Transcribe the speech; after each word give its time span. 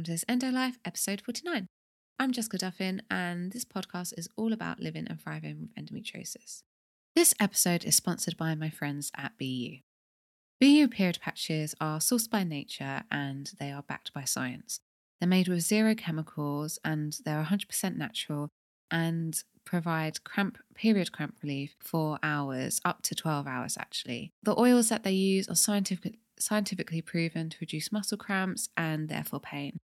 welcome 0.00 0.06
to 0.06 0.12
this 0.12 0.24
Endo 0.26 0.48
Life 0.48 0.78
episode 0.82 1.20
49. 1.20 1.66
I'm 2.18 2.32
Jessica 2.32 2.56
Duffin, 2.56 3.02
and 3.10 3.52
this 3.52 3.66
podcast 3.66 4.14
is 4.16 4.30
all 4.34 4.54
about 4.54 4.80
living 4.80 5.06
and 5.10 5.20
thriving 5.20 5.60
with 5.60 5.74
endometriosis. 5.74 6.62
This 7.14 7.34
episode 7.38 7.84
is 7.84 7.96
sponsored 7.96 8.38
by 8.38 8.54
my 8.54 8.70
friends 8.70 9.12
at 9.14 9.32
BeYou. 9.38 9.82
BeYou 10.62 10.90
period 10.90 11.18
patches 11.20 11.74
are 11.82 11.98
sourced 11.98 12.30
by 12.30 12.44
nature 12.44 13.02
and 13.10 13.52
they 13.58 13.70
are 13.70 13.82
backed 13.82 14.14
by 14.14 14.24
science. 14.24 14.80
They're 15.20 15.28
made 15.28 15.48
with 15.48 15.60
zero 15.60 15.94
chemicals 15.94 16.78
and 16.82 17.18
they're 17.26 17.44
100% 17.44 17.98
natural 17.98 18.48
and 18.90 19.38
provide 19.66 20.24
cramp 20.24 20.56
period 20.74 21.12
cramp 21.12 21.34
relief 21.42 21.76
for 21.78 22.18
hours, 22.22 22.80
up 22.86 23.02
to 23.02 23.14
12 23.14 23.46
hours 23.46 23.76
actually. 23.78 24.32
The 24.44 24.58
oils 24.58 24.88
that 24.88 25.02
they 25.02 25.12
use 25.12 25.46
are 25.50 25.54
scientific, 25.54 26.14
scientifically 26.38 27.02
proven 27.02 27.50
to 27.50 27.58
reduce 27.60 27.92
muscle 27.92 28.16
cramps 28.16 28.70
and 28.78 29.10
therefore 29.10 29.40
pain. 29.40 29.78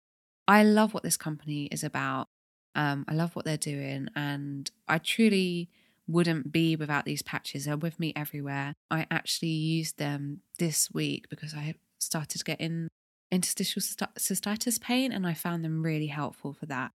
I 0.46 0.62
love 0.62 0.94
what 0.94 1.02
this 1.02 1.16
company 1.16 1.64
is 1.66 1.84
about. 1.84 2.28
Um, 2.74 3.04
I 3.08 3.14
love 3.14 3.36
what 3.36 3.44
they're 3.44 3.56
doing, 3.56 4.08
and 4.14 4.70
I 4.88 4.98
truly 4.98 5.68
wouldn't 6.06 6.52
be 6.52 6.76
without 6.76 7.04
these 7.04 7.22
patches. 7.22 7.64
They're 7.64 7.76
with 7.76 7.98
me 7.98 8.12
everywhere. 8.14 8.74
I 8.90 9.06
actually 9.10 9.48
used 9.48 9.98
them 9.98 10.40
this 10.58 10.90
week 10.92 11.28
because 11.30 11.54
I 11.54 11.74
started 11.98 12.44
getting 12.44 12.88
interstitial 13.30 13.80
cystitis 13.80 14.80
pain, 14.80 15.12
and 15.12 15.26
I 15.26 15.34
found 15.34 15.64
them 15.64 15.82
really 15.82 16.08
helpful 16.08 16.52
for 16.52 16.66
that. 16.66 16.90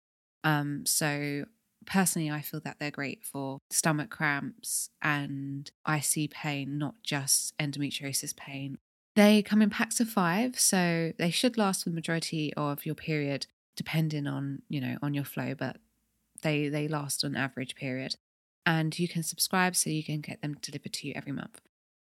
Um, 0.45 0.85
so 0.85 1.45
personally, 1.87 2.31
I 2.31 2.43
feel 2.43 2.61
that 2.61 2.79
they're 2.79 2.91
great 2.91 3.25
for 3.25 3.61
stomach 3.71 4.11
cramps 4.11 4.91
and 5.01 5.71
IC 5.89 6.31
pain, 6.31 6.77
not 6.79 6.97
just 7.03 7.57
endometriosis 7.59 8.37
pain. 8.37 8.79
They 9.17 9.43
come 9.43 9.63
in 9.63 9.71
packs 9.71 10.01
of 10.01 10.09
five, 10.09 10.59
so 10.61 11.13
they 11.19 11.31
should 11.31 11.59
last 11.59 11.83
for 11.83 11.91
the 11.91 11.95
majority 11.95 12.55
of 12.55 12.87
your 12.87 12.95
period, 12.95 13.47
depending 13.77 14.27
on 14.27 14.63
you 14.69 14.81
know 14.81 14.97
on 15.03 15.15
your 15.15 15.25
flow, 15.25 15.55
but 15.55 15.79
they 16.43 16.69
they 16.69 16.89
last 16.89 17.25
on 17.25 17.37
average 17.37 17.75
period. 17.75 18.17
And 18.65 18.99
you 18.99 19.09
can 19.09 19.23
subscribe 19.23 19.75
so 19.75 19.89
you 19.89 20.05
can 20.05 20.21
get 20.21 20.43
them 20.43 20.57
delivered 20.61 20.93
to 20.93 21.09
you 21.09 21.15
every 21.17 21.33
month. 21.33 21.61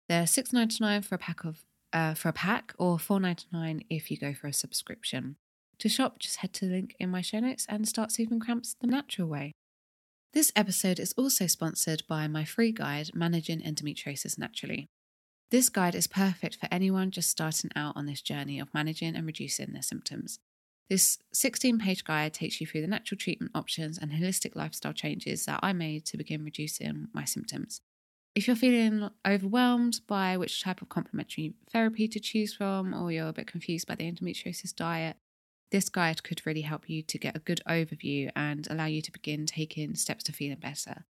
They're 0.09 0.27
six 0.27 0.53
ninety 0.53 0.79
nine 0.81 1.03
for 1.03 1.15
a 1.15 1.19
pack 1.19 1.45
of 1.45 1.63
uh, 1.93 2.15
for 2.15 2.29
a 2.29 2.33
pack, 2.33 2.75
or 2.79 2.99
four 2.99 3.21
ninety 3.21 3.47
nine 3.53 3.83
if 3.89 4.11
you 4.11 4.17
go 4.17 4.35
for 4.35 4.49
a 4.49 4.53
subscription. 4.53 5.37
To 5.79 5.89
shop, 5.89 6.19
just 6.19 6.37
head 6.37 6.53
to 6.55 6.67
the 6.67 6.73
link 6.73 6.95
in 7.01 7.09
my 7.09 7.23
show 7.23 7.41
notes 7.41 7.65
and 7.69 7.89
start 7.89 8.13
soothing 8.13 8.41
cramps 8.41 8.77
the 8.79 8.87
natural 8.87 9.29
way. 9.29 9.53
This 10.33 10.53
episode 10.55 11.01
is 11.01 11.15
also 11.17 11.47
sponsored 11.47 12.03
by 12.07 12.29
my 12.29 12.45
free 12.45 12.71
guide, 12.71 13.11
Managing 13.15 13.61
Endometriosis 13.61 14.39
Naturally. 14.39 14.89
This 15.51 15.69
guide 15.69 15.97
is 15.97 16.07
perfect 16.07 16.57
for 16.57 16.69
anyone 16.71 17.11
just 17.11 17.29
starting 17.29 17.71
out 17.75 17.97
on 17.97 18.07
this 18.07 18.23
journey 18.23 18.61
of 18.61 18.73
managing 18.73 19.17
and 19.17 19.27
reducing 19.27 19.73
their 19.73 19.83
symptoms. 19.83 20.39
This 20.89 21.19
16 21.33 21.79
page 21.79 22.05
guide 22.05 22.35
takes 22.35 22.61
you 22.61 22.67
through 22.67 22.83
the 22.83 22.87
natural 22.87 23.19
treatment 23.19 23.53
options 23.55 23.99
and 23.99 24.13
holistic 24.13 24.55
lifestyle 24.55 24.93
changes 24.93 25.45
that 25.47 25.61
I 25.63 25.73
made 25.73 26.05
to 26.07 26.17
begin 26.17 26.45
reducing 26.45 27.09
my 27.13 27.25
symptoms. 27.25 27.81
If 28.35 28.47
you're 28.47 28.57
feeling 28.57 29.11
overwhelmed 29.27 30.01
by 30.07 30.37
which 30.37 30.63
type 30.63 30.83
of 30.83 30.89
complementary 30.89 31.55
therapy 31.73 32.07
to 32.07 32.21
choose 32.21 32.55
from, 32.55 32.95
or 32.95 33.11
you're 33.11 33.29
a 33.29 33.33
bit 33.33 33.49
confused 33.49 33.89
by 33.89 33.97
the 33.97 34.11
endometriosis 34.11 34.75
diet, 34.75 35.17
this 35.73 35.89
guide 35.89 36.23
could 36.23 36.47
really 36.47 36.63
help 36.63 36.89
you 36.89 37.03
to 37.03 37.19
get 37.19 37.37
a 37.37 37.41
good 37.41 37.61
overview 37.69 38.31
and 38.37 38.69
allow 38.71 38.87
you 38.87 39.03
to 39.03 39.13
begin 39.13 39.47
taking 39.47 39.97
steps 39.97 40.23
to 40.25 40.33
feeling 40.33 40.59
better. 40.59 41.07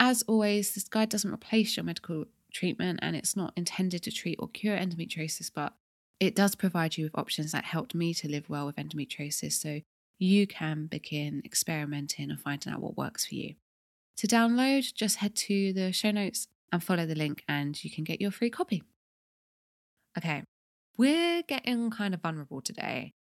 As 0.00 0.22
always, 0.22 0.74
this 0.74 0.88
guide 0.88 1.08
doesn't 1.08 1.32
replace 1.32 1.76
your 1.76 1.84
medical 1.84 2.24
treatment 2.52 2.98
and 3.02 3.14
it's 3.14 3.36
not 3.36 3.52
intended 3.56 4.02
to 4.04 4.12
treat 4.12 4.38
or 4.38 4.48
cure 4.48 4.76
endometriosis, 4.76 5.50
but 5.54 5.74
it 6.20 6.34
does 6.34 6.54
provide 6.54 6.96
you 6.96 7.04
with 7.04 7.18
options 7.18 7.52
that 7.52 7.64
helped 7.64 7.94
me 7.94 8.12
to 8.14 8.28
live 8.28 8.48
well 8.48 8.66
with 8.66 8.76
endometriosis 8.76 9.52
so 9.52 9.80
you 10.18 10.46
can 10.46 10.86
begin 10.86 11.42
experimenting 11.44 12.30
and 12.30 12.40
finding 12.40 12.72
out 12.72 12.80
what 12.80 12.96
works 12.96 13.26
for 13.26 13.36
you. 13.36 13.54
To 14.16 14.26
download, 14.26 14.92
just 14.94 15.16
head 15.16 15.36
to 15.36 15.72
the 15.72 15.92
show 15.92 16.10
notes 16.10 16.48
and 16.72 16.82
follow 16.82 17.06
the 17.06 17.14
link, 17.14 17.44
and 17.48 17.82
you 17.82 17.90
can 17.90 18.04
get 18.04 18.20
your 18.20 18.32
free 18.32 18.50
copy. 18.50 18.82
Okay, 20.16 20.42
we're 20.96 21.42
getting 21.42 21.90
kind 21.90 22.14
of 22.14 22.20
vulnerable 22.20 22.60
today. 22.60 23.14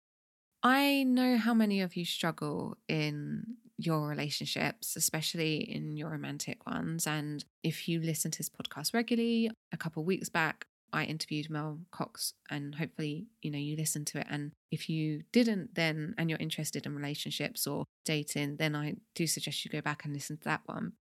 I 0.64 1.04
know 1.04 1.38
how 1.38 1.54
many 1.54 1.82
of 1.82 1.96
you 1.96 2.06
struggle 2.06 2.78
in 2.88 3.58
your 3.78 4.08
relationships, 4.08 4.96
especially 4.96 5.58
in 5.58 5.98
your 5.98 6.10
romantic 6.10 6.66
ones. 6.66 7.06
And 7.06 7.44
if 7.64 7.88
you 7.88 8.00
listen 8.00 8.32
to 8.32 8.40
this 8.40 8.50
podcast 8.50 8.94
regularly, 8.94 9.52
a 9.72 9.78
couple 9.78 10.04
weeks 10.04 10.30
back, 10.30 10.66
I 10.94 11.04
interviewed 11.04 11.50
Mel 11.50 11.80
Cox, 11.92 12.34
and 12.50 12.76
hopefully, 12.76 13.28
you 13.42 13.52
know, 13.52 13.58
you 13.58 13.76
listened 13.76 14.08
to 14.08 14.20
it. 14.20 14.28
And 14.30 14.54
if 14.72 14.90
you 14.90 15.24
didn't, 15.34 15.76
then 15.76 16.16
and 16.18 16.30
you're 16.30 16.40
interested 16.40 16.86
in 16.86 16.96
relationships 16.96 17.68
or 17.68 17.86
dating, 18.06 18.58
then 18.58 18.76
I 18.76 18.96
do 19.14 19.28
suggest 19.28 19.66
you 19.66 19.72
go 19.72 19.82
back 19.82 20.06
and 20.06 20.14
listen 20.14 20.38
to 20.38 20.44
that 20.46 20.62
one. 20.66 20.94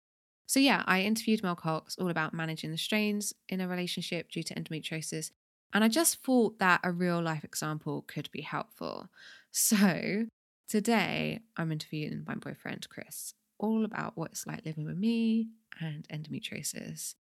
So, 0.47 0.59
yeah, 0.59 0.83
I 0.87 1.03
interviewed 1.03 1.43
Mel 1.43 1.55
Cox 1.55 1.97
all 1.97 2.11
about 2.11 2.35
managing 2.35 2.71
the 2.71 2.79
strains 2.79 3.33
in 3.49 3.61
a 3.61 3.69
relationship 3.69 4.31
due 4.31 4.43
to 4.43 4.55
endometriosis. 4.55 5.31
And 5.73 5.85
I 5.85 5.89
just 5.89 6.23
thought 6.23 6.59
that 6.59 6.81
a 6.85 6.93
real 6.93 7.23
life 7.23 7.45
example 7.45 8.05
could 8.07 8.31
be 8.31 8.43
helpful. 8.43 9.09
So, 9.51 10.27
today 10.69 11.41
I'm 11.57 11.73
interviewing 11.73 12.25
my 12.27 12.35
boyfriend, 12.35 12.89
Chris, 12.89 13.35
all 13.59 13.85
about 13.85 14.17
what 14.17 14.33
it's 14.33 14.47
like 14.47 14.65
living 14.65 14.85
with 14.85 14.97
me 14.97 15.49
and 15.81 16.07
endometriosis. 16.09 17.15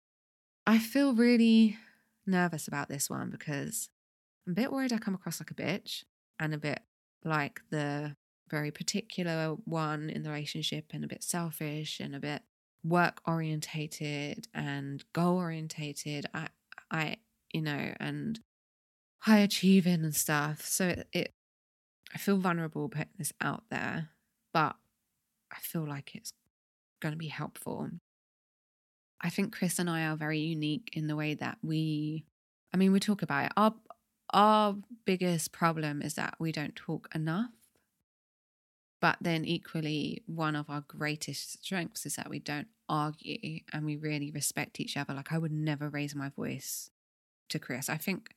I 0.67 0.79
feel 0.79 1.15
really 1.15 1.79
nervous 2.27 2.69
about 2.69 2.89
this 2.89 3.11
one 3.11 3.31
because 3.31 3.89
I'm 4.47 4.53
a 4.53 4.57
bit 4.57 4.73
worried 4.73 4.93
I 4.93 4.99
come 4.99 5.15
across 5.15 5.41
like 5.41 5.51
a 5.51 5.55
bitch 5.55 6.05
and 6.39 6.55
a 6.55 6.59
bit 6.59 6.81
like 7.25 7.61
the 7.71 8.17
very 8.49 8.71
particular 8.71 9.57
one 9.65 10.11
in 10.11 10.23
the 10.23 10.31
relationship 10.31 10.87
and 10.93 11.05
a 11.05 11.09
bit 11.09 11.23
selfish 11.23 12.01
and 12.01 12.15
a 12.15 12.21
bit 12.21 12.43
work 12.83 13.21
orientated 13.27 14.49
and 14.55 15.05
goal 15.13 15.37
orientated. 15.37 16.27
I, 16.35 16.49
I, 16.91 17.17
you 17.53 17.63
know, 17.63 17.95
and 18.01 18.41
high 19.21 19.39
achieving 19.39 20.05
and 20.05 20.15
stuff. 20.15 20.65
So 20.65 20.89
it, 20.89 21.09
it 21.13 21.35
I 22.13 22.19
feel 22.19 22.39
vulnerable 22.39 22.89
putting 22.89 23.09
this 23.19 23.33
out 23.41 23.65
there, 23.71 24.11
but 24.53 24.77
I 25.53 25.59
feel 25.61 25.87
like 25.87 26.15
it's 26.15 26.33
going 27.01 27.13
to 27.13 27.19
be 27.19 27.29
helpful. 27.29 27.91
I 29.21 29.31
think 29.31 29.55
Chris 29.55 29.79
and 29.79 29.89
I 29.89 30.07
are 30.07 30.17
very 30.17 30.39
unique 30.39 30.91
in 30.93 31.07
the 31.07 31.17
way 31.17 31.35
that 31.35 31.59
we, 31.63 32.25
I 32.73 32.77
mean, 32.77 32.93
we 32.93 33.01
talk 33.01 33.23
about 33.23 33.47
it. 33.47 33.53
Our, 33.57 33.75
our 34.33 34.77
biggest 35.05 35.53
problem 35.53 36.03
is 36.03 36.15
that 36.15 36.35
we 36.39 36.53
don't 36.53 36.75
talk 36.75 37.09
enough. 37.15 37.51
But 39.01 39.17
then, 39.21 39.47
equally, 39.47 40.23
one 40.27 40.55
of 40.55 40.69
our 40.69 40.83
greatest 40.87 41.65
strengths 41.65 42.05
is 42.05 42.17
that 42.17 42.29
we 42.29 42.39
don't 42.39 42.69
argue 42.87 43.61
and 43.73 43.87
we 43.87 43.97
really 43.97 44.31
respect 44.31 44.79
each 44.79 44.95
other. 44.97 45.15
Like, 45.15 45.33
I 45.33 45.39
would 45.39 45.53
never 45.53 45.89
raise 45.89 46.15
my 46.15 46.29
voice 46.29 46.91
to 47.49 47.59
Chris. 47.59 47.89
I 47.89 47.97
think 47.97 48.35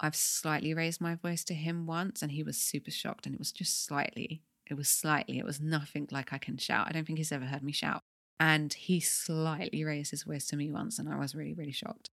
I've 0.00 0.16
slightly 0.16 0.74
raised 0.74 1.00
my 1.00 1.14
voice 1.14 1.44
to 1.44 1.54
him 1.54 1.86
once 1.86 2.22
and 2.22 2.32
he 2.32 2.42
was 2.42 2.56
super 2.56 2.90
shocked 2.90 3.26
and 3.26 3.34
it 3.34 3.38
was 3.38 3.52
just 3.52 3.84
slightly. 3.84 4.42
It 4.66 4.74
was 4.74 4.88
slightly. 4.88 5.38
It 5.38 5.44
was 5.44 5.60
nothing 5.60 6.08
like 6.10 6.32
I 6.32 6.38
can 6.38 6.58
shout. 6.58 6.86
I 6.88 6.92
don't 6.92 7.06
think 7.06 7.18
he's 7.18 7.32
ever 7.32 7.46
heard 7.46 7.62
me 7.62 7.72
shout. 7.72 8.02
And 8.38 8.72
he 8.72 9.00
slightly 9.00 9.84
raised 9.84 10.10
his 10.10 10.24
voice 10.24 10.46
to 10.48 10.56
me 10.56 10.70
once 10.70 10.98
and 10.98 11.08
I 11.08 11.16
was 11.16 11.34
really, 11.34 11.54
really 11.54 11.72
shocked. 11.72 12.10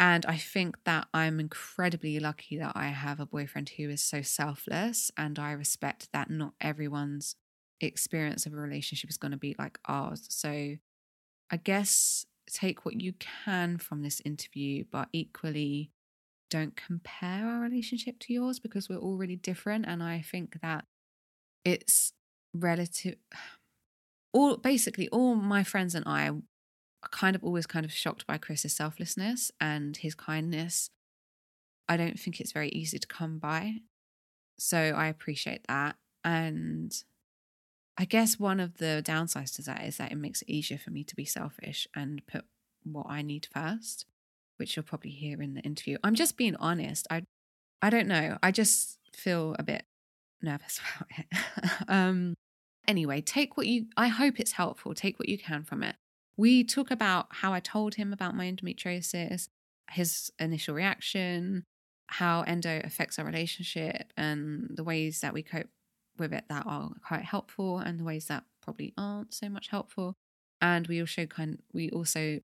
And 0.00 0.24
I 0.24 0.38
think 0.38 0.76
that 0.84 1.08
I'm 1.12 1.38
incredibly 1.38 2.18
lucky 2.18 2.56
that 2.56 2.72
I 2.74 2.86
have 2.86 3.20
a 3.20 3.26
boyfriend 3.26 3.68
who 3.76 3.90
is 3.90 4.00
so 4.00 4.22
selfless. 4.22 5.10
And 5.16 5.38
I 5.38 5.52
respect 5.52 6.08
that 6.12 6.30
not 6.30 6.54
everyone's 6.60 7.36
experience 7.80 8.46
of 8.46 8.54
a 8.54 8.56
relationship 8.56 9.10
is 9.10 9.18
going 9.18 9.32
to 9.32 9.36
be 9.36 9.54
like 9.58 9.78
ours. 9.86 10.26
So 10.30 10.76
I 11.50 11.56
guess 11.56 12.24
take 12.50 12.84
what 12.84 13.00
you 13.00 13.12
can 13.12 13.78
from 13.78 14.02
this 14.02 14.20
interview, 14.24 14.84
but 14.90 15.08
equally 15.12 15.90
don't 16.50 16.76
compare 16.76 17.46
our 17.46 17.60
relationship 17.60 18.18
to 18.20 18.32
yours 18.32 18.58
because 18.58 18.88
we're 18.88 18.98
all 18.98 19.16
really 19.16 19.36
different. 19.36 19.86
And 19.86 20.02
I 20.02 20.20
think 20.20 20.60
that 20.60 20.84
it's 21.64 22.12
relative. 22.54 23.16
All 24.32 24.56
basically, 24.58 25.08
all 25.08 25.34
my 25.34 25.64
friends 25.64 25.96
and 25.96 26.06
I 26.06 26.28
are 26.28 27.08
kind 27.10 27.34
of 27.34 27.42
always 27.42 27.66
kind 27.66 27.84
of 27.84 27.92
shocked 27.92 28.28
by 28.28 28.38
Chris's 28.38 28.72
selflessness 28.72 29.50
and 29.60 29.96
his 29.96 30.14
kindness. 30.14 30.88
I 31.88 31.96
don't 31.96 32.16
think 32.16 32.40
it's 32.40 32.52
very 32.52 32.68
easy 32.68 33.00
to 33.00 33.08
come 33.08 33.40
by. 33.40 33.78
So 34.56 34.78
I 34.78 35.08
appreciate 35.08 35.66
that. 35.66 35.96
And 36.24 36.94
I 37.98 38.04
guess 38.04 38.38
one 38.38 38.60
of 38.60 38.76
the 38.76 39.02
downsides 39.04 39.56
to 39.56 39.62
that 39.62 39.84
is 39.84 39.96
that 39.96 40.12
it 40.12 40.18
makes 40.18 40.42
it 40.42 40.48
easier 40.48 40.78
for 40.78 40.92
me 40.92 41.02
to 41.02 41.16
be 41.16 41.24
selfish 41.24 41.88
and 41.92 42.24
put 42.28 42.44
what 42.84 43.06
I 43.08 43.22
need 43.22 43.48
first 43.52 44.06
which 44.60 44.76
you'll 44.76 44.84
probably 44.84 45.10
hear 45.10 45.42
in 45.42 45.54
the 45.54 45.60
interview. 45.62 45.98
I'm 46.04 46.14
just 46.14 46.36
being 46.36 46.54
honest. 46.56 47.06
I 47.10 47.24
I 47.82 47.90
don't 47.90 48.06
know. 48.06 48.38
I 48.42 48.52
just 48.52 48.98
feel 49.12 49.56
a 49.58 49.62
bit 49.62 49.84
nervous 50.42 50.80
about 50.96 51.08
it. 51.18 51.88
um 51.88 52.34
anyway, 52.86 53.20
take 53.20 53.56
what 53.56 53.66
you 53.66 53.86
I 53.96 54.08
hope 54.08 54.38
it's 54.38 54.52
helpful. 54.52 54.94
Take 54.94 55.18
what 55.18 55.28
you 55.28 55.38
can 55.38 55.64
from 55.64 55.82
it. 55.82 55.96
We 56.36 56.62
talk 56.62 56.90
about 56.90 57.26
how 57.30 57.52
I 57.52 57.60
told 57.60 57.96
him 57.96 58.12
about 58.12 58.36
my 58.36 58.50
endometriosis, 58.50 59.48
his 59.90 60.30
initial 60.38 60.74
reaction, 60.74 61.64
how 62.08 62.42
endo 62.42 62.80
affects 62.84 63.18
our 63.18 63.24
relationship 63.24 64.12
and 64.16 64.70
the 64.74 64.84
ways 64.84 65.20
that 65.20 65.32
we 65.32 65.42
cope 65.42 65.68
with 66.18 66.32
it 66.32 66.44
that 66.48 66.66
are 66.66 66.90
quite 67.06 67.24
helpful 67.24 67.78
and 67.78 67.98
the 67.98 68.04
ways 68.04 68.26
that 68.26 68.44
probably 68.62 68.92
aren't 68.96 69.32
so 69.32 69.48
much 69.48 69.68
helpful. 69.68 70.14
And 70.60 70.86
we 70.86 71.00
also 71.00 71.26
kind 71.26 71.58
we 71.72 71.90
also 71.90 72.40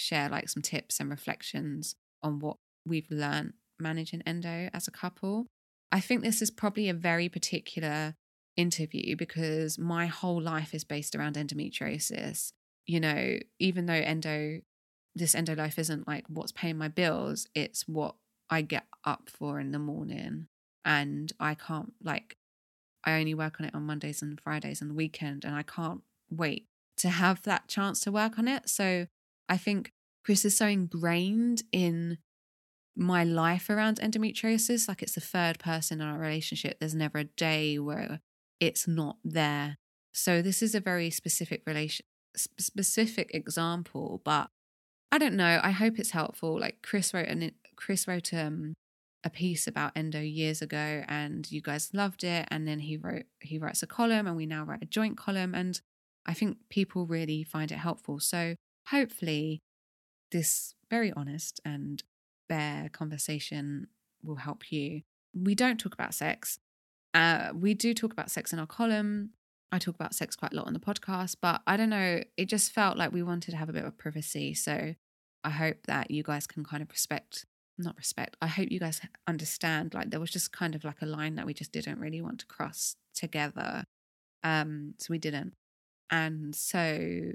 share 0.00 0.28
like 0.28 0.48
some 0.48 0.62
tips 0.62 1.00
and 1.00 1.10
reflections 1.10 1.94
on 2.22 2.38
what 2.38 2.56
we've 2.86 3.10
learned 3.10 3.54
managing 3.78 4.22
endo 4.22 4.68
as 4.72 4.86
a 4.88 4.92
couple. 4.92 5.46
I 5.92 6.00
think 6.00 6.22
this 6.22 6.42
is 6.42 6.50
probably 6.50 6.88
a 6.88 6.94
very 6.94 7.28
particular 7.28 8.14
interview 8.56 9.16
because 9.16 9.78
my 9.78 10.06
whole 10.06 10.40
life 10.40 10.74
is 10.74 10.84
based 10.84 11.14
around 11.14 11.36
endometriosis. 11.36 12.52
You 12.86 13.00
know, 13.00 13.38
even 13.58 13.86
though 13.86 13.94
endo 13.94 14.60
this 15.14 15.34
endo 15.34 15.54
life 15.54 15.78
isn't 15.78 16.06
like 16.06 16.24
what's 16.28 16.52
paying 16.52 16.78
my 16.78 16.88
bills, 16.88 17.46
it's 17.54 17.88
what 17.88 18.14
I 18.48 18.62
get 18.62 18.86
up 19.04 19.28
for 19.28 19.58
in 19.60 19.72
the 19.72 19.78
morning. 19.78 20.46
And 20.84 21.32
I 21.38 21.54
can't 21.54 21.92
like 22.02 22.36
I 23.04 23.18
only 23.18 23.34
work 23.34 23.60
on 23.60 23.66
it 23.66 23.74
on 23.74 23.86
Mondays 23.86 24.22
and 24.22 24.40
Fridays 24.40 24.80
and 24.80 24.90
the 24.90 24.94
weekend 24.94 25.44
and 25.44 25.54
I 25.54 25.62
can't 25.62 26.02
wait 26.30 26.66
to 26.98 27.08
have 27.08 27.42
that 27.42 27.66
chance 27.66 28.00
to 28.00 28.12
work 28.12 28.38
on 28.38 28.46
it. 28.46 28.68
So 28.68 29.06
I 29.50 29.56
think 29.56 29.92
Chris 30.24 30.44
is 30.44 30.56
so 30.56 30.66
ingrained 30.66 31.64
in 31.72 32.18
my 32.96 33.24
life 33.24 33.68
around 33.68 33.98
endometriosis. 34.00 34.88
Like 34.88 35.02
it's 35.02 35.14
the 35.14 35.20
third 35.20 35.58
person 35.58 36.00
in 36.00 36.06
our 36.06 36.18
relationship. 36.18 36.78
There's 36.78 36.94
never 36.94 37.18
a 37.18 37.24
day 37.24 37.78
where 37.78 38.20
it's 38.60 38.86
not 38.86 39.16
there. 39.24 39.76
So 40.12 40.40
this 40.40 40.62
is 40.62 40.74
a 40.74 40.80
very 40.80 41.10
specific 41.10 41.62
relation, 41.66 42.06
specific 42.36 43.30
example, 43.34 44.20
but 44.24 44.48
I 45.12 45.18
don't 45.18 45.34
know. 45.34 45.60
I 45.62 45.72
hope 45.72 45.98
it's 45.98 46.10
helpful. 46.10 46.58
Like 46.58 46.82
Chris 46.82 47.12
wrote 47.12 47.28
an 47.28 47.52
Chris 47.76 48.06
wrote 48.06 48.32
um, 48.32 48.74
a 49.24 49.30
piece 49.30 49.66
about 49.66 49.92
endo 49.96 50.20
years 50.20 50.62
ago, 50.62 51.02
and 51.08 51.50
you 51.50 51.60
guys 51.60 51.90
loved 51.92 52.22
it. 52.22 52.46
And 52.50 52.68
then 52.68 52.80
he 52.80 52.96
wrote 52.96 53.24
he 53.40 53.58
writes 53.58 53.82
a 53.82 53.86
column, 53.86 54.26
and 54.26 54.36
we 54.36 54.46
now 54.46 54.64
write 54.64 54.82
a 54.82 54.86
joint 54.86 55.16
column, 55.16 55.54
and 55.54 55.80
I 56.26 56.34
think 56.34 56.58
people 56.68 57.06
really 57.06 57.42
find 57.42 57.72
it 57.72 57.78
helpful. 57.78 58.20
So 58.20 58.54
hopefully, 58.88 59.60
this 60.32 60.74
very 60.90 61.12
honest 61.12 61.60
and 61.64 62.02
bare 62.48 62.88
conversation 62.92 63.86
will 64.22 64.36
help 64.36 64.70
you. 64.72 65.02
We 65.34 65.54
don't 65.54 65.78
talk 65.78 65.94
about 65.94 66.14
sex. 66.14 66.58
Uh, 67.14 67.50
we 67.54 67.74
do 67.74 67.94
talk 67.94 68.12
about 68.12 68.30
sex 68.30 68.52
in 68.52 68.58
our 68.58 68.66
column. 68.66 69.30
I 69.72 69.78
talk 69.78 69.94
about 69.94 70.14
sex 70.14 70.34
quite 70.34 70.52
a 70.52 70.56
lot 70.56 70.66
on 70.66 70.72
the 70.72 70.80
podcast, 70.80 71.36
but 71.40 71.62
I 71.66 71.76
don't 71.76 71.90
know. 71.90 72.22
It 72.36 72.46
just 72.46 72.72
felt 72.72 72.96
like 72.96 73.12
we 73.12 73.22
wanted 73.22 73.52
to 73.52 73.56
have 73.56 73.68
a 73.68 73.72
bit 73.72 73.84
of 73.84 73.96
privacy. 73.96 74.54
So 74.54 74.94
I 75.44 75.50
hope 75.50 75.86
that 75.86 76.10
you 76.10 76.22
guys 76.22 76.46
can 76.46 76.64
kind 76.64 76.82
of 76.82 76.90
respect, 76.90 77.46
not 77.78 77.96
respect, 77.96 78.36
I 78.42 78.48
hope 78.48 78.70
you 78.70 78.80
guys 78.80 79.00
understand. 79.26 79.94
Like 79.94 80.10
there 80.10 80.20
was 80.20 80.30
just 80.30 80.52
kind 80.52 80.74
of 80.74 80.84
like 80.84 81.02
a 81.02 81.06
line 81.06 81.36
that 81.36 81.46
we 81.46 81.54
just 81.54 81.72
didn't 81.72 82.00
really 82.00 82.20
want 82.20 82.40
to 82.40 82.46
cross 82.46 82.96
together. 83.14 83.84
Um, 84.42 84.94
so 84.98 85.06
we 85.10 85.18
didn't. 85.18 85.54
And 86.10 86.54
so 86.54 87.32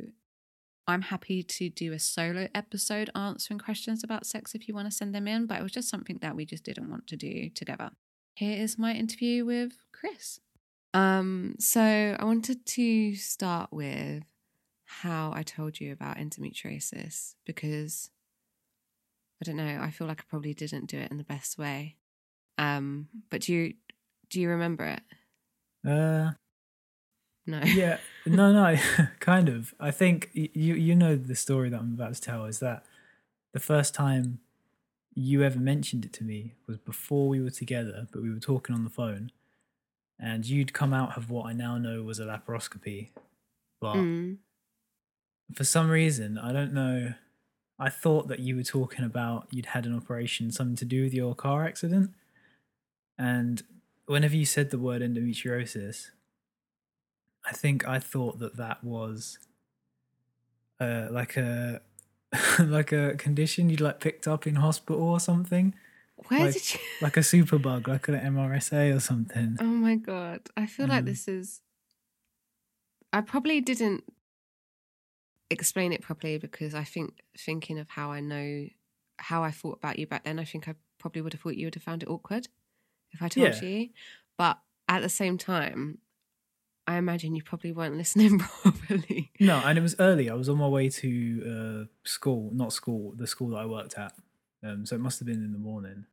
I'm 0.88 1.02
happy 1.02 1.42
to 1.42 1.70
do 1.70 1.94
a 1.94 2.00
solo 2.00 2.48
episode 2.54 3.10
answering 3.16 3.60
questions 3.60 4.04
about 4.04 4.26
sex 4.26 4.54
if 4.54 4.68
you 4.68 4.76
want 4.76 4.88
to 4.88 4.96
send 4.96 5.16
them 5.16 5.28
in, 5.28 5.48
but 5.48 5.60
it 5.60 5.64
was 5.64 5.72
just 5.72 5.90
something 5.90 6.20
that 6.22 6.36
we 6.36 6.46
just 6.46 6.64
didn't 6.64 6.90
want 6.90 7.08
to 7.08 7.18
do 7.18 7.50
together. 7.50 7.92
Here 8.36 8.62
is 8.62 8.78
my 8.78 8.94
interview 8.94 9.46
with 9.46 9.74
Chris. 9.92 10.40
Um, 10.94 11.56
so 11.60 11.82
I 11.82 12.24
wanted 12.24 12.66
to 12.66 13.16
start 13.16 13.70
with 13.72 14.24
how 14.86 15.32
I 15.36 15.44
told 15.44 15.80
you 15.80 15.92
about 15.92 16.18
endometriosis 16.18 17.36
because 17.46 18.12
I 19.42 19.46
don't 19.46 19.58
know, 19.58 19.80
I 19.82 19.90
feel 19.90 20.08
like 20.08 20.22
I 20.22 20.24
probably 20.30 20.54
didn't 20.54 20.86
do 20.86 20.98
it 20.98 21.12
in 21.12 21.18
the 21.18 21.24
best 21.24 21.58
way. 21.58 21.98
Um, 22.58 23.10
but 23.30 23.42
do 23.42 23.54
you 23.54 23.74
do 24.30 24.40
you 24.40 24.50
remember 24.50 24.86
it? 24.86 25.02
Uh 25.88 26.32
no. 27.48 27.60
yeah, 27.64 27.98
no, 28.26 28.52
no, 28.52 28.78
kind 29.20 29.50
of. 29.50 29.74
I 29.80 29.92
think 29.92 30.30
you 30.34 30.74
you 30.76 30.96
know 30.96 31.16
the 31.16 31.36
story 31.36 31.70
that 31.70 31.80
I'm 31.80 31.94
about 31.94 32.14
to 32.16 32.22
tell 32.22 32.46
is 32.46 32.60
that 32.60 32.84
the 33.54 33.60
first 33.60 33.94
time 33.94 34.40
you 35.14 35.44
ever 35.44 35.60
mentioned 35.60 36.04
it 36.06 36.14
to 36.14 36.24
me 36.24 36.54
was 36.68 36.78
before 36.78 37.28
we 37.30 37.42
were 37.42 37.50
together, 37.50 38.08
but 38.12 38.22
we 38.22 38.30
were 38.30 38.40
talking 38.40 38.76
on 38.76 38.84
the 38.84 38.90
phone, 38.90 39.32
and 40.20 40.46
you'd 40.46 40.74
come 40.74 40.94
out 40.94 41.18
of 41.18 41.30
what 41.30 41.46
I 41.48 41.54
now 41.54 41.78
know 41.78 42.04
was 42.04 42.20
a 42.20 42.26
laparoscopy, 42.26 43.10
but 43.80 43.96
Mm. 43.96 44.38
for 45.54 45.64
some 45.64 45.90
reason 45.90 46.38
I 46.38 46.52
don't 46.52 46.74
know. 46.74 47.14
I 47.78 47.90
thought 47.90 48.30
that 48.30 48.40
you 48.40 48.56
were 48.56 48.64
talking 48.64 49.04
about 49.04 49.48
you'd 49.52 49.66
had 49.68 49.86
an 49.86 49.94
operation, 49.96 50.50
something 50.50 50.78
to 50.78 50.86
do 50.86 51.04
with 51.04 51.14
your 51.14 51.36
car 51.36 51.66
accident, 51.66 52.14
and 53.18 53.64
whenever 54.06 54.36
you 54.36 54.46
said 54.46 54.70
the 54.70 54.78
word 54.80 55.02
endometriosis, 55.02 56.12
I 57.48 57.54
think 57.54 57.88
I 57.88 58.00
thought 58.00 58.40
that 58.40 58.58
that 58.58 58.84
was 58.84 59.38
uh, 60.80 61.08
like 61.12 61.38
a 61.38 61.82
like 62.60 62.92
a 62.92 63.16
condition 63.16 63.70
you'd 63.70 63.82
like 63.82 64.00
picked 64.00 64.28
up 64.28 64.46
in 64.48 64.56
hospital 64.56 65.02
or 65.04 65.20
something, 65.20 65.74
Where 66.28 66.40
like- 66.46 66.54
did 66.54 66.74
you 66.74 66.80
like 67.02 67.18
a 67.18 67.22
superbug, 67.22 67.88
like 67.88 68.08
an 68.08 68.16
MRSA 68.16 68.96
or 68.96 69.00
something. 69.00 69.58
Oh 69.60 69.66
my 69.66 69.96
god. 69.96 70.42
I 70.58 70.66
feel 70.66 70.88
like 70.88 71.00
Um, 71.00 71.06
this 71.06 71.28
is 71.28 71.62
I 73.14 73.22
probably 73.22 73.62
didn't 73.62 74.04
explain 75.50 75.94
it 75.94 76.02
properly 76.02 76.38
because 76.38 76.74
I 76.74 76.84
think 76.84 77.22
thinking 77.38 77.80
of 77.80 77.90
how 77.90 78.12
I 78.12 78.20
know 78.20 78.68
how 79.18 79.44
I 79.44 79.52
thought 79.52 79.78
about 79.78 79.98
you 80.00 80.08
back 80.08 80.26
then, 80.26 80.40
I 80.40 80.44
think 80.44 80.68
I 80.68 80.76
probably 80.98 81.22
would 81.22 81.34
have 81.34 81.42
thought 81.42 81.56
you 81.56 81.68
would 81.68 81.76
have 81.76 81.84
found 81.84 82.04
it 82.04 82.10
awkward 82.10 82.48
if 83.12 83.22
I 83.22 83.30
told 83.30 83.48
Yeah. 83.54 83.62
you. 83.62 83.90
But 84.38 84.60
at 84.90 85.02
the 85.02 85.10
same 85.10 85.38
time, 85.38 86.00
I 86.88 86.98
imagine 86.98 87.36
you 87.36 87.44
probably 87.44 87.72
weren't 87.72 87.98
listening 88.04 88.39
properly. 88.39 89.32
No, 89.39 89.62
and 89.63 89.77
it 89.77 89.82
was 89.82 89.96
early. 90.00 90.30
I 90.30 90.34
was 90.34 90.50
on 90.50 90.58
my 90.58 90.68
way 90.68 90.89
to 90.89 91.86
uh, 91.86 91.86
school, 92.04 92.51
not 92.54 92.74
school, 92.74 93.13
the 93.15 93.27
school 93.27 93.50
that 93.50 93.58
I 93.58 93.65
worked 93.65 93.98
at. 93.98 94.13
Um, 94.63 94.86
so 94.86 94.96
it 94.96 95.00
must 95.00 95.20
have 95.20 95.27
been 95.27 95.44
in 95.44 95.51
the 95.51 95.60
morning. 95.60 96.06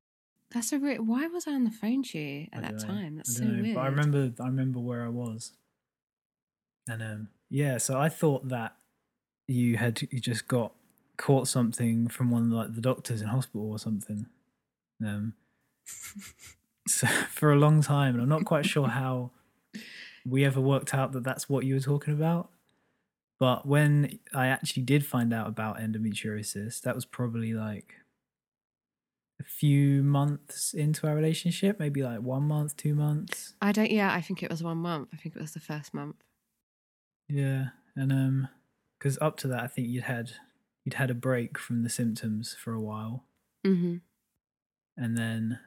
That's 0.50 0.72
a 0.72 0.78
re- 0.78 0.98
why 0.98 1.26
was 1.28 1.46
I 1.46 1.52
on 1.52 1.64
the 1.64 1.70
phone 1.70 2.02
to 2.02 2.18
you 2.18 2.46
at 2.52 2.62
that 2.62 2.72
know. 2.78 2.86
time? 2.86 3.16
That's 3.16 3.36
I 3.36 3.40
so 3.40 3.46
know, 3.46 3.62
weird. 3.62 3.74
But 3.74 3.80
I 3.80 3.86
remember, 3.86 4.32
I 4.40 4.46
remember 4.46 4.80
where 4.80 5.04
I 5.04 5.08
was. 5.08 5.52
And 6.88 7.02
um, 7.02 7.28
yeah, 7.48 7.78
so 7.78 7.98
I 7.98 8.08
thought 8.08 8.48
that 8.48 8.76
you 9.48 9.76
had 9.76 10.02
you 10.10 10.20
just 10.20 10.48
got 10.48 10.72
caught 11.16 11.48
something 11.48 12.08
from 12.08 12.30
one 12.30 12.44
of 12.44 12.48
like 12.48 12.74
the 12.74 12.80
doctors 12.80 13.22
in 13.22 13.28
hospital 13.28 13.70
or 13.70 13.78
something. 13.78 14.26
Um, 15.04 15.34
so 16.86 17.06
for 17.30 17.52
a 17.52 17.56
long 17.56 17.82
time, 17.82 18.14
and 18.14 18.22
I'm 18.22 18.28
not 18.28 18.44
quite 18.44 18.66
sure 18.66 18.88
how 18.88 19.30
we 20.26 20.44
ever 20.44 20.60
worked 20.60 20.94
out 20.94 21.12
that 21.12 21.24
that's 21.24 21.48
what 21.48 21.64
you 21.64 21.74
were 21.74 21.80
talking 21.80 22.14
about. 22.14 22.50
But 23.40 23.66
when 23.66 24.18
I 24.32 24.46
actually 24.48 24.84
did 24.84 25.04
find 25.04 25.32
out 25.34 25.48
about 25.48 25.78
endometriosis, 25.78 26.80
that 26.82 26.94
was 26.94 27.04
probably 27.04 27.52
like 27.54 27.94
a 29.40 29.44
few 29.44 30.04
months 30.04 30.72
into 30.72 31.08
our 31.08 31.16
relationship, 31.16 31.80
maybe 31.80 32.02
like 32.04 32.20
one 32.20 32.44
month, 32.44 32.76
two 32.76 32.94
months. 32.94 33.54
I 33.60 33.72
don't 33.72 33.90
yeah, 33.90 34.12
I 34.12 34.20
think 34.20 34.42
it 34.42 34.50
was 34.50 34.62
one 34.62 34.78
month. 34.78 35.08
I 35.12 35.16
think 35.16 35.34
it 35.34 35.40
was 35.40 35.52
the 35.54 35.60
first 35.60 35.92
month. 35.92 36.16
Yeah, 37.28 37.68
and 37.96 38.12
um, 38.12 38.48
because 38.98 39.18
up 39.20 39.36
to 39.38 39.48
that, 39.48 39.62
I 39.62 39.66
think 39.66 39.88
you'd 39.88 40.04
had 40.04 40.32
you'd 40.84 40.94
had 40.94 41.10
a 41.10 41.14
break 41.14 41.58
from 41.58 41.82
the 41.82 41.88
symptoms 41.90 42.54
for 42.58 42.72
a 42.74 42.80
while, 42.80 43.24
Mm-hmm. 43.66 43.96
and 44.96 45.16
then 45.18 45.58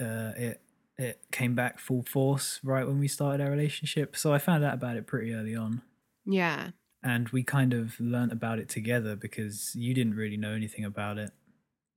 uh, 0.00 0.32
it 0.36 0.62
it 0.98 1.20
came 1.30 1.54
back 1.54 1.78
full 1.78 2.02
force 2.02 2.58
right 2.62 2.86
when 2.86 2.98
we 2.98 3.06
started 3.08 3.42
our 3.44 3.50
relationship. 3.50 4.16
So 4.16 4.32
I 4.32 4.38
found 4.38 4.64
out 4.64 4.74
about 4.74 4.96
it 4.96 5.06
pretty 5.06 5.32
early 5.32 5.54
on, 5.54 5.82
Yeah. 6.26 6.70
and 7.02 7.28
we 7.28 7.44
kind 7.44 7.72
of 7.72 7.98
learnt 8.00 8.32
about 8.32 8.58
it 8.58 8.68
together 8.68 9.14
because 9.16 9.74
you 9.76 9.94
didn't 9.94 10.14
really 10.14 10.36
know 10.36 10.52
anything 10.52 10.84
about 10.84 11.18
it 11.18 11.30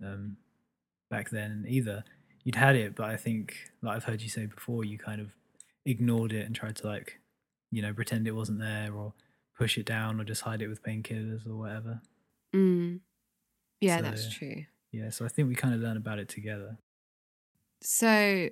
um, 0.05 0.37
back 1.09 1.31
then 1.31 1.65
either. 1.67 2.03
You'd 2.43 2.55
had 2.55 2.75
it, 2.75 2.95
but 2.95 3.09
I 3.09 3.17
think, 3.17 3.71
like 3.81 3.95
I've 3.95 4.03
heard 4.03 4.21
you 4.21 4.29
say 4.29 4.45
before, 4.45 4.83
you 4.85 4.97
kind 4.97 5.19
of 5.21 5.31
ignored 5.85 6.31
it 6.33 6.45
and 6.45 6.55
tried 6.55 6.75
to 6.77 6.87
like, 6.87 7.19
you 7.71 7.81
know, 7.81 7.93
pretend 7.93 8.27
it 8.27 8.31
wasn't 8.35 8.59
there 8.59 8.93
or 8.93 9.13
push 9.57 9.77
it 9.77 9.85
down 9.85 10.19
or 10.19 10.23
just 10.23 10.41
hide 10.41 10.61
it 10.61 10.67
with 10.67 10.81
painkillers 10.83 11.47
or 11.47 11.55
whatever. 11.55 12.01
Mm. 12.53 12.99
Yeah, 13.79 14.01
that's 14.01 14.31
true. 14.31 14.65
Yeah, 14.91 15.09
so 15.09 15.23
I 15.25 15.27
think 15.27 15.47
we 15.47 15.55
kind 15.55 15.73
of 15.73 15.81
learned 15.81 15.97
about 15.97 16.19
it 16.19 16.29
together. 16.29 16.77
So 17.81 18.49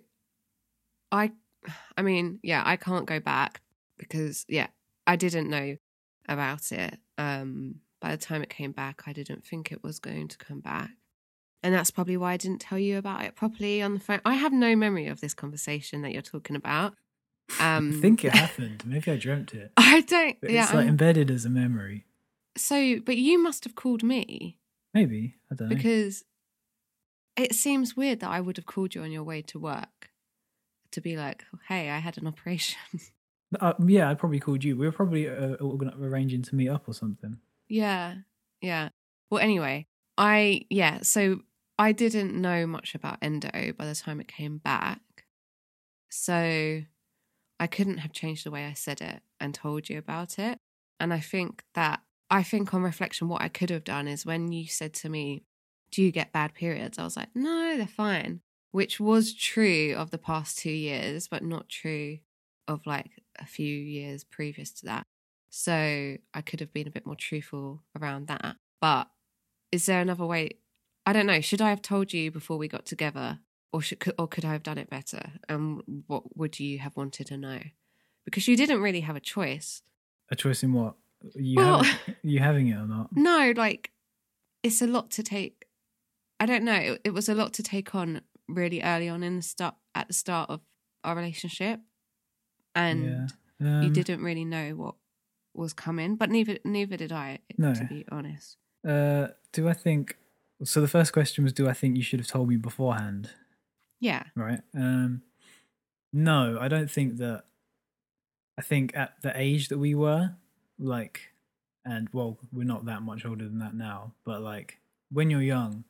I 1.12 1.32
I 1.98 2.01
mean, 2.01 2.39
yeah, 2.44 2.63
I 2.66 2.75
can't 2.78 3.06
go 3.06 3.20
back 3.20 3.62
because 3.98 4.46
yeah, 4.48 4.68
I 5.08 5.16
didn't 5.16 5.50
know 5.50 5.78
about 6.28 6.72
it. 6.72 6.98
Um 7.18 7.75
by 8.01 8.12
the 8.12 8.18
time 8.18 8.42
it 8.42 8.50
came 8.50 8.72
back, 8.72 9.04
I 9.08 9.13
didn't 9.13 9.46
think 9.46 9.72
it 9.72 9.84
was 9.84 10.00
going 10.00 10.28
to 10.30 10.38
come 10.38 10.60
back. 10.62 10.92
And 11.62 11.74
that's 11.74 11.92
probably 11.92 12.16
why 12.16 12.32
I 12.34 12.38
didn't 12.38 12.62
tell 12.62 12.80
you 12.80 12.98
about 12.98 13.25
it 13.25 13.36
properly 13.36 13.82
on 13.82 13.94
the 13.94 14.00
phone. 14.00 14.22
I 14.24 14.36
have 14.36 14.54
no 14.54 14.74
memory 14.78 15.08
of 15.08 15.20
this 15.20 15.34
conversation 15.34 16.01
that 16.04 16.13
you're 16.13 16.22
talking 16.22 16.56
about. 16.56 16.94
Um 17.60 17.96
I 17.98 18.01
think 18.01 18.24
it 18.24 18.34
happened. 18.46 18.84
Maybe 18.86 19.12
I 19.12 19.18
dreamt 19.18 19.56
it. 19.56 19.72
I 19.75 20.01
don't 20.01 20.39
But 20.39 20.51
yeah. 20.51 20.63
it's 20.66 20.72
like 20.74 20.82
I'm- 20.82 20.89
embedded 20.89 21.32
as 21.32 21.46
a 21.46 21.50
memory. 21.50 22.06
so 22.56 23.00
but 23.00 23.18
you 23.18 23.42
must 23.42 23.63
have 23.63 23.74
called 23.74 24.04
me 24.04 24.60
Maybe. 24.94 25.36
I 25.51 25.56
don't 25.56 25.70
know. 25.70 25.75
because 25.75 26.24
it 27.36 27.56
seems 27.56 27.96
weird 27.98 28.20
that 28.20 28.30
I 28.30 28.39
would 28.39 28.58
have 28.58 28.66
called 28.68 28.94
you 28.96 29.01
on 29.01 29.12
your 29.12 29.24
way 29.24 29.42
to 29.44 29.58
work 29.60 30.09
to 30.91 31.01
be 31.01 31.17
like, 31.17 31.46
"Hey, 31.67 31.89
I 31.89 32.00
had 32.00 32.17
an 32.17 32.27
operation." 32.27 32.79
Uh, 33.60 33.74
yeah, 33.88 34.08
I 34.08 34.13
probably 34.13 34.39
called 34.39 34.63
you. 34.63 34.77
We 34.77 34.86
were 34.86 34.91
probably 34.91 35.27
uh, 35.27 35.55
arranging 35.60 36.43
to 36.43 36.55
meet 36.55 36.69
up 36.69 36.88
or 36.88 36.93
something. 36.93 37.39
yeah, 37.67 38.17
yeah. 38.62 38.89
Well, 39.31 39.41
anyway, 39.41 39.88
I 40.19 40.67
yeah. 40.69 41.00
So 41.01 41.39
I 41.79 41.91
didn't 41.91 42.39
know 42.39 42.67
much 42.67 42.93
about 42.93 43.17
endo 43.24 43.74
by 43.75 43.86
the 43.86 43.96
time 43.96 44.19
it 44.22 44.27
came 44.27 44.60
back, 44.60 45.01
so 46.10 46.84
I 47.60 47.67
couldn't 47.67 47.98
have 48.00 48.13
changed 48.13 48.46
the 48.46 48.51
way 48.51 48.65
I 48.65 48.74
said 48.74 49.01
it 49.01 49.22
and 49.39 49.53
told 49.53 49.89
you 49.89 49.98
about 49.98 50.39
it. 50.39 50.60
And 51.00 51.13
I 51.13 51.19
think 51.19 51.63
that 51.74 52.01
I 52.29 52.43
think 52.43 52.74
on 52.74 52.84
reflection, 52.84 53.29
what 53.29 53.41
I 53.41 53.48
could 53.50 53.69
have 53.72 53.84
done 53.84 54.08
is 54.08 54.25
when 54.25 54.51
you 54.51 54.67
said 54.67 54.93
to 54.96 55.10
me, 55.10 55.43
"Do 55.91 56.03
you 56.03 56.12
get 56.12 56.31
bad 56.31 56.53
periods?" 56.53 57.00
I 57.00 57.03
was 57.03 57.17
like, 57.17 57.36
"No, 57.36 57.77
they're 57.77 57.88
fine," 57.88 58.41
which 58.71 58.99
was 58.99 59.33
true 59.33 59.93
of 59.97 60.11
the 60.11 60.17
past 60.17 60.57
two 60.59 60.71
years, 60.71 61.27
but 61.27 61.43
not 61.43 61.69
true 61.69 62.19
of 62.67 62.85
like 62.85 63.09
a 63.39 63.45
few 63.45 63.75
years 63.75 64.23
previous 64.23 64.71
to 64.71 64.85
that. 64.85 65.03
So 65.49 66.17
I 66.33 66.41
could 66.41 66.59
have 66.59 66.71
been 66.73 66.88
a 66.88 66.91
bit 66.91 67.05
more 67.05 67.15
truthful 67.15 67.83
around 67.99 68.27
that. 68.27 68.57
But 68.79 69.07
is 69.71 69.85
there 69.88 70.01
another 70.01 70.25
way? 70.25 70.51
I 71.05 71.13
don't 71.13 71.25
know. 71.25 71.41
Should 71.41 71.61
I 71.61 71.69
have 71.69 71.81
told 71.81 72.13
you 72.13 72.29
before 72.31 72.57
we 72.57 72.67
got 72.67 72.85
together, 72.85 73.39
or 73.73 73.81
should 73.81 74.03
or 74.19 74.27
could 74.27 74.45
I 74.45 74.51
have 74.53 74.63
done 74.63 74.77
it 74.77 74.89
better? 74.89 75.31
And 75.47 76.03
what 76.07 76.38
would 76.38 76.59
you 76.59 76.77
have 76.79 76.95
wanted 76.95 77.27
to 77.27 77.38
know? 77.38 77.59
Because 78.25 78.47
you 78.47 78.55
didn't 78.55 78.81
really 78.81 79.01
have 79.01 79.15
a 79.15 79.19
choice. 79.19 79.81
A 80.29 80.35
choice 80.35 80.61
in 80.61 80.73
what? 80.73 80.95
You 81.33 81.55
Well- 81.57 81.83
having, 81.83 82.15
you 82.23 82.39
having 82.39 82.67
it 82.67 82.75
or 82.75 82.85
not? 82.85 83.09
No, 83.15 83.53
like 83.55 83.91
it's 84.61 84.81
a 84.83 84.88
lot 84.88 85.09
to 85.11 85.23
take. 85.23 85.65
I 86.39 86.45
don't 86.45 86.63
know. 86.63 86.73
It, 86.75 87.01
it 87.05 87.13
was 87.13 87.27
a 87.27 87.33
lot 87.35 87.53
to 87.53 87.63
take 87.63 87.95
on 87.95 88.21
really 88.56 88.82
early 88.82 89.10
on 89.10 89.24
in 89.24 89.38
the 89.38 89.41
start 89.41 89.75
at 89.96 90.08
the 90.08 90.13
start 90.13 90.50
of 90.50 90.62
our 91.03 91.15
relationship, 91.15 91.79
and 92.75 93.03
yeah. 93.60 93.82
you 93.82 93.88
Um, 93.88 93.94
didn't 93.94 94.22
really 94.24 94.46
know 94.46 94.75
what 94.75 94.96
was 95.53 95.74
coming. 95.74 96.15
But 96.15 96.29
neither 96.29 96.58
neither 96.63 96.98
did 96.98 97.12
I, 97.12 97.39
No. 97.58 97.74
to 97.74 97.84
be 97.86 98.06
honest. 98.12 98.58
Uh, 98.88 99.29
do 99.51 99.68
I 99.68 99.74
think? 99.74 100.18
So 100.63 100.82
the 100.82 100.88
first 100.88 101.13
question 101.13 101.44
was, 101.44 101.53
do 101.53 101.70
I 101.70 101.74
think 101.74 101.96
you 101.96 102.03
should 102.03 102.20
have 102.20 102.27
told 102.27 102.50
me 102.50 102.58
beforehand? 102.58 103.32
Yeah, 104.01 104.24
Right. 104.36 104.62
Um, 104.74 105.24
no, 106.13 106.58
I 106.60 106.68
don't 106.70 106.89
think 106.89 107.18
that. 107.18 107.46
I 108.58 108.62
think 108.62 108.96
at 108.96 109.22
the 109.22 109.32
age 109.39 109.70
that 109.70 109.77
we 109.77 109.96
were, 109.96 110.36
like, 110.77 111.34
and 111.86 112.10
well, 112.12 112.38
we're 112.51 112.65
not 112.65 112.86
that 112.86 113.01
much 113.01 113.25
older 113.25 113.46
than 113.46 113.60
that 113.60 113.74
now, 113.74 114.13
but 114.25 114.41
like 114.41 114.79
when 115.12 115.29
you're 115.29 115.41
young, 115.41 115.86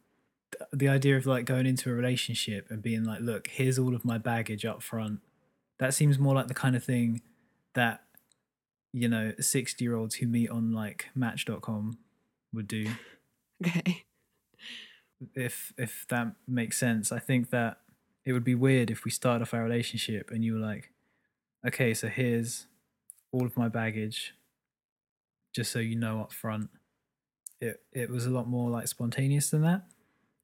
the 0.72 0.88
idea 0.88 1.18
of 1.18 1.26
like 1.26 1.46
going 1.46 1.66
into 1.66 1.90
a 1.90 1.94
relationship 1.94 2.68
and 2.70 2.82
being 2.82 3.04
like, 3.04 3.22
look, 3.22 3.48
here's 3.48 3.80
all 3.80 3.96
of 3.96 4.06
my 4.06 4.18
baggage 4.18 4.66
up 4.66 4.82
front, 4.82 5.20
that 5.80 5.94
seems 5.94 6.20
more 6.20 6.36
like 6.36 6.48
the 6.48 6.54
kind 6.54 6.76
of 6.76 6.84
thing 6.84 7.22
that, 7.74 8.04
you 8.92 9.08
know, 9.08 9.34
60 9.40 9.84
year 9.84 9.96
olds 9.96 10.16
who 10.16 10.28
meet 10.28 10.50
on 10.50 10.72
like 10.72 11.08
match.com 11.16 11.98
would 12.54 12.68
do 12.68 12.88
okay. 13.66 14.06
if 15.36 15.74
if 15.78 16.06
that 16.10 16.34
makes 16.48 16.78
sense. 16.78 17.12
I 17.12 17.20
think 17.20 17.50
that 17.52 17.78
it 18.26 18.34
would 18.34 18.44
be 18.44 18.56
weird 18.56 18.92
if 18.92 19.06
we 19.06 19.12
start 19.12 19.42
off 19.42 19.54
our 19.54 19.64
relationship 19.64 20.30
and 20.32 20.44
you 20.44 20.54
were 20.54 20.60
like, 20.60 20.92
okay, 21.66 21.94
so 21.94 22.08
here's 22.08 22.68
all 23.32 23.46
of 23.46 23.58
my 23.58 23.70
baggage, 23.70 24.34
just 25.54 25.72
so 25.72 25.80
you 25.80 25.96
know 25.96 26.22
up 26.22 26.34
front. 26.34 26.70
It 27.62 27.82
it 27.92 28.10
was 28.10 28.26
a 28.26 28.30
lot 28.30 28.48
more 28.48 28.70
like 28.70 28.88
spontaneous 28.88 29.50
than 29.50 29.62
that. 29.64 29.84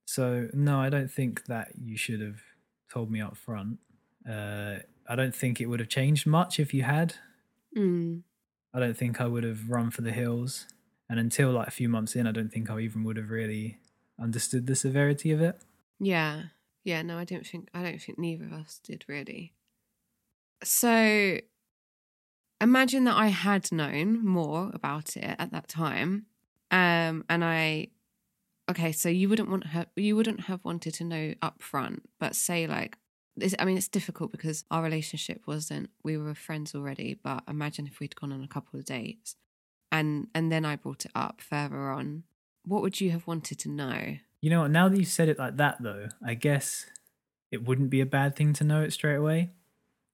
So 0.06 0.50
no, 0.54 0.80
I 0.80 0.90
don't 0.90 1.12
think 1.12 1.46
that 1.46 1.74
you 1.82 1.98
should 1.98 2.22
have 2.22 2.42
told 2.92 3.12
me 3.12 3.22
up 3.22 3.36
front. 3.38 3.80
Uh, 4.28 4.78
I 5.08 5.16
don't 5.16 5.36
think 5.36 5.60
it 5.60 5.68
would 5.68 5.80
have 5.80 5.90
changed 5.90 6.26
much 6.26 6.60
if 6.60 6.74
you 6.74 6.84
had. 6.84 7.16
Mm. 7.76 8.24
I 8.74 8.80
don't 8.80 8.98
think 8.98 9.22
I 9.22 9.26
would 9.26 9.44
have 9.44 9.70
run 9.70 9.90
for 9.92 10.02
the 10.02 10.12
hills. 10.12 10.68
And 11.10 11.20
until 11.20 11.52
like 11.52 11.68
a 11.68 11.72
few 11.72 11.88
months 11.90 12.16
in, 12.16 12.28
I 12.28 12.32
don't 12.32 12.52
think 12.52 12.70
I 12.70 12.80
even 12.80 13.04
would 13.04 13.18
have 13.18 13.30
really 13.30 13.80
understood 14.20 14.68
the 14.68 14.76
severity 14.76 15.32
of 15.32 15.42
it. 15.42 15.60
Yeah. 16.00 16.44
Yeah, 16.84 17.02
no, 17.02 17.18
I 17.18 17.26
don't 17.26 17.46
think 17.46 17.70
I 17.74 17.84
don't 17.84 18.02
think 18.02 18.20
neither 18.20 18.46
of 18.46 18.54
us 18.54 18.80
did 18.84 19.06
really. 19.08 19.54
So 20.64 21.40
imagine 22.62 23.04
that 23.06 23.16
I 23.16 23.28
had 23.28 23.72
known 23.72 24.26
more 24.26 24.72
about 24.74 25.18
it 25.18 25.36
at 25.38 25.52
that 25.52 25.68
time. 25.68 26.26
Um 26.72 27.24
and 27.30 27.44
I 27.44 27.88
okay, 28.70 28.92
so 28.92 29.10
you 29.10 29.30
wouldn't 29.30 29.50
want 29.50 29.68
her 29.68 29.86
you 29.96 30.16
wouldn't 30.16 30.42
have 30.42 30.64
wanted 30.64 30.94
to 30.96 31.04
know 31.04 31.34
up 31.42 31.62
front, 31.62 32.10
but 32.20 32.36
say 32.36 32.68
like 32.68 32.98
this 33.38 33.56
I 33.60 33.66
mean 33.66 33.78
it's 33.78 33.88
difficult 33.88 34.32
because 34.32 34.64
our 34.72 34.84
relationship 34.84 35.42
wasn't 35.46 35.90
we 36.04 36.18
were 36.18 36.36
friends 36.36 36.76
already, 36.76 37.20
but 37.22 37.44
imagine 37.48 37.88
if 37.88 38.00
we'd 38.00 38.16
gone 38.16 38.32
on 38.32 38.44
a 38.44 38.48
couple 38.48 38.80
of 38.80 38.86
dates 38.86 39.36
and 39.92 40.28
and 40.34 40.52
then 40.52 40.66
I 40.66 40.76
brought 40.76 41.06
it 41.06 41.12
up 41.16 41.42
further 41.42 41.90
on. 41.90 42.24
What 42.66 42.82
would 42.82 43.00
you 43.00 43.12
have 43.12 43.28
wanted 43.28 43.60
to 43.60 43.70
know? 43.70 44.18
You 44.42 44.50
know 44.50 44.62
what? 44.62 44.72
Now 44.72 44.90
that 44.90 44.98
you've 44.98 45.08
said 45.08 45.30
it 45.30 45.40
like 45.40 45.58
that, 45.58 45.82
though, 45.82 46.08
I 46.26 46.34
guess 46.34 46.88
it 47.52 47.64
wouldn't 47.64 47.90
be 47.90 48.02
a 48.02 48.06
bad 48.06 48.36
thing 48.36 48.54
to 48.54 48.64
know 48.64 48.82
it 48.82 48.92
straight 48.92 49.16
away. 49.16 49.52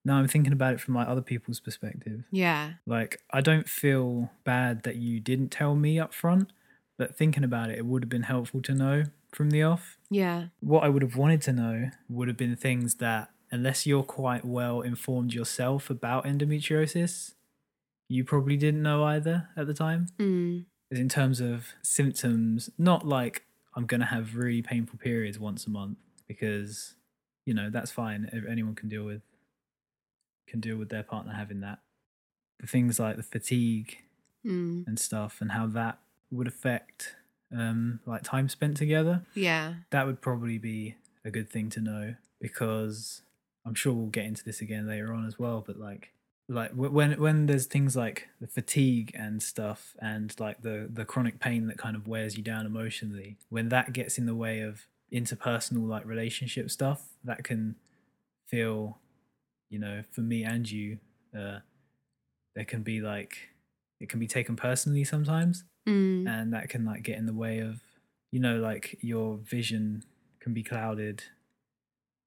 Now 0.03 0.15
I'm 0.15 0.27
thinking 0.27 0.53
about 0.53 0.73
it 0.73 0.81
from 0.81 0.95
like 0.95 1.07
other 1.07 1.21
people's 1.21 1.59
perspective. 1.59 2.23
Yeah. 2.31 2.73
Like 2.85 3.21
I 3.31 3.41
don't 3.41 3.69
feel 3.69 4.31
bad 4.43 4.83
that 4.83 4.97
you 4.97 5.19
didn't 5.19 5.49
tell 5.49 5.75
me 5.75 5.99
up 5.99 6.13
front, 6.13 6.51
but 7.01 7.15
thinking 7.21 7.43
about 7.43 7.67
it, 7.71 7.77
it 7.79 7.85
would 7.89 8.03
have 8.03 8.09
been 8.17 8.23
helpful 8.35 8.61
to 8.61 8.73
know 8.83 9.03
from 9.31 9.49
the 9.49 9.63
off. 9.63 9.97
Yeah. 10.09 10.39
What 10.59 10.83
I 10.83 10.89
would 10.89 11.01
have 11.01 11.15
wanted 11.15 11.41
to 11.47 11.53
know 11.61 11.89
would 12.09 12.27
have 12.27 12.37
been 12.37 12.55
things 12.55 12.89
that, 13.05 13.31
unless 13.51 13.87
you're 13.87 14.03
quite 14.21 14.43
well 14.45 14.81
informed 14.81 15.33
yourself 15.33 15.89
about 15.89 16.25
endometriosis, 16.25 17.33
you 18.07 18.23
probably 18.23 18.57
didn't 18.57 18.83
know 18.83 19.03
either 19.03 19.49
at 19.57 19.65
the 19.67 19.73
time. 19.73 20.01
Mm. 20.19 20.65
in 20.91 21.09
terms 21.09 21.39
of 21.39 21.73
symptoms, 21.81 22.69
not 22.77 23.07
like 23.07 23.35
I'm 23.75 23.85
going 23.85 24.01
to 24.01 24.11
have 24.17 24.35
really 24.35 24.61
painful 24.61 24.99
periods 24.99 25.39
once 25.39 25.65
a 25.65 25.69
month 25.69 25.97
because, 26.27 26.95
you 27.45 27.53
know, 27.53 27.69
that's 27.69 27.89
fine. 27.91 28.29
Ev- 28.33 28.45
Anyone 28.49 28.75
can 28.75 28.89
deal 28.89 29.05
with 29.05 29.21
can 30.47 30.59
deal 30.59 30.75
with 30.77 30.89
their 30.89 31.03
partner 31.03 31.33
having 31.33 31.61
that. 31.61 31.79
The 32.59 32.67
things 32.67 32.99
like 32.99 33.15
the 33.17 33.23
fatigue 33.23 33.97
Mm. 34.45 34.87
and 34.87 34.97
stuff 34.99 35.39
and 35.39 35.51
how 35.51 35.67
that 35.67 35.99
would 36.31 36.47
affect 36.47 37.15
um 37.55 37.99
like 38.05 38.23
time 38.23 38.47
spent 38.49 38.77
together, 38.77 39.25
Yeah. 39.33 39.75
that 39.91 40.05
would 40.05 40.21
probably 40.21 40.57
be 40.57 40.95
a 41.25 41.31
good 41.31 41.49
thing 41.49 41.69
to 41.71 41.81
know 41.81 42.15
because 42.39 43.21
I'm 43.65 43.75
sure 43.75 43.93
we'll 43.93 44.07
get 44.07 44.25
into 44.25 44.43
this 44.43 44.61
again 44.61 44.87
later 44.87 45.13
on 45.13 45.25
as 45.25 45.37
well, 45.37 45.63
but 45.65 45.77
like 45.77 46.13
like 46.49 46.71
when 46.71 47.19
when 47.19 47.45
there's 47.45 47.65
things 47.67 47.95
like 47.95 48.27
the 48.41 48.47
fatigue 48.47 49.11
and 49.13 49.41
stuff 49.43 49.95
and 50.01 50.37
like 50.39 50.61
the 50.61 50.89
the 50.91 51.05
chronic 51.05 51.39
pain 51.39 51.67
that 51.67 51.77
kind 51.77 51.95
of 51.95 52.07
wears 52.07 52.35
you 52.35 52.43
down 52.43 52.65
emotionally 52.65 53.37
when 53.49 53.69
that 53.69 53.93
gets 53.93 54.17
in 54.17 54.25
the 54.25 54.35
way 54.35 54.59
of 54.61 54.87
interpersonal 55.13 55.87
like 55.87 56.05
relationship 56.05 56.69
stuff 56.71 57.09
that 57.23 57.43
can 57.43 57.75
feel 58.47 58.97
you 59.69 59.79
know 59.79 60.03
for 60.11 60.21
me 60.21 60.43
and 60.43 60.69
you 60.71 60.97
uh 61.37 61.59
there 62.55 62.65
can 62.65 62.81
be 62.81 62.99
like 62.99 63.49
it 63.99 64.09
can 64.09 64.19
be 64.19 64.27
taken 64.27 64.55
personally 64.55 65.03
sometimes 65.03 65.63
Mm. 65.91 66.27
and 66.27 66.53
that 66.53 66.69
can 66.69 66.85
like 66.85 67.03
get 67.03 67.17
in 67.17 67.25
the 67.25 67.33
way 67.33 67.59
of 67.59 67.81
you 68.31 68.39
know 68.39 68.57
like 68.59 68.97
your 69.01 69.37
vision 69.37 70.03
can 70.39 70.53
be 70.53 70.63
clouded 70.63 71.23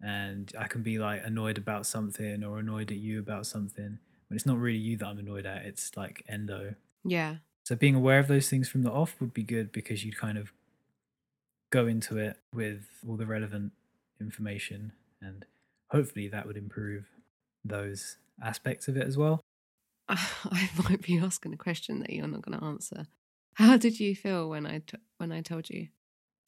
and 0.01 0.53
i 0.59 0.67
can 0.67 0.83
be 0.83 0.99
like 0.99 1.23
annoyed 1.25 1.57
about 1.59 1.87
something 1.87 2.45
or 2.45 2.59
annoyed 2.59 2.91
at 2.91 2.99
you 2.99 3.19
about 3.19 3.47
something 3.47 3.99
when 4.29 4.37
it's 4.37 4.47
not 4.47 4.59
really 4.59 4.79
you 4.79 4.97
that 4.97 5.07
i'm 5.07 5.19
annoyed 5.19 5.47
at 5.47 5.65
it's 5.65 5.97
like 5.97 6.23
endo 6.29 6.75
Yeah. 7.05 7.37
so 7.65 7.75
being 7.77 7.95
aware 7.95 8.19
of 8.19 8.29
those 8.29 8.49
things 8.51 8.69
from 8.69 8.83
the 8.83 8.91
off 8.93 9.17
would 9.21 9.33
be 9.33 9.43
good 9.45 9.73
because 9.73 10.05
you'd 10.05 10.19
kind 10.19 10.37
of 10.39 10.53
go 11.71 11.87
into 11.87 12.19
it 12.19 12.39
with 12.53 12.83
all 13.09 13.17
the 13.17 13.27
relevant 13.27 13.73
information 14.21 14.93
and 15.23 15.45
hopefully 15.91 16.29
that 16.29 16.47
would 16.47 16.57
improve 16.57 17.05
those 17.65 18.17
aspects 18.43 18.89
of 18.89 18.97
it 18.97 19.07
as 19.07 19.17
well 19.17 19.41
I 20.09 20.69
might 20.87 21.01
be 21.03 21.19
asking 21.19 21.55
a 21.55 21.57
question 21.57 22.01
that 22.01 22.11
you're 22.11 22.27
not 22.29 22.43
going 22.43 22.59
to 22.59 22.65
answer. 22.65 23.07
How 23.55 23.77
did 23.77 24.01
you 24.01 24.15
feel 24.15 24.49
when 24.49 24.67
I 24.67 24.79
t- 24.79 24.99
when 25.19 25.33
I 25.33 25.41
told 25.41 25.71
you? 25.71 25.89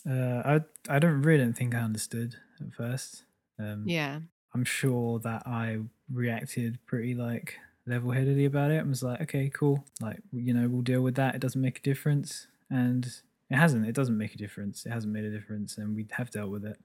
uh, 0.08 0.42
i 0.44 0.60
i 0.94 0.98
don't 1.00 1.22
really 1.22 1.42
don't 1.42 1.56
think 1.56 1.74
i 1.74 1.78
understood 1.80 2.36
at 2.60 2.72
first 2.72 3.24
um, 3.58 3.84
Yeah. 3.86 4.20
I'm 4.54 4.64
sure 4.64 5.18
that 5.20 5.42
I 5.46 5.78
reacted 6.12 6.78
pretty 6.86 7.14
like 7.14 7.58
level 7.86 8.10
headedly 8.10 8.44
about 8.44 8.70
it 8.70 8.78
and 8.78 8.88
was 8.88 9.02
like, 9.02 9.20
okay, 9.22 9.50
cool. 9.52 9.84
Like, 10.00 10.20
you 10.32 10.52
know, 10.54 10.68
we'll 10.68 10.82
deal 10.82 11.00
with 11.02 11.14
that. 11.16 11.34
It 11.34 11.40
doesn't 11.40 11.60
make 11.60 11.78
a 11.78 11.82
difference. 11.82 12.46
And 12.70 13.06
it 13.50 13.56
hasn't. 13.56 13.86
It 13.86 13.94
doesn't 13.94 14.16
make 14.16 14.34
a 14.34 14.38
difference. 14.38 14.86
It 14.86 14.90
hasn't 14.92 15.12
made 15.12 15.24
a 15.24 15.30
difference. 15.30 15.76
And 15.78 15.94
we 15.96 16.06
have 16.12 16.30
dealt 16.30 16.50
with 16.50 16.64
it. 16.64 16.78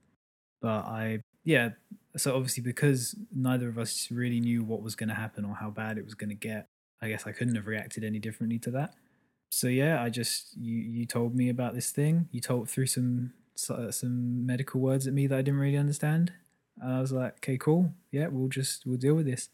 But 0.60 0.84
I, 0.86 1.20
yeah. 1.44 1.70
So 2.16 2.36
obviously, 2.36 2.62
because 2.62 3.14
neither 3.34 3.68
of 3.68 3.78
us 3.78 4.10
really 4.10 4.40
knew 4.40 4.62
what 4.64 4.82
was 4.82 4.94
going 4.94 5.08
to 5.08 5.14
happen 5.14 5.44
or 5.44 5.54
how 5.54 5.70
bad 5.70 5.98
it 5.98 6.04
was 6.04 6.14
going 6.14 6.30
to 6.30 6.36
get, 6.36 6.66
I 7.00 7.08
guess 7.08 7.26
I 7.26 7.32
couldn't 7.32 7.54
have 7.56 7.66
reacted 7.66 8.04
any 8.04 8.18
differently 8.18 8.58
to 8.60 8.70
that. 8.72 8.94
So 9.52 9.68
yeah, 9.68 10.02
I 10.02 10.08
just 10.08 10.56
you 10.56 10.78
you 10.78 11.04
told 11.04 11.36
me 11.36 11.50
about 11.50 11.74
this 11.74 11.90
thing. 11.90 12.26
You 12.32 12.40
told 12.40 12.70
through 12.70 12.86
some 12.86 13.34
uh, 13.68 13.90
some 13.90 14.46
medical 14.46 14.80
words 14.80 15.06
at 15.06 15.12
me 15.12 15.26
that 15.26 15.38
I 15.38 15.42
didn't 15.42 15.60
really 15.60 15.76
understand. 15.76 16.32
And 16.80 16.94
I 16.94 17.00
was 17.02 17.12
like, 17.12 17.34
okay, 17.34 17.58
cool. 17.58 17.92
Yeah, 18.10 18.28
we'll 18.28 18.48
just 18.48 18.86
we'll 18.86 18.96
deal 18.96 19.14
with 19.14 19.26
this. 19.26 19.50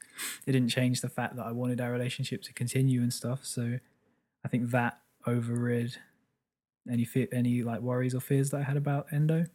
It 0.46 0.52
didn't 0.52 0.68
change 0.68 1.00
the 1.00 1.08
fact 1.08 1.34
that 1.34 1.44
I 1.44 1.50
wanted 1.50 1.80
our 1.80 1.90
relationship 1.90 2.42
to 2.42 2.52
continue 2.52 3.02
and 3.02 3.12
stuff. 3.12 3.44
So 3.44 3.80
I 4.44 4.48
think 4.48 4.70
that 4.70 5.00
overrid 5.26 5.96
any 6.88 7.04
fear, 7.04 7.26
any 7.32 7.64
like 7.64 7.80
worries 7.80 8.14
or 8.14 8.20
fears 8.20 8.50
that 8.50 8.60
I 8.60 8.62
had 8.62 8.76
about 8.76 9.12
endo. 9.12 9.46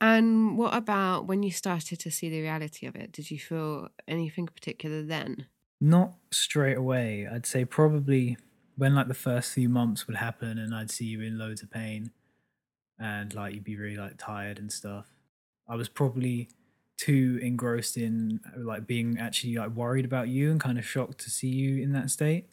And 0.00 0.56
what 0.56 0.74
about 0.74 1.26
when 1.26 1.42
you 1.42 1.50
started 1.50 2.00
to 2.00 2.10
see 2.10 2.30
the 2.30 2.40
reality 2.40 2.86
of 2.86 2.96
it? 2.96 3.12
Did 3.12 3.30
you 3.30 3.38
feel 3.38 3.88
anything 4.08 4.46
particular 4.46 5.02
then? 5.02 5.44
Not 5.78 6.14
straight 6.30 6.78
away. 6.78 7.28
I'd 7.30 7.44
say 7.44 7.66
probably 7.66 8.38
when 8.76 8.94
like 8.94 9.08
the 9.08 9.14
first 9.14 9.52
few 9.52 9.68
months 9.68 10.06
would 10.06 10.16
happen 10.16 10.58
and 10.58 10.74
I'd 10.74 10.90
see 10.90 11.04
you 11.04 11.20
in 11.20 11.38
loads 11.38 11.62
of 11.62 11.70
pain 11.70 12.10
and 12.98 13.34
like 13.34 13.54
you'd 13.54 13.64
be 13.64 13.76
really 13.76 13.96
like 13.96 14.16
tired 14.18 14.58
and 14.58 14.72
stuff. 14.72 15.06
I 15.68 15.76
was 15.76 15.88
probably 15.88 16.48
too 16.96 17.38
engrossed 17.42 17.96
in 17.96 18.40
like 18.56 18.86
being 18.86 19.18
actually 19.18 19.56
like 19.56 19.70
worried 19.70 20.04
about 20.04 20.28
you 20.28 20.50
and 20.50 20.60
kind 20.60 20.78
of 20.78 20.84
shocked 20.84 21.18
to 21.18 21.30
see 21.30 21.48
you 21.48 21.82
in 21.82 21.92
that 21.92 22.10
state. 22.10 22.48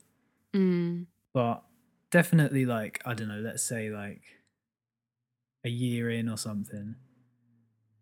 Mm. 0.54 1.06
But 1.34 1.64
definitely 2.12 2.66
like 2.66 3.02
I 3.06 3.14
don't 3.14 3.28
know, 3.28 3.40
let's 3.40 3.64
say 3.64 3.90
like 3.90 4.22
a 5.64 5.70
year 5.70 6.10
in 6.10 6.30
or 6.30 6.38
something 6.38 6.96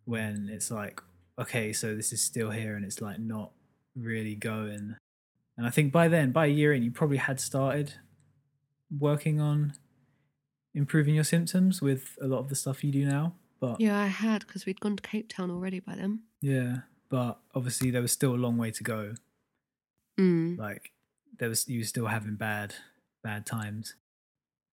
when 0.05 0.49
it's 0.51 0.71
like 0.71 1.01
okay, 1.39 1.71
so 1.71 1.95
this 1.95 2.11
is 2.11 2.21
still 2.21 2.51
here 2.51 2.75
and 2.75 2.83
it's 2.83 3.01
like 3.01 3.19
not 3.19 3.51
really 3.95 4.35
going. 4.35 4.97
And 5.57 5.67
I 5.67 5.69
think 5.69 5.91
by 5.91 6.07
then, 6.07 6.31
by 6.31 6.45
a 6.45 6.49
year 6.49 6.73
in, 6.73 6.83
you 6.83 6.91
probably 6.91 7.17
had 7.17 7.39
started 7.39 7.93
working 8.97 9.39
on 9.39 9.73
improving 10.73 11.15
your 11.15 11.23
symptoms 11.23 11.81
with 11.81 12.17
a 12.21 12.27
lot 12.27 12.39
of 12.39 12.49
the 12.49 12.55
stuff 12.55 12.83
you 12.83 12.91
do 12.91 13.05
now. 13.05 13.33
But 13.59 13.79
Yeah, 13.81 13.97
I 13.99 14.07
had 14.07 14.45
because 14.47 14.65
we'd 14.65 14.79
gone 14.79 14.95
to 14.95 15.03
Cape 15.03 15.29
Town 15.29 15.51
already 15.51 15.79
by 15.79 15.95
then. 15.95 16.21
yeah, 16.41 16.79
but 17.09 17.39
obviously 17.55 17.91
there 17.91 18.01
was 18.01 18.11
still 18.11 18.33
a 18.35 18.37
long 18.37 18.57
way 18.57 18.71
to 18.71 18.83
go. 18.83 19.15
Mm. 20.19 20.57
Like 20.57 20.91
there 21.39 21.49
was 21.49 21.67
you 21.67 21.79
were 21.79 21.85
still 21.85 22.07
having 22.07 22.35
bad 22.35 22.75
bad 23.23 23.45
times. 23.45 23.95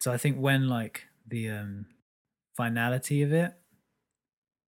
So 0.00 0.12
I 0.12 0.18
think 0.18 0.36
when 0.38 0.68
like 0.68 1.04
the 1.26 1.50
um 1.50 1.86
finality 2.56 3.22
of 3.22 3.32
it, 3.32 3.54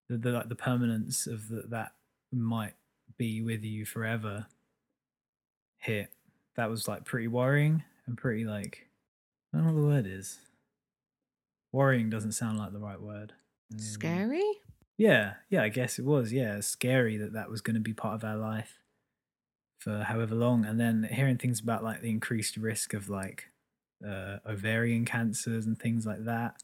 the, 0.09 0.19
the 0.19 0.33
like 0.33 0.49
the 0.49 0.55
permanence 0.57 1.27
of 1.27 1.49
the, 1.49 1.63
that 1.69 1.93
might 2.33 2.75
be 3.17 3.43
with 3.43 3.63
you 3.65 3.85
forever 3.85 4.47
hit, 5.79 6.13
that 6.57 6.71
was 6.71 6.89
like 6.89 7.05
pretty 7.05 7.29
worrying 7.29 7.85
and 8.07 8.17
pretty 8.17 8.45
like 8.45 8.88
I 9.53 9.59
don't 9.59 9.67
know 9.67 9.73
what 9.73 9.81
the 9.81 9.87
word 9.87 10.07
is. 10.07 10.39
Worrying 11.73 12.11
doesn't 12.11 12.33
sound 12.33 12.59
like 12.59 12.73
the 12.73 12.79
right 12.79 13.01
word. 13.01 13.33
Um, 13.73 13.79
Scary? 13.79 14.45
yeah, 14.97 15.35
yeah, 15.51 15.63
I 15.63 15.69
guess 15.69 15.99
it 15.99 16.05
was. 16.05 16.33
Yeah, 16.33 16.61
scary 16.61 17.17
that 17.19 17.33
that 17.35 17.51
was 17.51 17.61
going 17.61 17.75
to 17.75 17.81
be 17.81 17.93
part 17.93 18.15
of 18.15 18.25
our 18.25 18.37
life 18.37 18.79
for 19.79 20.03
however 20.05 20.35
long, 20.35 20.65
and 20.65 20.81
then 20.81 21.09
hearing 21.11 21.39
things 21.39 21.61
about 21.61 21.85
like 21.85 22.01
the 22.01 22.11
increased 22.11 22.57
risk 22.57 22.95
of 22.95 23.09
like 23.09 23.51
uh, 24.07 24.39
ovarian 24.47 25.05
cancers 25.05 25.67
and 25.67 25.79
things 25.79 26.07
like 26.07 26.25
that. 26.25 26.63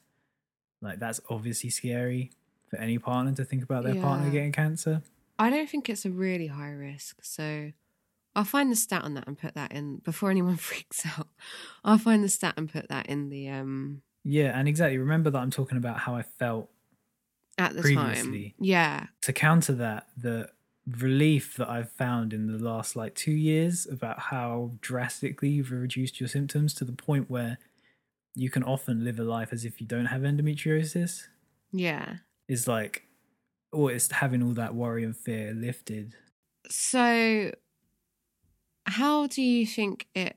Like 0.81 0.99
that's 0.99 1.21
obviously 1.31 1.71
scary 1.71 2.33
for 2.69 2.77
any 2.77 2.99
partner 2.99 3.33
to 3.35 3.45
think 3.45 3.63
about 3.63 3.85
their 3.85 3.95
partner 3.95 4.31
getting 4.31 4.53
cancer. 4.53 5.03
I 5.39 5.51
don't 5.51 5.69
think 5.69 5.89
it's 5.89 6.05
a 6.05 6.11
really 6.11 6.47
high 6.47 6.71
risk. 6.71 7.19
So 7.23 7.73
I'll 8.37 8.45
find 8.45 8.71
the 8.71 8.77
stat 8.77 9.03
on 9.05 9.15
that 9.15 9.27
and 9.27 9.39
put 9.39 9.55
that 9.55 9.73
in 9.73 9.99
before 9.99 10.31
anyone 10.31 10.57
freaks 10.71 11.05
out. 11.07 11.29
I'll 11.85 11.99
find 11.99 12.23
the 12.25 12.29
stat 12.29 12.55
and 12.57 12.71
put 12.71 12.89
that 12.89 13.07
in 13.07 13.29
the 13.31 13.49
um 13.49 14.03
Yeah, 14.25 14.59
and 14.59 14.67
exactly. 14.69 14.99
Remember 14.99 15.31
that 15.31 15.39
I'm 15.39 15.51
talking 15.51 15.79
about 15.79 15.99
how 16.01 16.15
I 16.17 16.23
felt 16.23 16.71
at 17.59 17.75
the 17.75 17.83
Previously. 17.83 18.43
time. 18.51 18.55
Yeah. 18.59 19.07
to 19.23 19.33
counter 19.33 19.73
that, 19.75 20.09
the 20.17 20.49
relief 20.87 21.57
that 21.57 21.69
I've 21.71 21.91
found 21.93 22.33
in 22.35 22.47
the 22.47 22.59
last 22.63 22.95
like 22.97 23.15
two 23.15 23.33
years 23.33 23.87
about 23.87 24.19
how 24.19 24.73
drastically 24.81 25.49
you've 25.49 25.71
reduced 25.71 26.21
your 26.21 26.29
symptoms 26.29 26.75
to 26.75 26.85
the 26.85 26.93
point 26.93 27.31
where 27.31 27.59
you 28.35 28.51
can 28.51 28.65
often 28.65 29.05
live 29.05 29.19
a 29.21 29.25
life 29.25 29.53
as 29.53 29.65
if 29.65 29.81
you 29.81 29.87
don't 29.87 30.07
have 30.07 30.23
endometriosis 30.23 31.29
Yeah. 31.73 32.17
is 32.49 32.67
like, 32.67 33.07
or 33.73 33.93
it's 33.93 34.11
having 34.11 34.43
all 34.43 34.53
that 34.55 34.75
worry 34.75 35.05
and 35.05 35.17
fear 35.17 35.55
lifted. 35.55 36.17
So 36.69 37.53
how 38.87 39.27
do 39.27 39.43
you 39.43 39.67
think 39.67 40.07
it 40.15 40.37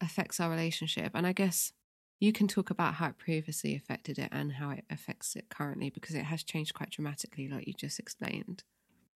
affects 0.00 0.40
our 0.40 0.50
relationship? 0.50 1.12
And 1.14 1.26
I 1.26 1.32
guess 1.32 1.72
you 2.20 2.32
can 2.32 2.48
talk 2.48 2.70
about 2.70 2.94
how 2.94 3.08
it 3.08 3.18
previously 3.18 3.76
affected 3.76 4.18
it 4.18 4.28
and 4.32 4.52
how 4.52 4.70
it 4.70 4.84
affects 4.90 5.36
it 5.36 5.48
currently 5.48 5.90
because 5.90 6.14
it 6.14 6.24
has 6.24 6.42
changed 6.42 6.74
quite 6.74 6.90
dramatically, 6.90 7.48
like 7.48 7.66
you 7.66 7.74
just 7.74 7.98
explained. 7.98 8.64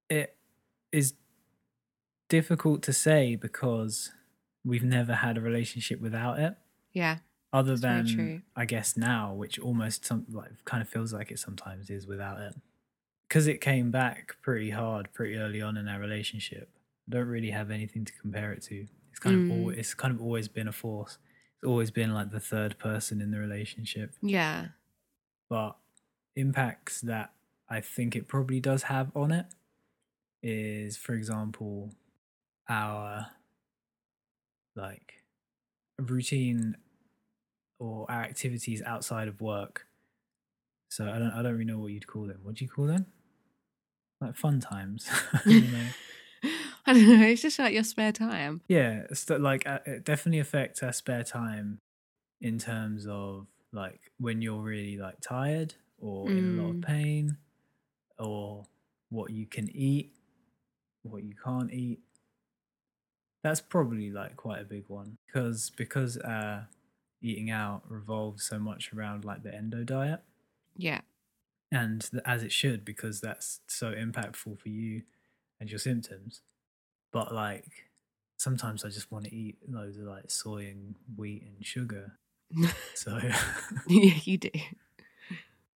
It 0.09 0.37
is 0.93 1.15
difficult 2.29 2.83
to 2.83 2.93
say 2.93 3.35
because 3.37 4.13
we've 4.65 4.85
never 4.85 5.15
had 5.15 5.37
a 5.37 5.41
relationship 5.41 6.01
without 6.01 6.39
it. 6.39 6.55
Yeah. 6.93 7.19
other 7.53 7.77
than. 7.77 8.43
I 8.57 8.65
guess 8.65 8.97
now, 8.97 9.33
which 9.35 9.59
almost 9.59 10.05
some 10.05 10.27
like 10.31 10.51
kind 10.65 10.83
of 10.83 10.89
feels 10.89 11.13
like 11.13 11.31
it 11.31 11.39
sometimes 11.39 11.91
is 11.91 12.07
without 12.07 12.41
it, 12.41 12.55
because 13.29 13.47
it 13.47 13.61
came 13.61 13.91
back 13.91 14.37
pretty 14.43 14.71
hard 14.71 15.13
pretty 15.13 15.37
early 15.37 15.61
on 15.61 15.77
in 15.77 15.89
our 15.89 16.01
relationship. 16.01 16.71
Don't 17.09 17.27
really 17.29 17.51
have 17.51 17.71
anything 17.71 18.05
to 18.05 18.13
compare 18.21 18.53
it 18.53 18.63
to. 18.65 18.87
It's 19.11 19.19
kind 19.19 19.37
of 19.37 19.43
Mm. 19.43 19.51
always, 19.51 19.79
it's 19.79 19.95
kind 19.95 20.15
of 20.15 20.21
always 20.23 20.49
been 20.49 20.69
a 20.69 20.73
force. 20.73 21.19
It's 21.57 21.65
always 21.65 21.91
been 21.91 22.13
like 22.15 22.31
the 22.31 22.41
third 22.41 22.79
person 22.79 23.21
in 23.21 23.31
the 23.31 23.39
relationship, 23.39 24.15
Yeah. 24.23 24.69
but 25.49 25.77
impacts 26.37 27.01
that 27.03 27.35
I 27.69 27.81
think 27.81 28.17
it 28.17 28.29
probably 28.29 28.61
does 28.61 28.85
have 28.85 29.15
on 29.17 29.33
it 29.33 29.47
is, 30.43 30.97
for 30.97 31.15
example, 31.15 31.93
our 32.69 33.31
like 34.75 35.25
routine 35.99 36.77
or 37.79 38.11
our 38.11 38.23
activities 38.23 38.83
outside 38.83 39.29
of 39.29 39.41
work. 39.41 39.87
So 40.91 41.09
I 41.11 41.19
don't 41.19 41.31
I 41.33 41.43
don't 41.43 41.53
really 41.53 41.65
know 41.65 41.79
what 41.79 41.93
you'd 41.93 42.07
call 42.07 42.27
them. 42.27 42.41
What 42.43 42.55
do 42.57 42.65
you 42.65 42.71
call 42.71 42.87
them? 42.87 43.07
Like 44.21 44.37
fun 44.37 44.61
times. 44.61 45.09
I 46.43 46.49
don't 46.49 46.53
know. 46.53 46.59
I 46.87 46.93
don't 47.13 47.21
know. 47.21 47.27
It's 47.27 47.43
just 47.43 47.59
like 47.59 47.75
your 47.75 47.85
spare 47.85 48.13
time. 48.13 48.61
yeah, 48.69 49.03
it's 49.11 49.29
like 49.31 49.67
uh, 49.67 49.79
it 49.87 50.05
definitely 50.05 50.41
affects 50.41 50.83
our 50.83 50.93
spare 50.93 51.23
time 51.25 51.79
in 52.41 52.59
terms 52.59 53.07
of 53.07 53.47
like 53.73 54.13
when 54.19 54.43
you're 54.43 54.61
really 54.63 54.97
like 54.99 55.21
tired 55.21 55.75
or 56.01 56.31
in 56.31 56.59
a 56.59 56.63
lot 56.63 56.71
of 56.71 56.77
Mm. 56.77 56.85
pain 56.85 57.37
or 58.19 58.65
what 59.11 59.31
you 59.31 59.47
can 59.47 59.69
eat, 59.75 60.13
what 61.03 61.23
you 61.23 61.35
can't 61.45 61.73
eat. 61.73 62.01
That's 63.43 63.61
probably 63.61 64.11
like 64.11 64.37
quite 64.37 64.61
a 64.61 64.65
big 64.65 64.85
one 64.89 65.19
because 65.27 65.71
because 65.71 66.17
uh 66.19 66.65
eating 67.21 67.51
out 67.51 67.83
revolves 67.89 68.45
so 68.45 68.59
much 68.59 68.93
around 68.93 69.25
like 69.25 69.43
the 69.43 69.55
endo 69.55 69.85
diet 69.85 70.21
Yeah. 70.77 71.01
and 71.71 72.09
as 72.25 72.43
it 72.43 72.51
should 72.53 72.85
because 72.85 73.21
that's 73.21 73.61
so 73.69 73.93
impactful 73.93 74.59
for 74.59 74.69
you 74.69 75.03
and 75.63 75.71
your 75.71 75.79
symptoms 75.79 76.41
but 77.13 77.33
like 77.33 77.87
sometimes 78.37 78.85
i 78.85 78.89
just 78.89 79.11
want 79.13 79.25
to 79.25 79.33
eat 79.35 79.57
loads 79.69 79.97
of 79.97 80.05
like 80.05 80.29
soy 80.31 80.67
and 80.67 80.97
wheat 81.17 81.43
and 81.47 81.65
sugar 81.65 82.19
so 82.95 83.17
yeah, 83.89 84.15
you 84.25 84.37
do. 84.39 84.51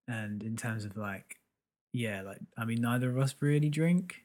and 0.09 0.43
in 0.43 0.57
terms 0.57 0.85
of 0.85 0.97
like 0.97 1.37
yeah 1.93 2.21
like 2.23 2.39
i 2.59 2.65
mean 2.65 2.81
neither 2.81 3.09
of 3.11 3.19
us 3.19 3.35
really 3.41 3.71
drink 3.71 4.25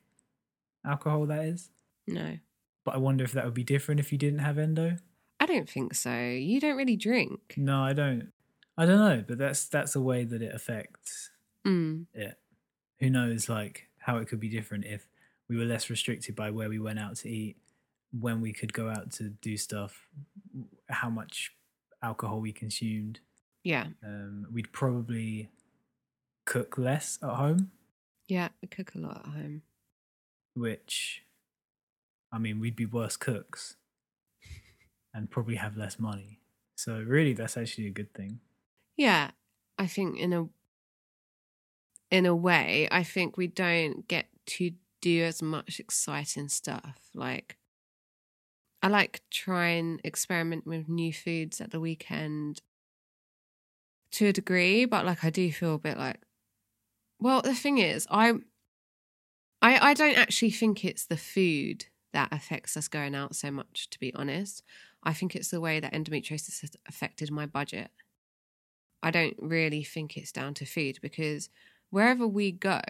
alcohol 0.85 1.25
that 1.27 1.45
is 1.45 1.69
No. 2.07 2.37
but 2.83 2.95
i 2.95 2.97
wonder 2.97 3.23
if 3.23 3.33
that 3.33 3.45
would 3.45 3.53
be 3.53 3.63
different 3.63 3.99
if 3.99 4.11
you 4.11 4.17
didn't 4.17 4.39
have 4.39 4.57
endo 4.57 4.97
I 5.39 5.47
don't 5.47 5.67
think 5.67 5.95
so. 5.95 6.15
You 6.15 6.59
don't 6.59 6.77
really 6.77 6.95
drink. 6.95 7.55
no 7.57 7.81
i 7.83 7.93
don't 7.93 8.31
i 8.77 8.85
don't 8.85 8.99
know 8.99 9.23
but 9.27 9.37
that's 9.39 9.65
that's 9.65 9.95
a 9.95 10.01
way 10.01 10.23
that 10.23 10.41
it 10.41 10.53
affects 10.53 11.29
Mm. 11.65 12.07
it. 12.15 12.39
Who 12.99 13.11
knows, 13.11 13.47
like 13.47 13.87
how 13.99 14.17
it 14.17 14.27
could 14.27 14.39
be 14.39 14.49
different 14.49 14.83
if 14.85 15.05
we 15.51 15.57
were 15.57 15.65
less 15.65 15.89
restricted 15.89 16.33
by 16.33 16.49
where 16.49 16.69
we 16.69 16.79
went 16.79 16.97
out 16.97 17.17
to 17.17 17.29
eat, 17.29 17.57
when 18.17 18.39
we 18.39 18.53
could 18.53 18.71
go 18.71 18.89
out 18.89 19.11
to 19.11 19.23
do 19.41 19.57
stuff, 19.57 20.07
how 20.89 21.09
much 21.09 21.51
alcohol 22.01 22.39
we 22.39 22.53
consumed. 22.53 23.19
Yeah. 23.61 23.87
Um, 24.01 24.47
we'd 24.49 24.71
probably 24.71 25.49
cook 26.45 26.77
less 26.77 27.19
at 27.21 27.31
home, 27.35 27.71
Yeah. 28.29 28.47
We 28.61 28.69
cook 28.69 28.95
a 28.95 28.99
lot 28.99 29.17
at 29.25 29.33
home. 29.33 29.63
which, 30.55 31.23
I 32.31 32.37
mean, 32.37 32.61
we'd 32.61 32.77
be 32.77 32.85
worse 32.85 33.17
cooks 33.17 33.75
and 35.13 35.29
probably 35.29 35.55
have 35.55 35.75
less 35.75 35.99
money. 35.99 36.39
So 36.77 36.93
really, 37.05 37.33
that's 37.33 37.57
actually 37.57 37.87
a 37.87 37.91
good 37.91 38.13
thing. 38.13 38.39
Yeah. 38.95 39.31
I 39.77 39.87
think 39.87 40.17
in 40.17 40.31
a 40.31 40.47
in 42.09 42.25
a 42.25 42.35
way, 42.35 42.87
I 42.89 43.03
think 43.03 43.35
we 43.37 43.47
don't 43.47 44.07
get 44.07 44.27
to 44.45 44.71
do 45.01 45.23
as 45.23 45.41
much 45.41 45.79
exciting 45.79 46.47
stuff. 46.49 47.09
Like 47.13 47.57
I 48.81 48.87
like 48.87 49.21
try 49.29 49.69
and 49.69 49.99
experiment 50.03 50.65
with 50.65 50.89
new 50.89 51.13
foods 51.13 51.61
at 51.61 51.71
the 51.71 51.79
weekend 51.79 52.61
to 54.11 54.27
a 54.27 54.33
degree, 54.33 54.85
but 54.85 55.05
like 55.05 55.23
I 55.23 55.29
do 55.29 55.51
feel 55.51 55.75
a 55.75 55.79
bit 55.79 55.97
like 55.97 56.21
well, 57.19 57.41
the 57.43 57.53
thing 57.53 57.77
is, 57.77 58.07
I 58.09 58.33
I, 59.61 59.91
I 59.91 59.93
don't 59.93 60.17
actually 60.17 60.51
think 60.51 60.83
it's 60.83 61.05
the 61.05 61.17
food 61.17 61.85
that 62.13 62.29
affects 62.31 62.75
us 62.75 62.87
going 62.87 63.15
out 63.15 63.35
so 63.35 63.51
much, 63.51 63.89
to 63.91 63.99
be 63.99 64.13
honest. 64.15 64.63
I 65.03 65.13
think 65.13 65.35
it's 65.35 65.49
the 65.49 65.61
way 65.61 65.79
that 65.79 65.93
endometriosis 65.93 66.61
has 66.61 66.71
affected 66.87 67.31
my 67.31 67.45
budget. 67.45 67.91
I 69.03 69.11
don't 69.11 69.35
really 69.39 69.83
think 69.83 70.17
it's 70.17 70.31
down 70.31 70.53
to 70.55 70.65
food 70.65 70.99
because 71.01 71.49
wherever 71.89 72.27
we 72.27 72.51
go, 72.51 72.81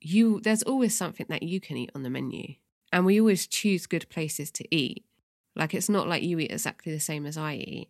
you 0.00 0.40
there's 0.40 0.62
always 0.62 0.96
something 0.96 1.26
that 1.28 1.42
you 1.42 1.60
can 1.60 1.76
eat 1.76 1.90
on 1.94 2.02
the 2.02 2.10
menu. 2.10 2.54
And 2.92 3.06
we 3.06 3.20
always 3.20 3.46
choose 3.46 3.86
good 3.86 4.08
places 4.08 4.50
to 4.52 4.74
eat. 4.74 5.04
Like 5.54 5.74
it's 5.74 5.88
not 5.88 6.08
like 6.08 6.22
you 6.22 6.38
eat 6.38 6.50
exactly 6.50 6.92
the 6.92 7.00
same 7.00 7.26
as 7.26 7.36
I 7.36 7.54
eat. 7.54 7.88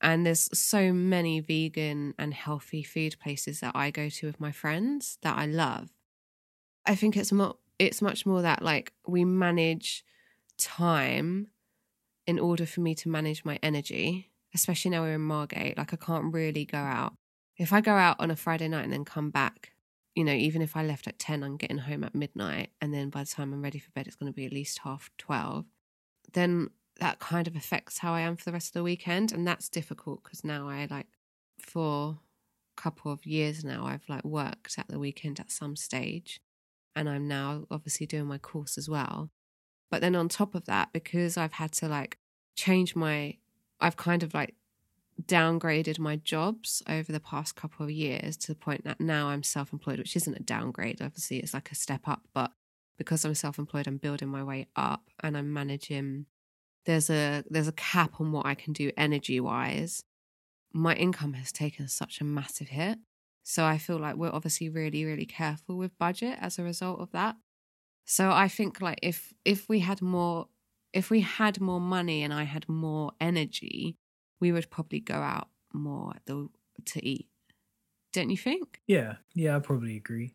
And 0.00 0.26
there's 0.26 0.50
so 0.58 0.92
many 0.92 1.40
vegan 1.40 2.14
and 2.18 2.34
healthy 2.34 2.82
food 2.82 3.16
places 3.20 3.60
that 3.60 3.76
I 3.76 3.90
go 3.90 4.08
to 4.08 4.26
with 4.26 4.40
my 4.40 4.50
friends 4.50 5.18
that 5.22 5.38
I 5.38 5.46
love. 5.46 5.90
I 6.84 6.96
think 6.96 7.16
it's 7.16 7.32
more 7.32 7.56
it's 7.78 8.02
much 8.02 8.26
more 8.26 8.42
that 8.42 8.62
like 8.62 8.92
we 9.06 9.24
manage 9.24 10.04
time 10.58 11.48
in 12.26 12.38
order 12.38 12.66
for 12.66 12.80
me 12.80 12.94
to 12.96 13.08
manage 13.08 13.44
my 13.44 13.58
energy, 13.62 14.30
especially 14.54 14.90
now 14.90 15.02
we're 15.02 15.14
in 15.14 15.20
Margate. 15.20 15.76
Like 15.76 15.92
I 15.92 15.96
can't 15.96 16.32
really 16.32 16.64
go 16.64 16.78
out. 16.78 17.14
If 17.56 17.72
I 17.72 17.80
go 17.80 17.92
out 17.92 18.16
on 18.18 18.30
a 18.30 18.36
Friday 18.36 18.68
night 18.68 18.84
and 18.84 18.92
then 18.92 19.04
come 19.04 19.30
back, 19.30 19.71
you 20.14 20.24
know, 20.24 20.32
even 20.32 20.62
if 20.62 20.76
I 20.76 20.84
left 20.84 21.06
at 21.06 21.18
10, 21.18 21.42
I'm 21.42 21.56
getting 21.56 21.78
home 21.78 22.04
at 22.04 22.14
midnight. 22.14 22.70
And 22.80 22.92
then 22.92 23.08
by 23.08 23.20
the 23.24 23.30
time 23.30 23.52
I'm 23.52 23.62
ready 23.62 23.78
for 23.78 23.90
bed, 23.92 24.06
it's 24.06 24.16
going 24.16 24.30
to 24.30 24.36
be 24.36 24.46
at 24.46 24.52
least 24.52 24.80
half 24.84 25.10
12. 25.18 25.64
Then 26.32 26.70
that 27.00 27.18
kind 27.18 27.46
of 27.46 27.56
affects 27.56 27.98
how 27.98 28.12
I 28.12 28.20
am 28.20 28.36
for 28.36 28.44
the 28.44 28.52
rest 28.52 28.68
of 28.68 28.74
the 28.74 28.82
weekend. 28.82 29.32
And 29.32 29.46
that's 29.46 29.68
difficult 29.68 30.22
because 30.22 30.44
now 30.44 30.68
I 30.68 30.86
like, 30.90 31.06
for 31.58 32.18
a 32.76 32.80
couple 32.80 33.12
of 33.12 33.24
years 33.24 33.64
now, 33.64 33.86
I've 33.86 34.08
like 34.08 34.24
worked 34.24 34.78
at 34.78 34.88
the 34.88 34.98
weekend 34.98 35.40
at 35.40 35.50
some 35.50 35.76
stage. 35.76 36.40
And 36.94 37.08
I'm 37.08 37.26
now 37.26 37.64
obviously 37.70 38.06
doing 38.06 38.26
my 38.26 38.38
course 38.38 38.76
as 38.76 38.88
well. 38.88 39.30
But 39.90 40.02
then 40.02 40.14
on 40.14 40.28
top 40.28 40.54
of 40.54 40.66
that, 40.66 40.92
because 40.92 41.36
I've 41.38 41.54
had 41.54 41.72
to 41.72 41.88
like 41.88 42.18
change 42.54 42.94
my, 42.94 43.36
I've 43.80 43.96
kind 43.96 44.22
of 44.22 44.34
like 44.34 44.54
downgraded 45.20 45.98
my 45.98 46.16
jobs 46.16 46.82
over 46.88 47.12
the 47.12 47.20
past 47.20 47.54
couple 47.54 47.84
of 47.84 47.90
years 47.90 48.36
to 48.38 48.48
the 48.48 48.54
point 48.54 48.84
that 48.84 49.00
now 49.00 49.28
I'm 49.28 49.42
self 49.42 49.72
employed, 49.72 49.98
which 49.98 50.16
isn't 50.16 50.36
a 50.36 50.42
downgrade. 50.42 51.00
Obviously, 51.02 51.38
it's 51.38 51.54
like 51.54 51.70
a 51.70 51.74
step 51.74 52.06
up. 52.06 52.22
But 52.34 52.52
because 52.98 53.24
I'm 53.24 53.34
self 53.34 53.58
employed, 53.58 53.86
I'm 53.86 53.98
building 53.98 54.28
my 54.28 54.42
way 54.42 54.68
up 54.76 55.10
and 55.22 55.36
I'm 55.36 55.52
managing. 55.52 56.26
There's 56.84 57.10
a 57.10 57.44
there's 57.48 57.68
a 57.68 57.72
cap 57.72 58.20
on 58.20 58.32
what 58.32 58.46
I 58.46 58.54
can 58.54 58.72
do 58.72 58.90
energy 58.96 59.40
wise. 59.40 60.02
My 60.72 60.94
income 60.94 61.34
has 61.34 61.52
taken 61.52 61.88
such 61.88 62.20
a 62.20 62.24
massive 62.24 62.68
hit. 62.68 62.98
So 63.44 63.64
I 63.64 63.78
feel 63.78 63.98
like 63.98 64.16
we're 64.16 64.32
obviously 64.32 64.68
really, 64.68 65.04
really 65.04 65.26
careful 65.26 65.76
with 65.76 65.98
budget 65.98 66.38
as 66.40 66.58
a 66.58 66.62
result 66.62 67.00
of 67.00 67.10
that. 67.12 67.36
So 68.04 68.30
I 68.30 68.48
think 68.48 68.80
like 68.80 68.98
if 69.02 69.32
if 69.44 69.68
we 69.68 69.80
had 69.80 70.02
more 70.02 70.48
if 70.92 71.10
we 71.10 71.20
had 71.20 71.60
more 71.60 71.80
money 71.80 72.22
and 72.22 72.32
I 72.32 72.44
had 72.44 72.68
more 72.68 73.12
energy, 73.20 73.96
we 74.42 74.50
would 74.50 74.68
probably 74.70 74.98
go 74.98 75.14
out 75.14 75.48
more 75.72 76.14
the, 76.26 76.48
to 76.84 77.06
eat. 77.06 77.28
Don't 78.12 78.28
you 78.28 78.36
think? 78.36 78.80
Yeah, 78.88 79.14
yeah, 79.34 79.54
I 79.56 79.60
probably 79.60 79.96
agree. 79.96 80.34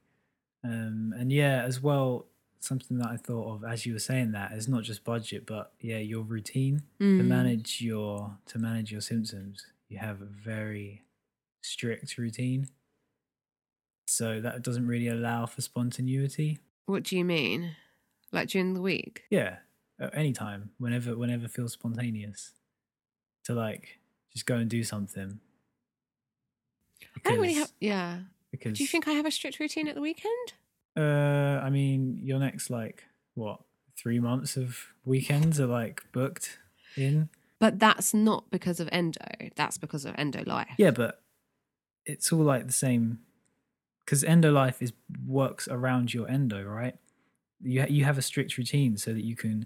Um, 0.63 1.13
and 1.20 1.30
yeah, 1.32 1.62
as 1.63 1.82
well, 1.84 2.26
something 2.62 2.98
that 3.00 3.10
I 3.10 3.17
thought 3.17 3.54
of 3.56 3.63
as 3.65 3.86
you 3.86 3.91
were 3.93 4.00
saying 4.00 4.32
that 4.32 4.54
is 4.54 4.67
not 4.70 4.84
just 4.84 5.04
budget, 5.04 5.46
but 5.46 5.74
yeah, 5.82 5.98
your 5.98 6.24
routine 6.24 6.84
to 7.00 7.04
Mm. 7.04 7.26
manage 7.28 7.82
your 7.82 8.38
to 8.48 8.58
manage 8.60 8.93
your 8.93 9.02
symptoms. 9.02 9.65
You 9.89 9.98
have 10.00 10.22
a 10.22 10.26
very 10.26 11.04
strict 11.62 12.17
routine, 12.17 12.67
so 14.08 14.39
that 14.41 14.62
doesn't 14.63 14.88
really 14.88 15.08
allow 15.10 15.46
for 15.46 15.62
spontaneity. 15.62 16.60
What 16.86 17.04
do 17.04 17.17
you 17.17 17.26
mean? 17.26 17.76
Like 18.32 18.48
during 18.50 18.74
the 18.74 18.82
week? 18.82 19.24
Yeah, 19.30 19.58
at 20.00 20.15
any 20.17 20.32
time, 20.34 20.72
whenever 20.80 21.15
whenever 21.17 21.48
feels 21.48 21.74
spontaneous, 21.74 22.54
to 23.47 23.53
like 23.53 23.99
just 24.31 24.45
go 24.45 24.55
and 24.55 24.69
do 24.69 24.83
something. 24.83 25.39
I 27.25 27.29
don't 27.29 27.39
really 27.39 27.53
have. 27.55 27.71
Yeah. 27.79 28.19
Because 28.51 28.77
Do 28.77 28.83
you 28.83 28.88
think 28.88 29.07
I 29.07 29.12
have 29.13 29.25
a 29.25 29.31
strict 29.31 29.60
routine 29.60 29.88
at 29.88 29.95
the 29.95 30.01
weekend? 30.01 30.53
Uh, 30.95 31.60
I 31.63 31.69
mean, 31.69 32.19
your 32.23 32.39
next 32.39 32.69
like 32.69 33.03
what 33.33 33.60
three 33.97 34.19
months 34.19 34.57
of 34.57 34.77
weekends 35.05 35.60
are 35.60 35.67
like 35.67 36.03
booked 36.12 36.60
in. 36.95 37.29
But 37.60 37.79
that's 37.79 38.13
not 38.13 38.49
because 38.51 38.79
of 38.79 38.88
endo. 38.91 39.19
That's 39.55 39.77
because 39.77 40.05
of 40.05 40.13
endo 40.17 40.43
life. 40.45 40.69
Yeah, 40.77 40.91
but 40.91 41.21
it's 42.05 42.31
all 42.31 42.43
like 42.43 42.67
the 42.67 42.73
same 42.73 43.19
because 44.05 44.23
endo 44.23 44.51
life 44.51 44.81
is 44.81 44.93
works 45.25 45.67
around 45.67 46.13
your 46.13 46.29
endo, 46.29 46.63
right? 46.63 46.95
You 47.62 47.81
ha- 47.81 47.88
you 47.89 48.05
have 48.05 48.17
a 48.17 48.21
strict 48.21 48.57
routine 48.57 48.97
so 48.97 49.13
that 49.13 49.23
you 49.23 49.36
can 49.36 49.65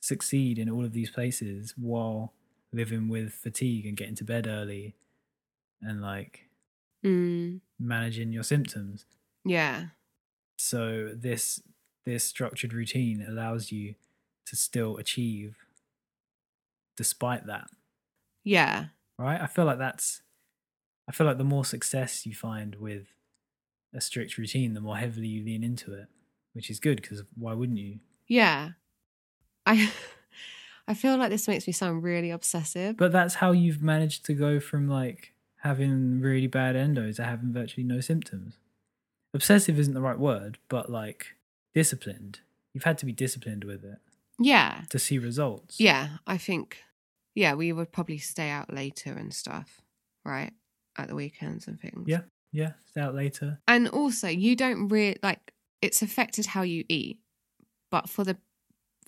succeed 0.00 0.58
in 0.58 0.70
all 0.70 0.84
of 0.84 0.92
these 0.92 1.10
places 1.10 1.74
while 1.76 2.32
living 2.72 3.08
with 3.08 3.32
fatigue 3.34 3.86
and 3.86 3.96
getting 3.96 4.14
to 4.16 4.24
bed 4.24 4.46
early 4.46 4.94
and 5.80 6.00
like 6.02 6.48
Mm, 7.04 7.60
managing 7.80 8.32
your 8.32 8.44
symptoms. 8.44 9.04
yeah. 9.44 9.88
So 10.56 11.10
this 11.14 11.60
this 12.04 12.24
structured 12.24 12.72
routine 12.72 13.24
allows 13.26 13.72
you 13.72 13.94
to 14.46 14.56
still 14.56 14.96
achieve 14.98 15.56
despite 16.96 17.46
that, 17.46 17.68
Yeah. 18.44 18.88
right? 19.18 19.40
I 19.40 19.46
feel 19.46 19.64
like 19.64 19.78
that's 19.78 20.22
I 21.08 21.12
feel 21.12 21.26
like 21.26 21.38
the 21.38 21.44
more 21.44 21.64
success 21.64 22.26
you 22.26 22.34
find 22.34 22.76
with 22.76 23.08
a 23.92 24.00
strict 24.00 24.38
routine, 24.38 24.74
the 24.74 24.80
more 24.80 24.96
heavily 24.96 25.26
you 25.26 25.44
lean 25.44 25.64
into 25.64 25.92
it, 25.94 26.08
which 26.52 26.70
is 26.70 26.78
good 26.80 27.02
because 27.02 27.22
why 27.36 27.54
wouldn't 27.54 27.78
you? 27.78 27.98
Yeah. 28.28 28.70
I 29.66 29.90
I 30.88 30.94
feel 30.94 31.16
like 31.16 31.30
this 31.30 31.48
makes 31.48 31.66
me 31.66 31.72
sound 31.72 32.02
really 32.02 32.30
obsessive. 32.30 32.96
But 32.96 33.12
that's 33.12 33.36
how 33.36 33.52
you've 33.52 33.82
managed 33.82 34.24
to 34.26 34.34
go 34.34 34.60
from 34.60 34.88
like 34.88 35.32
having 35.58 36.20
really 36.20 36.48
bad 36.48 36.74
endo 36.76 37.12
to 37.12 37.24
having 37.24 37.52
virtually 37.52 37.84
no 37.84 38.00
symptoms. 38.00 38.58
Obsessive 39.34 39.78
isn't 39.78 39.94
the 39.94 40.00
right 40.00 40.18
word, 40.18 40.58
but 40.68 40.90
like 40.90 41.36
disciplined. 41.74 42.40
You've 42.74 42.84
had 42.84 42.98
to 42.98 43.06
be 43.06 43.12
disciplined 43.12 43.64
with 43.64 43.84
it 43.84 43.98
yeah. 44.38 44.82
to 44.90 44.98
see 44.98 45.18
results. 45.18 45.78
Yeah, 45.78 46.18
I 46.26 46.36
think 46.36 46.82
yeah, 47.34 47.54
we 47.54 47.72
would 47.72 47.92
probably 47.92 48.18
stay 48.18 48.50
out 48.50 48.72
later 48.72 49.12
and 49.12 49.32
stuff, 49.32 49.80
right? 50.24 50.52
At 50.98 51.08
the 51.08 51.14
weekends 51.14 51.66
and 51.66 51.80
things. 51.80 52.04
Yeah. 52.06 52.22
Yeah, 52.52 52.72
stay 52.90 53.00
out 53.00 53.14
later. 53.14 53.60
And 53.66 53.88
also, 53.88 54.28
you 54.28 54.54
don't 54.56 54.88
really 54.88 55.16
like 55.22 55.54
it's 55.80 56.02
affected 56.02 56.46
how 56.46 56.62
you 56.62 56.84
eat, 56.88 57.18
but 57.90 58.10
for 58.10 58.24
the 58.24 58.36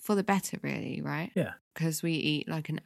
for 0.01 0.15
the 0.15 0.23
better, 0.23 0.57
really, 0.63 0.99
right? 1.01 1.31
Yeah. 1.35 1.53
Because 1.75 2.01
we 2.01 2.13
eat 2.13 2.49
like 2.49 2.69
an 2.69 2.81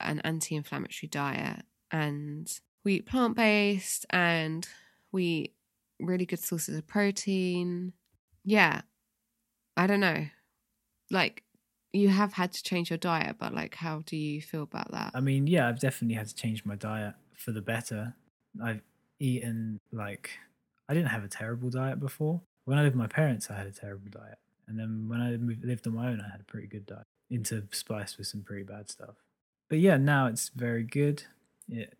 an 0.00 0.20
anti-inflammatory 0.20 1.08
diet, 1.08 1.64
and 1.90 2.46
we 2.84 2.94
eat 2.94 3.06
plant 3.06 3.34
based, 3.34 4.06
and 4.10 4.68
we 5.10 5.24
eat 5.24 5.54
really 5.98 6.26
good 6.26 6.40
sources 6.40 6.76
of 6.76 6.86
protein. 6.86 7.94
Yeah, 8.44 8.82
I 9.76 9.86
don't 9.86 10.00
know. 10.00 10.26
Like, 11.10 11.42
you 11.92 12.08
have 12.08 12.34
had 12.34 12.52
to 12.52 12.62
change 12.62 12.90
your 12.90 12.98
diet, 12.98 13.36
but 13.38 13.54
like, 13.54 13.74
how 13.74 14.02
do 14.04 14.16
you 14.16 14.42
feel 14.42 14.62
about 14.62 14.90
that? 14.92 15.12
I 15.14 15.20
mean, 15.20 15.46
yeah, 15.46 15.68
I've 15.68 15.80
definitely 15.80 16.16
had 16.16 16.26
to 16.28 16.34
change 16.34 16.64
my 16.64 16.76
diet 16.76 17.14
for 17.36 17.52
the 17.52 17.62
better. 17.62 18.14
I've 18.62 18.82
eaten 19.20 19.80
like 19.92 20.30
I 20.88 20.94
didn't 20.94 21.08
have 21.08 21.24
a 21.24 21.28
terrible 21.28 21.70
diet 21.70 21.98
before. 22.00 22.42
When 22.66 22.78
I 22.78 22.82
lived 22.82 22.96
with 22.96 23.00
my 23.00 23.06
parents, 23.06 23.50
I 23.50 23.56
had 23.56 23.66
a 23.66 23.72
terrible 23.72 24.10
diet, 24.10 24.38
and 24.66 24.78
then 24.78 25.08
when 25.08 25.20
I 25.20 25.30
lived 25.66 25.86
on 25.86 25.94
my 25.94 26.08
own, 26.08 26.20
I 26.20 26.30
had 26.30 26.40
a 26.40 26.44
pretty 26.44 26.66
good 26.66 26.86
diet, 26.86 27.06
interspliced 27.34 28.18
with 28.18 28.26
some 28.26 28.42
pretty 28.42 28.62
bad 28.62 28.90
stuff. 28.90 29.16
But 29.68 29.78
yeah, 29.78 29.96
now 29.96 30.26
it's 30.26 30.50
very 30.50 30.84
good. 30.84 31.24
It, 31.68 31.94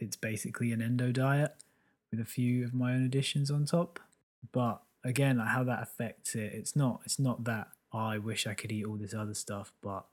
it's, 0.00 0.16
basically 0.16 0.72
an 0.72 0.80
endo 0.80 1.12
diet 1.12 1.54
with 2.10 2.20
a 2.20 2.24
few 2.24 2.64
of 2.64 2.72
my 2.72 2.94
own 2.94 3.04
additions 3.04 3.50
on 3.50 3.66
top. 3.66 4.00
But 4.52 4.80
again, 5.04 5.38
like 5.38 5.48
how 5.48 5.62
that 5.64 5.82
affects 5.82 6.34
it, 6.34 6.52
it's 6.54 6.74
not. 6.74 7.02
It's 7.04 7.18
not 7.18 7.44
that 7.44 7.68
"Oh, 7.92 7.98
I 7.98 8.18
wish 8.18 8.46
I 8.46 8.54
could 8.54 8.72
eat 8.72 8.86
all 8.86 8.96
this 8.96 9.14
other 9.14 9.34
stuff, 9.34 9.72
but 9.82 10.06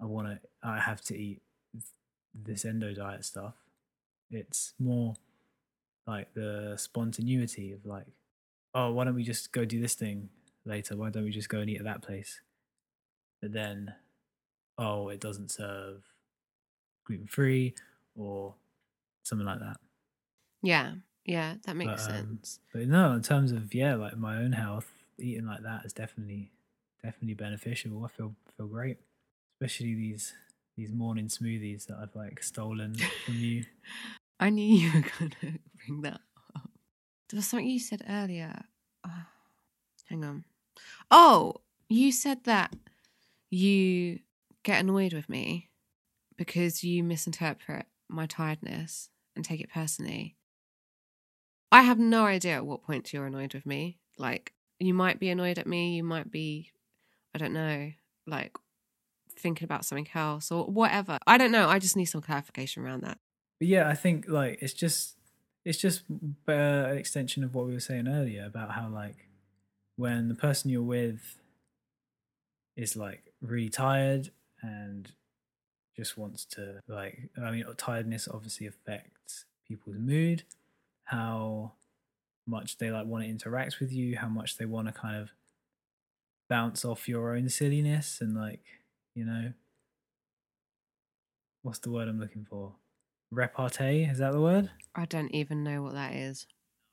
I 0.00 0.06
want 0.06 0.28
to. 0.28 0.40
I 0.62 0.80
have 0.80 1.02
to 1.02 1.16
eat 1.16 1.42
this 2.34 2.64
endo 2.64 2.94
diet 2.94 3.24
stuff. 3.24 3.54
It's 4.30 4.72
more 4.78 5.14
like 6.06 6.32
the 6.34 6.74
spontaneity 6.78 7.72
of 7.72 7.84
like, 7.84 8.06
oh, 8.74 8.92
why 8.92 9.04
don't 9.04 9.14
we 9.14 9.22
just 9.22 9.52
go 9.52 9.64
do 9.64 9.80
this 9.80 9.94
thing 9.94 10.30
later? 10.64 10.96
Why 10.96 11.10
don't 11.10 11.24
we 11.24 11.30
just 11.30 11.48
go 11.48 11.60
and 11.60 11.68
eat 11.70 11.78
at 11.78 11.84
that 11.84 12.02
place? 12.02 12.40
But 13.46 13.52
then, 13.52 13.94
oh, 14.76 15.08
it 15.08 15.20
doesn't 15.20 15.52
serve 15.52 16.02
gluten 17.04 17.28
free 17.28 17.76
or 18.16 18.56
something 19.22 19.46
like 19.46 19.60
that. 19.60 19.76
Yeah, 20.64 20.94
yeah, 21.24 21.54
that 21.64 21.76
makes 21.76 22.08
But, 22.08 22.10
um, 22.14 22.26
sense. 22.26 22.58
But 22.72 22.88
no, 22.88 23.12
in 23.12 23.22
terms 23.22 23.52
of 23.52 23.72
yeah, 23.72 23.94
like 23.94 24.16
my 24.16 24.38
own 24.38 24.50
health, 24.50 24.92
eating 25.16 25.46
like 25.46 25.62
that 25.62 25.84
is 25.84 25.92
definitely 25.92 26.50
definitely 27.04 27.34
beneficial. 27.34 28.04
I 28.04 28.08
feel 28.08 28.34
feel 28.56 28.66
great, 28.66 28.98
especially 29.54 29.94
these 29.94 30.34
these 30.76 30.90
morning 30.90 31.28
smoothies 31.28 31.86
that 31.86 31.98
I've 32.02 32.16
like 32.16 32.42
stolen 32.42 32.96
from 32.96 33.34
you. 33.36 33.64
I 34.40 34.50
knew 34.50 34.76
you 34.76 34.92
were 34.92 35.08
going 35.20 35.30
to 35.40 35.58
bring 35.86 36.02
that 36.02 36.20
up. 36.56 36.68
There 37.28 37.38
was 37.38 37.46
something 37.46 37.68
you 37.68 37.78
said 37.78 38.02
earlier. 38.08 38.64
Oh, 39.06 39.22
hang 40.08 40.24
on. 40.24 40.44
Oh, 41.12 41.54
you 41.88 42.10
said 42.10 42.42
that 42.44 42.74
you 43.50 44.20
get 44.62 44.80
annoyed 44.80 45.12
with 45.12 45.28
me 45.28 45.70
because 46.36 46.82
you 46.84 47.02
misinterpret 47.02 47.86
my 48.08 48.26
tiredness 48.26 49.10
and 49.34 49.44
take 49.44 49.60
it 49.60 49.70
personally. 49.72 50.36
I 51.72 51.82
have 51.82 51.98
no 51.98 52.24
idea 52.26 52.56
at 52.56 52.66
what 52.66 52.82
point 52.82 53.12
you're 53.12 53.26
annoyed 53.26 53.54
with 53.54 53.66
me. 53.66 53.98
Like, 54.18 54.52
you 54.78 54.94
might 54.94 55.18
be 55.18 55.30
annoyed 55.30 55.58
at 55.58 55.66
me, 55.66 55.96
you 55.96 56.04
might 56.04 56.30
be, 56.30 56.72
I 57.34 57.38
don't 57.38 57.52
know, 57.52 57.92
like 58.26 58.56
thinking 59.38 59.64
about 59.64 59.84
something 59.84 60.08
else 60.14 60.50
or 60.50 60.64
whatever. 60.64 61.18
I 61.26 61.38
don't 61.38 61.52
know. 61.52 61.68
I 61.68 61.78
just 61.78 61.96
need 61.96 62.06
some 62.06 62.22
clarification 62.22 62.84
around 62.84 63.02
that. 63.02 63.18
But 63.58 63.68
yeah, 63.68 63.88
I 63.88 63.94
think 63.94 64.26
like 64.28 64.58
it's 64.60 64.72
just 64.72 65.16
it's 65.64 65.78
just 65.78 66.02
uh, 66.48 66.52
an 66.52 66.96
extension 66.96 67.42
of 67.42 67.54
what 67.54 67.66
we 67.66 67.72
were 67.72 67.80
saying 67.80 68.08
earlier 68.08 68.44
about 68.44 68.72
how 68.72 68.88
like 68.88 69.28
when 69.96 70.28
the 70.28 70.34
person 70.34 70.70
you're 70.70 70.82
with 70.82 71.40
is 72.76 72.96
like 72.96 73.32
really 73.46 73.68
tired 73.68 74.30
and 74.62 75.12
just 75.96 76.18
wants 76.18 76.44
to 76.44 76.82
like 76.88 77.30
I 77.42 77.50
mean 77.50 77.64
tiredness 77.76 78.28
obviously 78.32 78.66
affects 78.66 79.44
people's 79.66 79.96
mood, 79.98 80.44
how 81.04 81.72
much 82.46 82.78
they 82.78 82.90
like 82.90 83.06
want 83.06 83.24
to 83.24 83.30
interact 83.30 83.80
with 83.80 83.92
you, 83.92 84.16
how 84.16 84.28
much 84.28 84.56
they 84.56 84.64
want 84.64 84.86
to 84.88 84.92
kind 84.92 85.16
of 85.16 85.30
bounce 86.48 86.84
off 86.84 87.08
your 87.08 87.34
own 87.34 87.48
silliness 87.48 88.18
and 88.20 88.36
like, 88.36 88.62
you 89.14 89.24
know, 89.24 89.52
what's 91.62 91.80
the 91.80 91.90
word 91.90 92.08
I'm 92.08 92.20
looking 92.20 92.46
for? 92.48 92.74
Repartee, 93.32 94.04
is 94.04 94.18
that 94.18 94.32
the 94.32 94.40
word? 94.40 94.70
I 94.94 95.04
don't 95.04 95.34
even 95.34 95.64
know 95.64 95.82
what 95.82 95.94
that 95.94 96.14
is. 96.14 96.46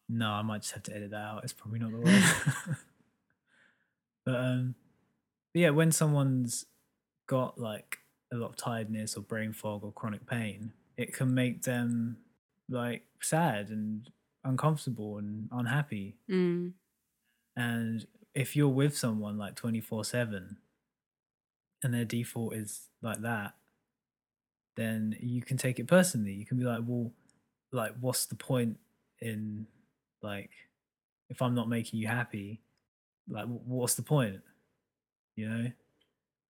No, 0.09 0.29
I 0.31 0.41
might 0.41 0.63
just 0.63 0.73
have 0.73 0.83
to 0.83 0.95
edit 0.95 1.11
that 1.11 1.17
out. 1.17 1.43
It's 1.43 1.53
probably 1.53 1.79
not 1.79 1.91
the 1.91 1.99
word. 1.99 2.23
but 4.25 4.35
um 4.35 4.75
but 5.53 5.59
yeah, 5.59 5.69
when 5.69 5.91
someone's 5.91 6.65
got 7.27 7.59
like 7.59 7.99
a 8.31 8.35
lot 8.35 8.49
of 8.49 8.55
tiredness 8.55 9.15
or 9.15 9.21
brain 9.21 9.53
fog 9.53 9.83
or 9.83 9.91
chronic 9.91 10.25
pain, 10.25 10.73
it 10.97 11.13
can 11.13 11.33
make 11.33 11.63
them 11.63 12.17
like 12.69 13.03
sad 13.21 13.69
and 13.69 14.09
uncomfortable 14.43 15.17
and 15.17 15.47
unhappy. 15.51 16.15
Mm. 16.29 16.73
And 17.55 18.05
if 18.33 18.55
you're 18.55 18.67
with 18.67 18.97
someone 18.97 19.37
like 19.37 19.55
24 19.55 20.03
7 20.05 20.57
and 21.83 21.93
their 21.93 22.05
default 22.05 22.55
is 22.55 22.89
like 23.01 23.21
that, 23.21 23.53
then 24.75 25.15
you 25.19 25.41
can 25.41 25.57
take 25.57 25.79
it 25.79 25.87
personally. 25.87 26.33
You 26.33 26.45
can 26.45 26.57
be 26.57 26.63
like, 26.63 26.81
well, 26.85 27.11
like, 27.71 27.93
what's 27.99 28.25
the 28.25 28.35
point 28.35 28.77
in 29.19 29.67
like, 30.21 30.49
if 31.29 31.41
I'm 31.41 31.53
not 31.53 31.69
making 31.69 31.99
you 31.99 32.07
happy, 32.07 32.61
like, 33.29 33.45
what's 33.45 33.95
the 33.95 34.01
point? 34.01 34.41
You 35.35 35.49
know, 35.49 35.71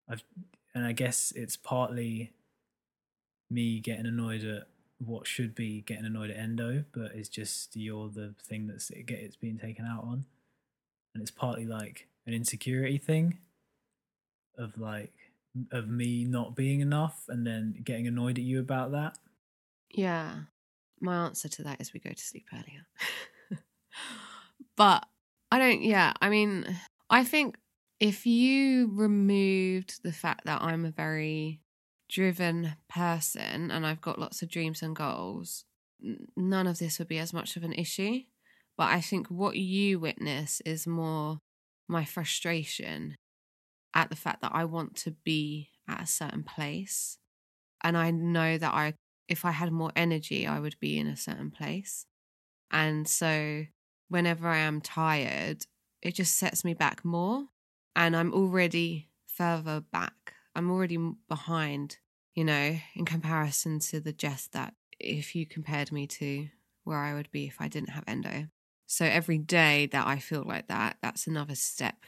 I've, 0.10 0.24
and 0.76 0.86
I 0.86 0.92
guess 0.92 1.32
it's 1.36 1.56
partly 1.56 2.34
me 3.50 3.80
getting 3.80 4.06
annoyed 4.06 4.44
at 4.44 4.68
what 5.00 5.28
should 5.28 5.56
be 5.56 5.82
getting 5.82 6.06
annoyed 6.06 6.30
at 6.30 6.38
endo, 6.38 6.86
but 6.94 7.12
it's 7.14 7.30
just 7.30 7.76
you're 7.76 8.10
the 8.10 8.34
thing 8.42 8.68
that's 8.68 8.90
it 8.90 9.10
it's 9.10 9.36
being 9.36 9.58
taken 9.58 9.86
out 9.86 10.04
on, 10.04 10.26
and 11.14 11.22
it's 11.22 11.32
partly 11.32 11.66
like 11.66 12.08
an 12.26 12.34
insecurity 12.34 12.98
thing 12.98 13.38
of 14.58 14.78
like 14.78 15.14
of 15.72 15.88
me 15.88 16.26
not 16.26 16.56
being 16.56 16.80
enough 16.80 17.26
and 17.28 17.46
then 17.46 17.76
getting 17.84 18.08
annoyed 18.08 18.38
at 18.38 18.44
you 18.44 18.60
about 18.60 18.92
that. 18.92 19.18
Yeah. 19.90 20.36
My 21.00 21.26
answer 21.26 21.50
to 21.50 21.64
that 21.64 21.82
is 21.82 21.94
we 21.94 22.00
go 22.00 22.12
to 22.12 22.24
sleep 22.24 22.48
earlier. 22.54 22.88
but 24.76 25.06
I 25.52 25.60
don't, 25.60 25.84
yeah, 25.84 26.14
I 26.22 26.30
mean, 26.30 26.66
I 27.10 27.24
think 27.24 27.58
if 28.04 28.26
you 28.26 28.92
removed 28.92 30.04
the 30.04 30.12
fact 30.12 30.44
that 30.44 30.62
I'm 30.62 30.84
a 30.84 30.92
very 30.92 31.62
driven 32.10 32.76
person 32.90 33.72
and 33.72 33.88
I've 33.88 34.02
got 34.02 34.20
lots 34.20 34.42
of 34.42 34.50
dreams 34.50 34.82
and 34.82 34.94
goals, 34.94 35.64
none 36.36 36.68
of 36.68 36.80
this 36.80 37.00
would 37.00 37.08
be 37.08 37.18
as 37.18 37.32
much 37.32 37.56
of 37.56 37.64
an 37.64 37.72
issue. 37.72 38.24
But 38.78 38.90
I 38.90 39.00
think 39.00 39.28
what 39.28 39.56
you 39.56 40.02
witness 40.02 40.62
is 40.66 40.86
more 40.86 41.40
my 41.88 42.04
frustration 42.04 43.16
at 43.94 44.10
the 44.10 44.18
fact 44.18 44.42
that 44.42 44.52
I 44.54 44.66
want 44.66 44.98
to 44.98 45.12
be 45.12 45.70
at 45.88 46.02
a 46.02 46.06
certain 46.06 46.44
place. 46.44 47.20
And 47.86 47.98
I 47.98 48.12
know 48.12 48.58
that 48.58 48.74
I, 48.74 48.96
if 49.30 49.46
I 49.46 49.52
had 49.52 49.72
more 49.72 49.94
energy, 49.96 50.46
I 50.46 50.60
would 50.60 50.76
be 50.82 50.98
in 51.00 51.08
a 51.08 51.16
certain 51.16 51.52
place. 51.52 52.06
And 52.70 53.08
so 53.08 53.64
whenever 54.10 54.50
I 54.50 54.58
am 54.58 54.82
tired, 54.82 55.64
it 56.02 56.16
just 56.16 56.36
sets 56.36 56.66
me 56.66 56.74
back 56.74 57.06
more. 57.06 57.46
And 57.96 58.16
I'm 58.16 58.34
already 58.34 59.10
further 59.28 59.82
back. 59.82 60.34
I'm 60.56 60.70
already 60.70 60.98
behind, 61.28 61.98
you 62.36 62.44
know, 62.44 62.78
in 62.96 63.06
comparison 63.06 63.80
to 63.80 64.00
the 64.00 64.14
Jess 64.14 64.48
that 64.54 64.74
if 65.00 65.36
you 65.36 65.46
compared 65.46 65.92
me 65.92 66.08
to 66.08 66.48
where 66.84 67.00
I 67.00 67.14
would 67.14 67.32
be 67.32 67.48
if 67.48 67.58
I 67.60 67.68
didn't 67.68 67.90
have 67.90 68.04
endo. 68.08 68.48
So 68.86 69.06
every 69.06 69.38
day 69.38 69.88
that 69.88 70.06
I 70.06 70.20
feel 70.20 70.44
like 70.44 70.68
that, 70.68 70.98
that's 71.02 71.28
another 71.28 71.56
step 71.56 72.06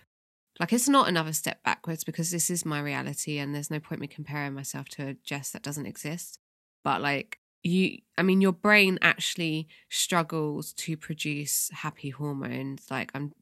like 0.60 0.72
it's 0.72 0.88
not 0.88 1.10
another 1.10 1.34
step 1.34 1.62
backwards 1.64 2.04
because 2.04 2.32
this 2.32 2.50
is 2.50 2.66
my 2.66 2.80
reality 2.80 3.40
and 3.40 3.54
there's 3.54 3.72
no 3.72 3.80
point 3.80 4.02
me 4.02 4.08
comparing 4.08 4.54
myself 4.54 4.88
to 4.90 5.10
a 5.10 5.14
Jess 5.16 5.52
that 5.52 5.64
doesn't 5.64 5.86
exist. 5.86 6.40
But 6.84 7.02
like 7.02 7.40
you 7.66 7.98
I 8.18 8.24
mean 8.24 8.42
your 8.42 8.54
brain 8.54 9.00
actually 9.02 9.68
struggles 9.90 10.74
to 10.74 10.96
produce 10.96 11.70
happy 11.74 12.12
hormones. 12.12 12.86
Like 12.90 13.12
I'm 13.14 13.34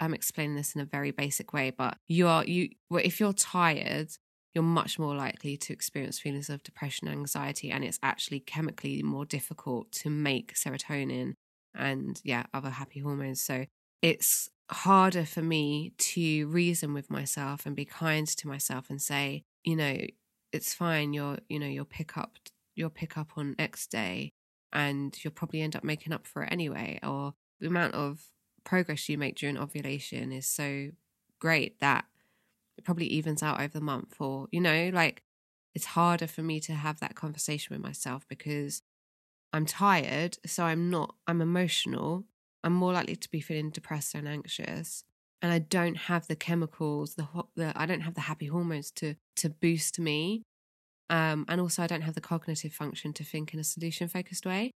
I'm 0.00 0.14
explaining 0.14 0.56
this 0.56 0.74
in 0.74 0.80
a 0.80 0.84
very 0.86 1.10
basic 1.10 1.52
way, 1.52 1.70
but 1.70 1.98
you 2.08 2.28
are 2.28 2.44
you 2.44 2.70
well, 2.90 3.02
if 3.04 3.20
you're 3.20 3.32
tired, 3.32 4.10
you're 4.54 4.64
much 4.64 4.98
more 4.98 5.14
likely 5.14 5.56
to 5.56 5.72
experience 5.72 6.18
feelings 6.18 6.48
of 6.48 6.62
depression 6.62 7.08
anxiety 7.08 7.70
and 7.70 7.84
it's 7.84 7.98
actually 8.02 8.40
chemically 8.40 9.02
more 9.02 9.24
difficult 9.26 9.90
to 9.92 10.10
make 10.10 10.54
serotonin 10.54 11.34
and 11.74 12.20
yeah, 12.24 12.44
other 12.54 12.70
happy 12.70 13.00
hormones. 13.00 13.42
So 13.42 13.66
it's 14.00 14.48
harder 14.70 15.24
for 15.24 15.42
me 15.42 15.92
to 15.98 16.46
reason 16.48 16.94
with 16.94 17.10
myself 17.10 17.66
and 17.66 17.76
be 17.76 17.84
kind 17.84 18.26
to 18.26 18.48
myself 18.48 18.90
and 18.90 19.00
say, 19.00 19.42
you 19.64 19.76
know, 19.76 19.98
it's 20.52 20.72
fine. 20.74 21.12
You're, 21.12 21.38
you 21.48 21.58
know, 21.58 21.66
you'll 21.66 21.84
pick 21.84 22.16
up, 22.16 22.38
you'll 22.76 22.90
pick 22.90 23.18
up 23.18 23.30
on 23.36 23.56
X 23.58 23.86
day, 23.86 24.32
and 24.72 25.16
you'll 25.22 25.32
probably 25.32 25.62
end 25.62 25.74
up 25.74 25.82
making 25.82 26.12
up 26.12 26.26
for 26.26 26.42
it 26.42 26.52
anyway. 26.52 27.00
Or 27.02 27.34
the 27.60 27.66
amount 27.66 27.94
of 27.94 28.20
progress 28.64 29.08
you 29.08 29.18
make 29.18 29.36
during 29.36 29.58
ovulation 29.58 30.30
is 30.30 30.46
so 30.46 30.90
great 31.40 31.80
that 31.80 32.04
it 32.76 32.84
probably 32.84 33.06
evens 33.06 33.42
out 33.42 33.60
over 33.60 33.72
the 33.72 33.80
month. 33.80 34.16
Or 34.20 34.46
you 34.52 34.60
know, 34.60 34.90
like 34.92 35.22
it's 35.74 35.86
harder 35.86 36.26
for 36.26 36.42
me 36.42 36.60
to 36.60 36.72
have 36.72 37.00
that 37.00 37.14
conversation 37.14 37.74
with 37.74 37.82
myself 37.82 38.26
because 38.28 38.82
I'm 39.52 39.66
tired, 39.66 40.38
so 40.46 40.64
I'm 40.64 40.90
not. 40.90 41.14
I'm 41.26 41.40
emotional, 41.40 42.24
I'm 42.62 42.72
more 42.72 42.92
likely 42.92 43.16
to 43.16 43.30
be 43.30 43.40
feeling 43.40 43.70
depressed 43.70 44.14
and 44.14 44.28
anxious. 44.28 45.04
And 45.42 45.52
I 45.52 45.60
don't 45.60 45.96
have 45.96 46.26
the 46.26 46.36
chemicals, 46.36 47.14
the, 47.14 47.28
the 47.54 47.72
I 47.76 47.86
don't 47.86 48.00
have 48.00 48.14
the 48.14 48.22
happy 48.22 48.46
hormones 48.46 48.90
to 48.92 49.14
to 49.36 49.48
boost 49.48 49.98
me. 49.98 50.42
Um, 51.08 51.44
and 51.48 51.60
also, 51.60 51.82
I 51.82 51.86
don't 51.86 52.02
have 52.02 52.14
the 52.14 52.20
cognitive 52.20 52.72
function 52.72 53.12
to 53.14 53.24
think 53.24 53.54
in 53.54 53.60
a 53.60 53.64
solution 53.64 54.08
focused 54.08 54.46
way. 54.46 54.72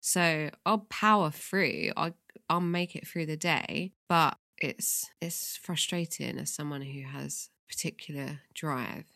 So 0.00 0.50
I'll 0.66 0.86
power 0.90 1.30
through. 1.30 1.92
I'll 1.96 2.16
I'll 2.48 2.60
make 2.60 2.96
it 2.96 3.06
through 3.06 3.26
the 3.26 3.36
day, 3.36 3.92
but 4.08 4.36
it's 4.58 5.10
it's 5.20 5.56
frustrating 5.56 6.38
as 6.38 6.52
someone 6.52 6.82
who 6.82 7.02
has 7.02 7.50
particular 7.68 8.40
drive. 8.54 9.06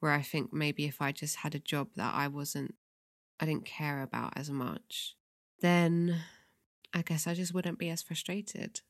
Where 0.00 0.12
I 0.12 0.22
think 0.22 0.52
maybe 0.52 0.86
if 0.86 1.02
I 1.02 1.12
just 1.12 1.36
had 1.36 1.54
a 1.54 1.58
job 1.58 1.88
that 1.96 2.14
I 2.14 2.26
wasn't, 2.28 2.74
I 3.38 3.44
didn't 3.44 3.66
care 3.66 4.02
about 4.02 4.32
as 4.36 4.50
much, 4.50 5.14
then 5.60 6.22
I 6.94 7.02
guess 7.02 7.26
I 7.26 7.34
just 7.34 7.52
wouldn't 7.52 7.78
be 7.78 7.90
as 7.90 8.02
frustrated. 8.02 8.80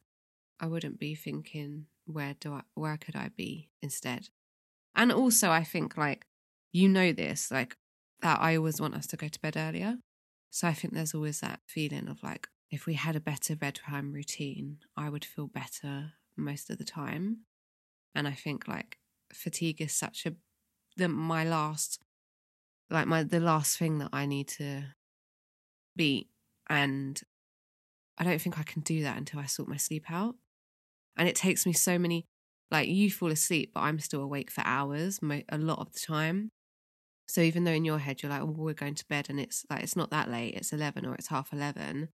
I 0.61 0.67
wouldn't 0.67 1.01
be 1.01 1.17
thinking, 1.17 1.87
where 2.07 2.35
do 2.39 2.53
I, 2.53 2.63
where 2.75 2.97
could 2.97 3.17
I 3.17 3.31
be 3.37 3.71
instead? 3.83 4.29
And 4.95 5.11
also, 5.11 5.51
I 5.51 5.65
think 5.65 5.97
like, 5.97 6.27
you 6.73 6.89
know, 6.89 7.13
this, 7.13 7.51
like, 7.51 7.77
that 8.23 8.41
I 8.41 8.57
always 8.57 8.81
want 8.81 8.95
us 8.95 9.07
to 9.09 9.17
go 9.17 9.29
to 9.29 9.41
bed 9.41 9.57
earlier. 9.57 9.97
So 10.51 10.69
I 10.69 10.75
think 10.75 10.95
there's 10.95 11.15
always 11.15 11.41
that 11.41 11.61
feeling 11.67 12.09
of 12.09 12.23
like, 12.23 12.49
if 12.71 12.87
we 12.87 12.95
had 12.95 13.17
a 13.17 13.21
better 13.21 13.57
bedtime 13.57 14.13
routine, 14.13 14.79
I 14.97 15.09
would 15.09 15.25
feel 15.25 15.47
better 15.47 16.13
most 16.37 16.71
of 16.71 16.79
the 16.79 16.85
time. 16.85 17.39
And 18.15 18.29
I 18.29 18.33
think 18.33 18.69
like 18.69 18.99
fatigue 19.33 19.81
is 19.81 19.93
such 19.93 20.27
a, 20.27 20.35
the, 20.97 21.09
my 21.09 21.45
last, 21.45 22.01
like 22.91 23.07
my, 23.07 23.23
the 23.23 23.41
last 23.41 23.79
thing 23.79 23.99
that 23.99 24.11
I 24.13 24.27
need 24.27 24.49
to 24.49 24.83
beat. 25.97 26.29
And 26.69 27.21
I 28.19 28.25
don't 28.25 28.41
think 28.41 28.59
I 28.59 28.65
can 28.65 28.83
do 28.83 29.03
that 29.03 29.17
until 29.17 29.41
I 29.41 29.47
sort 29.47 29.69
my 29.69 29.77
sleep 29.77 30.11
out. 30.11 30.35
And 31.17 31.29
it 31.29 31.37
takes 31.37 31.65
me 31.67 31.73
so 31.73 31.99
many, 31.99 32.27
like, 32.71 32.89
you 32.89 33.11
fall 33.11 33.31
asleep, 33.31 33.73
but 33.75 33.81
I'm 33.81 33.99
still 33.99 34.23
awake 34.23 34.51
for 34.51 34.63
hours 34.65 35.21
a 35.23 35.59
lot 35.59 35.79
of 35.79 35.93
the 35.93 36.01
time. 36.01 36.51
So 37.31 37.41
even 37.43 37.63
though 37.65 37.71
in 37.71 37.85
your 37.85 37.99
head 37.99 38.23
you're 38.23 38.31
like, 38.31 38.43
oh, 38.43 38.47
we're 38.47 38.75
going 38.75 38.97
to 38.97 39.07
bed 39.07 39.31
and 39.31 39.39
it's 39.39 39.65
like, 39.71 39.83
it's 39.83 39.97
not 39.97 40.11
that 40.11 40.31
late, 40.31 40.55
it's 40.55 40.73
11 40.73 41.07
or 41.07 41.15
it's 41.15 41.29
half 41.29 41.53
11. 41.53 42.09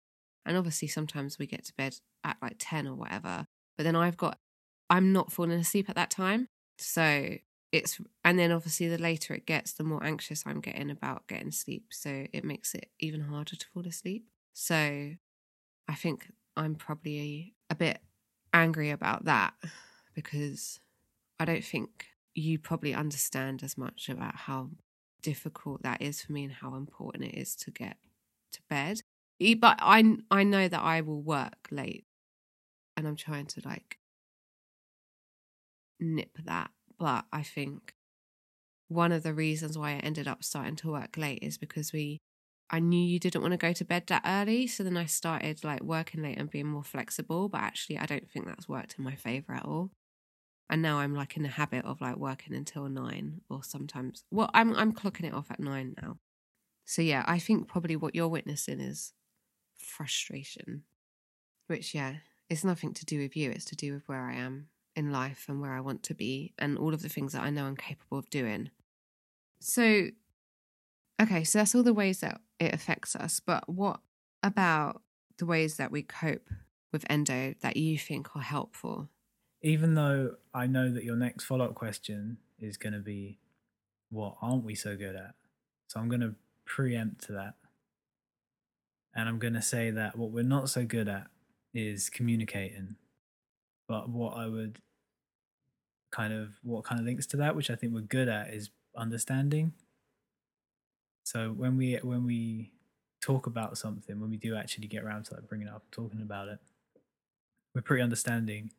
And 0.45 0.57
obviously 0.57 0.89
sometimes 0.89 1.39
we 1.39 1.47
get 1.47 1.65
to 1.65 1.73
bed 1.75 1.97
at 2.23 2.37
like 2.43 2.57
10 2.59 2.87
or 2.87 2.95
whatever. 2.95 3.47
But 3.79 3.85
then 3.85 3.97
I've 3.97 4.17
got 4.17 4.39
I'm 4.91 5.13
not 5.13 5.33
falling 5.33 5.59
asleep 5.59 5.89
at 5.89 5.97
that 5.97 6.11
time. 6.11 6.49
So 6.79 7.37
it's 7.73 7.99
and 8.25 8.39
then 8.39 8.53
obviously 8.53 8.89
the 8.89 8.99
later 8.99 9.35
it 9.35 9.47
gets, 9.47 9.73
the 9.73 9.85
more 9.85 10.05
anxious 10.05 10.45
I'm 10.47 10.61
getting 10.61 10.91
about 10.91 11.27
getting 11.29 11.51
sleep. 11.51 11.87
So 11.91 12.27
it 12.33 12.45
makes 12.45 12.75
it 12.75 12.91
even 13.01 13.23
harder 13.23 13.57
to 13.57 13.67
fall 13.73 13.87
asleep. 13.87 14.27
So 14.53 14.75
I 15.89 15.95
think 15.95 16.31
I'm 16.57 16.75
probably 16.75 17.55
a 17.71 17.75
bit 17.75 18.01
angry 18.53 18.91
about 18.91 19.25
that 19.25 19.55
because 20.15 20.81
I 21.39 21.45
don't 21.45 21.65
think 21.65 22.07
you 22.35 22.59
probably 22.59 22.95
understand 22.95 23.63
as 23.63 23.79
much 23.79 24.09
about 24.09 24.37
how 24.37 24.71
difficult 25.31 25.83
that 25.83 26.01
is 26.01 26.23
for 26.23 26.33
me 26.33 26.45
and 26.45 26.53
how 26.53 26.77
important 26.77 27.25
it 27.25 27.35
is 27.35 27.57
to 27.57 27.73
get 27.73 27.97
to 28.53 28.61
bed. 28.71 29.01
But 29.59 29.79
I 29.81 30.17
I 30.31 30.45
know 30.45 30.69
that 30.69 30.81
I 30.81 31.01
will 31.01 31.21
work 31.21 31.69
late 31.73 32.07
and 32.97 33.09
I'm 33.09 33.17
trying 33.17 33.47
to 33.47 33.61
like 33.65 33.99
nip 35.99 36.39
that. 36.45 36.71
But 36.99 37.25
I 37.33 37.43
think 37.43 37.95
one 38.89 39.13
of 39.13 39.25
the 39.25 39.35
reasons 39.35 39.77
why 39.77 39.91
I 39.93 39.97
ended 40.11 40.29
up 40.29 40.45
starting 40.45 40.77
to 40.77 40.93
work 40.93 41.17
late 41.17 41.41
is 41.43 41.59
because 41.59 41.93
we 41.93 42.21
I 42.71 42.81
knew 42.81 43.05
you 43.05 43.19
didn't 43.21 43.43
want 43.43 43.53
to 43.53 43.59
go 43.59 43.73
to 43.73 43.85
bed 43.85 44.05
that 44.09 44.23
early. 44.27 44.67
So 44.67 44.83
then 44.85 44.97
I 44.97 45.07
started 45.07 45.63
like 45.65 45.83
working 45.83 46.23
late 46.23 46.39
and 46.39 46.51
being 46.51 46.67
more 46.67 46.83
flexible. 46.85 47.49
But 47.49 47.63
actually, 47.63 47.99
I 47.99 48.07
don't 48.07 48.29
think 48.31 48.47
that's 48.47 48.69
worked 48.69 48.97
in 48.99 49.05
my 49.05 49.17
favor 49.17 49.53
at 49.55 49.65
all. 49.65 49.91
And 50.69 50.83
now 50.83 50.99
I'm 50.99 51.15
like 51.15 51.37
in 51.37 51.43
the 51.45 51.49
habit 51.49 51.85
of 51.85 52.01
like 52.01 52.17
working 52.17 52.55
until 52.55 52.89
nine 52.89 53.41
or 53.49 53.63
sometimes, 53.63 54.25
well, 54.31 54.51
I'm, 54.53 54.75
I'm 54.75 54.93
clocking 54.93 55.25
it 55.25 55.35
off 55.35 55.51
at 55.51 55.61
nine 55.61 55.95
now. 56.03 56.19
So 56.85 57.03
yeah, 57.03 57.25
I 57.27 57.39
think 57.39 57.69
probably 57.69 57.97
what 57.97 58.15
you're 58.15 58.29
witnessing 58.29 58.81
is 58.81 59.13
frustration, 59.77 60.83
which, 61.69 61.95
yeah, 61.95 62.17
it's 62.49 62.65
nothing 62.65 62.95
to 62.95 63.05
do 63.05 63.21
with 63.21 63.37
you. 63.37 63.51
It's 63.51 63.65
to 63.67 63.77
do 63.77 63.93
with 63.93 64.09
where 64.09 64.23
I 64.23 64.35
am 64.35 64.69
in 64.97 65.13
life 65.13 65.47
and 65.49 65.61
where 65.61 65.73
I 65.73 65.81
want 65.81 66.03
to 66.05 66.15
be 66.15 66.55
and 66.59 66.79
all 66.79 66.95
of 66.95 67.03
the 67.03 67.09
things 67.09 67.33
that 67.33 67.43
I 67.43 67.51
know 67.51 67.67
I'm 67.67 67.77
capable 67.77 68.19
of 68.19 68.31
doing. 68.31 68.71
So, 69.61 70.09
okay, 71.21 71.45
so 71.45 71.59
that's 71.59 71.75
all 71.75 71.83
the 71.83 71.95
ways 71.95 72.21
that 72.21 72.41
it 72.59 72.75
affects 72.75 73.15
us. 73.15 73.41
But 73.41 73.69
what 73.69 74.01
about 74.43 75.03
the 75.39 75.47
ways 75.47 75.77
that 75.77 75.93
we 75.93 76.03
cope 76.03 76.49
with 76.93 77.05
endo 77.11 77.55
that 77.61 77.77
you 77.77 77.99
think 77.99 78.35
are 78.35 78.43
helpful? 78.43 79.11
Even 79.67 79.97
though 79.97 80.37
I 80.55 80.69
know 80.69 80.93
that 80.93 81.03
your 81.03 81.17
next 81.17 81.43
follow 81.43 81.65
up 81.65 81.75
question 81.75 82.37
is 82.61 82.77
going 82.77 82.93
to 82.93 83.01
be, 83.01 83.41
what 84.11 84.37
aren't 84.41 84.63
we 84.63 84.77
so 84.77 84.97
good 84.97 85.17
at? 85.17 85.35
So 85.89 85.99
I'm 85.99 86.09
going 86.09 86.21
to 86.21 86.37
preempt 86.65 87.25
to 87.25 87.33
that. 87.33 87.55
And 89.13 89.29
I'm 89.29 89.41
going 89.41 89.55
to 89.55 89.63
say 89.63 89.91
that 89.91 90.17
what 90.17 90.31
we're 90.31 90.45
not 90.45 90.71
so 90.71 90.85
good 90.85 91.09
at 91.09 91.27
is 91.75 92.09
communicating. 92.09 92.95
But 93.89 94.09
what 94.09 94.37
I 94.37 94.47
would 94.47 94.79
kind 96.13 96.33
of, 96.33 96.51
what 96.63 96.85
kind 96.85 97.01
of 97.01 97.05
links 97.05 97.27
to 97.27 97.37
that, 97.39 97.57
which 97.57 97.69
I 97.69 97.75
think 97.75 97.93
we're 97.93 98.03
good 98.03 98.29
at, 98.29 98.55
is 98.55 98.71
understanding. 98.97 99.73
So 101.25 101.51
when 101.51 101.77
we 101.77 101.97
when 102.05 102.25
we 102.25 102.71
talk 103.21 103.49
about 103.49 103.79
something, 103.79 104.21
when 104.21 104.31
we 104.31 104.37
do 104.37 104.55
actually 104.55 104.87
get 104.87 105.03
around 105.03 105.25
to 105.25 105.35
like 105.35 105.49
bringing 105.49 105.67
it 105.67 105.75
up 105.75 105.83
talking 105.91 106.23
about 106.23 106.47
it, 106.47 106.61
we're 107.75 107.83
pretty 107.83 108.05
understanding 108.05 108.71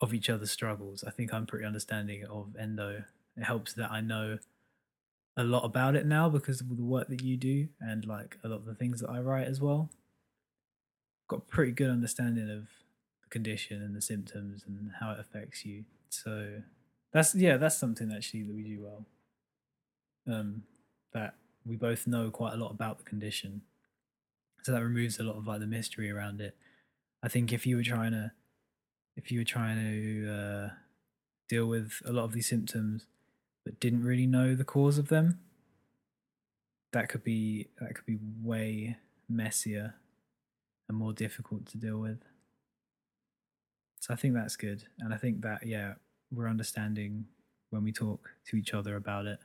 of 0.00 0.12
each 0.12 0.28
other's 0.28 0.50
struggles. 0.50 1.04
I 1.06 1.10
think 1.10 1.32
I'm 1.32 1.46
pretty 1.46 1.64
understanding 1.64 2.24
of 2.26 2.56
endo. 2.58 3.04
It 3.36 3.44
helps 3.44 3.72
that 3.74 3.90
I 3.90 4.00
know 4.00 4.38
a 5.36 5.44
lot 5.44 5.64
about 5.64 5.96
it 5.96 6.06
now 6.06 6.28
because 6.28 6.60
of 6.60 6.74
the 6.74 6.82
work 6.82 7.08
that 7.08 7.22
you 7.22 7.36
do 7.36 7.68
and 7.80 8.06
like 8.06 8.38
a 8.42 8.48
lot 8.48 8.56
of 8.56 8.64
the 8.64 8.74
things 8.74 9.00
that 9.00 9.10
I 9.10 9.20
write 9.20 9.46
as 9.46 9.60
well. 9.60 9.90
Got 11.28 11.48
pretty 11.48 11.72
good 11.72 11.90
understanding 11.90 12.50
of 12.50 12.68
the 13.22 13.28
condition 13.30 13.82
and 13.82 13.94
the 13.94 14.00
symptoms 14.00 14.64
and 14.66 14.92
how 15.00 15.12
it 15.12 15.20
affects 15.20 15.64
you. 15.64 15.84
So 16.08 16.62
that's 17.12 17.34
yeah, 17.34 17.56
that's 17.56 17.76
something 17.76 18.12
actually 18.12 18.44
that 18.44 18.54
we 18.54 18.62
do 18.62 18.82
well. 18.82 19.06
Um, 20.28 20.64
that 21.12 21.34
we 21.64 21.76
both 21.76 22.06
know 22.06 22.30
quite 22.30 22.54
a 22.54 22.56
lot 22.56 22.70
about 22.70 22.98
the 22.98 23.04
condition, 23.04 23.62
so 24.62 24.72
that 24.72 24.82
removes 24.82 25.18
a 25.18 25.22
lot 25.22 25.36
of 25.36 25.46
like 25.46 25.60
the 25.60 25.66
mystery 25.66 26.10
around 26.10 26.40
it. 26.40 26.56
I 27.22 27.28
think 27.28 27.52
if 27.52 27.66
you 27.66 27.76
were 27.76 27.82
trying 27.82 28.12
to, 28.12 28.32
if 29.16 29.32
you 29.32 29.40
were 29.40 29.44
trying 29.44 29.78
to 29.78 30.30
uh, 30.30 30.68
deal 31.48 31.66
with 31.66 32.00
a 32.04 32.12
lot 32.12 32.24
of 32.24 32.32
these 32.32 32.48
symptoms, 32.48 33.06
but 33.64 33.80
didn't 33.80 34.04
really 34.04 34.26
know 34.26 34.54
the 34.54 34.64
cause 34.64 34.98
of 34.98 35.08
them, 35.08 35.40
that 36.92 37.08
could 37.08 37.24
be 37.24 37.68
that 37.80 37.94
could 37.94 38.06
be 38.06 38.18
way 38.42 38.96
messier 39.28 39.94
and 40.88 40.96
more 40.96 41.12
difficult 41.12 41.66
to 41.66 41.78
deal 41.78 41.98
with. 41.98 42.22
So 44.00 44.14
I 44.14 44.16
think 44.16 44.34
that's 44.34 44.56
good, 44.56 44.84
and 44.98 45.12
I 45.12 45.16
think 45.16 45.42
that 45.42 45.66
yeah, 45.66 45.94
we're 46.30 46.48
understanding 46.48 47.26
when 47.70 47.82
we 47.82 47.92
talk 47.92 48.30
to 48.46 48.56
each 48.56 48.72
other 48.72 48.94
about 48.96 49.26
it 49.26 49.40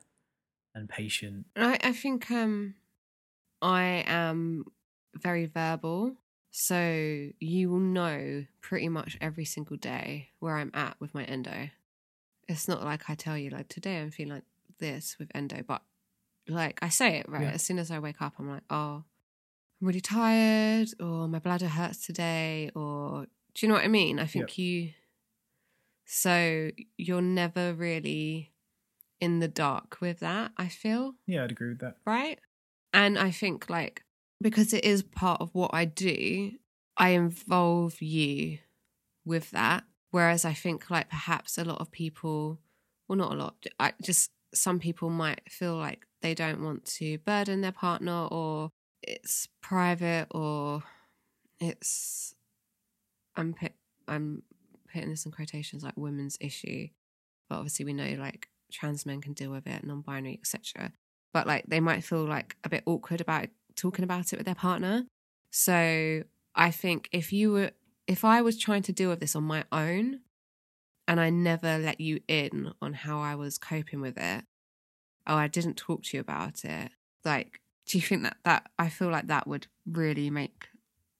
and 0.76 0.88
patient. 0.88 1.46
I, 1.56 1.80
I 1.84 1.94
think 1.94 2.30
um 2.30 2.76
I 3.62 4.04
am 4.08 4.66
very 5.16 5.46
verbal. 5.46 6.16
So 6.52 7.30
you 7.40 7.70
will 7.70 7.80
know 7.80 8.46
pretty 8.62 8.90
much 8.90 9.18
every 9.22 9.46
single 9.46 9.78
day 9.78 10.30
where 10.40 10.58
I'm 10.58 10.72
at 10.74 10.98
with 11.00 11.14
my 11.14 11.24
endo. 11.24 11.70
It's 12.48 12.68
not 12.68 12.84
like 12.84 13.10
I 13.10 13.16
tell 13.16 13.38
you 13.38 13.50
like 13.50 13.70
today 13.70 14.02
I'm 14.02 14.12
feeling 14.12 14.34
like 14.34 14.44
this 14.80 15.16
with 15.18 15.32
endo, 15.34 15.64
but 15.66 15.82
like 16.48 16.80
I 16.82 16.90
say 16.90 17.18
it 17.20 17.30
right 17.30 17.44
yeah. 17.44 17.52
as 17.52 17.64
soon 17.64 17.80
as 17.80 17.90
I 17.90 18.00
wake 18.00 18.22
up, 18.22 18.34
I'm 18.38 18.50
like, 18.50 18.64
oh, 18.70 19.04
I'm 19.82 19.88
really 19.88 20.02
tired, 20.02 20.90
or 21.00 21.28
my 21.28 21.40
bladder 21.40 21.68
hurts 21.68 22.06
today, 22.06 22.70
or 22.76 23.28
do 23.54 23.66
you 23.66 23.70
know 23.70 23.76
what 23.76 23.86
I 23.86 23.88
mean? 23.88 24.20
I 24.20 24.26
think 24.26 24.58
yeah. 24.58 24.64
you. 24.64 24.90
So 26.06 26.72
you're 26.98 27.22
never 27.22 27.74
really 27.74 28.52
in 29.22 29.40
the 29.40 29.48
dark 29.48 30.02
with 30.02 30.20
that, 30.20 30.52
I 30.58 30.68
feel. 30.68 31.16
Yeah, 31.26 31.46
I'd 31.46 31.52
agree 31.52 31.70
with 31.70 31.80
that. 31.80 31.96
Right? 32.06 32.40
And 32.94 33.18
I 33.18 33.32
think, 33.32 33.70
like, 33.70 34.04
because 34.41 34.73
it 34.73 34.84
is 34.84 35.04
part 35.04 35.41
of 35.41 35.54
what 35.54 35.71
I 35.73 35.86
do, 35.86 36.51
I 36.97 37.10
involve 37.10 38.01
you 38.01 38.60
with 39.25 39.51
that. 39.51 39.84
Whereas 40.10 40.43
I 40.43 40.54
think, 40.54 40.89
like, 40.89 41.10
perhaps 41.10 41.58
a 41.58 41.63
lot 41.63 41.80
of 41.80 41.91
people, 41.91 42.60
well, 43.08 43.17
not 43.17 43.32
a 43.32 43.36
lot, 43.36 43.65
I 43.80 43.93
just 44.01 44.32
some 44.54 44.80
people 44.80 45.10
might 45.10 45.41
feel 45.49 45.75
like 45.77 46.06
they 46.21 46.34
don't 46.34 46.62
want 46.62 46.86
to 46.86 47.17
burden 47.19 47.62
their 47.62 47.71
partner 47.71 48.27
or 48.30 48.69
it's 49.01 49.47
private 49.62 50.27
or 50.32 50.84
it's 51.60 52.36
I'm 53.36 53.54
put, 53.54 53.71
I'm 54.08 54.43
putting 54.91 55.10
this 55.10 55.25
in 55.25 55.32
quotations 55.32 55.84
like 55.84 55.95
women's 55.95 56.38
issue, 56.41 56.88
but 57.49 57.56
obviously 57.56 57.86
we 57.86 57.93
know 57.93 58.15
like 58.19 58.49
trans 58.71 59.06
men 59.06 59.21
can 59.21 59.34
deal 59.34 59.51
with 59.51 59.67
it, 59.67 59.86
non-binary, 59.86 60.39
etc. 60.41 60.91
But 61.34 61.47
like 61.47 61.65
they 61.67 61.80
might 61.80 62.04
feel 62.04 62.25
like 62.25 62.58
a 62.63 62.69
bit 62.69 62.83
awkward 62.85 63.21
about 63.21 63.48
talking 63.76 64.04
about 64.04 64.34
it 64.34 64.38
with 64.38 64.46
their 64.46 64.56
partner. 64.56 65.06
So 65.52 66.24
I 66.56 66.72
think 66.72 67.10
if 67.12 67.34
you 67.34 67.52
were, 67.52 67.72
if 68.08 68.26
I 68.26 68.42
was 68.42 68.58
trying 68.58 68.84
to 68.84 68.94
deal 68.94 69.10
with 69.10 69.19
this 69.19 69.36
on 69.36 69.44
my 69.44 69.65
own, 69.72 70.22
and 71.08 71.19
I 71.19 71.30
never 71.30 71.78
let 71.78 72.00
you 72.00 72.22
in 72.28 72.74
on 72.82 72.94
how 72.94 73.19
I 73.19 73.36
was 73.36 73.58
coping 73.58 74.02
with 74.02 74.17
it, 74.17 74.46
oh, 75.28 75.36
I 75.36 75.48
didn't 75.48 75.76
talk 75.76 76.04
to 76.04 76.17
you 76.17 76.22
about 76.22 76.63
it, 76.63 76.92
like, 77.26 77.62
do 77.86 77.98
you 77.98 78.02
think 78.02 78.24
that 78.24 78.38
that 78.46 78.69
I 78.80 78.90
feel 78.90 79.10
like 79.10 79.28
that 79.28 79.48
would 79.48 79.67
really 79.86 80.30
make 80.30 80.67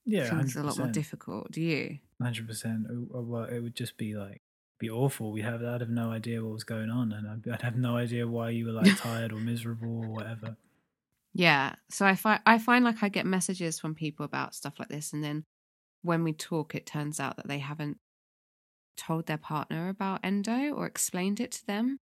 yeah, 0.06 0.30
things 0.30 0.56
100%. 0.56 0.62
a 0.62 0.64
lot 0.64 0.78
more 0.78 0.88
difficult? 0.88 1.52
Do 1.52 1.62
you? 1.62 1.99
Hundred 2.22 2.47
percent. 2.47 2.86
Oh, 2.89 3.08
oh, 3.16 3.22
well, 3.22 3.43
it 3.45 3.60
would 3.60 3.76
just 3.76 3.97
be 3.97 4.16
like 4.16 4.41
be 4.80 4.89
awful. 4.89 5.32
We 5.32 5.41
have 5.41 5.64
I'd 5.64 5.82
have 5.82 5.89
no 5.89 6.12
idea 6.12 6.43
what 6.43 6.54
was 6.54 6.64
going 6.64 6.89
on, 6.89 7.12
and 7.12 7.28
I'd, 7.28 7.54
I'd 7.54 7.62
have 7.62 7.76
no 7.76 7.97
idea 7.97 8.28
why 8.28 8.49
you 8.49 8.68
were 8.68 8.72
like 8.72 8.97
tired 9.02 9.34
or 9.34 9.39
miserable 9.39 10.06
or 10.06 10.10
whatever. 10.10 10.56
Yeah. 11.34 11.75
So 11.89 12.05
I 12.05 12.15
find 12.15 12.41
I 12.45 12.57
find 12.57 12.84
like 12.84 13.03
I 13.03 13.09
get 13.09 13.25
messages 13.25 13.79
from 13.79 13.95
people 13.95 14.25
about 14.25 14.55
stuff 14.55 14.79
like 14.79 14.89
this, 14.89 15.13
and 15.13 15.23
then 15.23 15.45
when 16.01 16.23
we 16.23 16.34
talk, 16.34 16.75
it 16.75 16.86
turns 16.86 17.19
out 17.19 17.38
that 17.38 17.47
they 17.47 17.59
haven't 17.59 17.97
told 18.97 19.25
their 19.27 19.38
partner 19.38 19.89
about 19.89 20.19
endo 20.23 20.73
or 20.73 20.86
explained 20.86 21.39
it 21.39 21.51
to 21.53 21.65
them, 21.67 21.99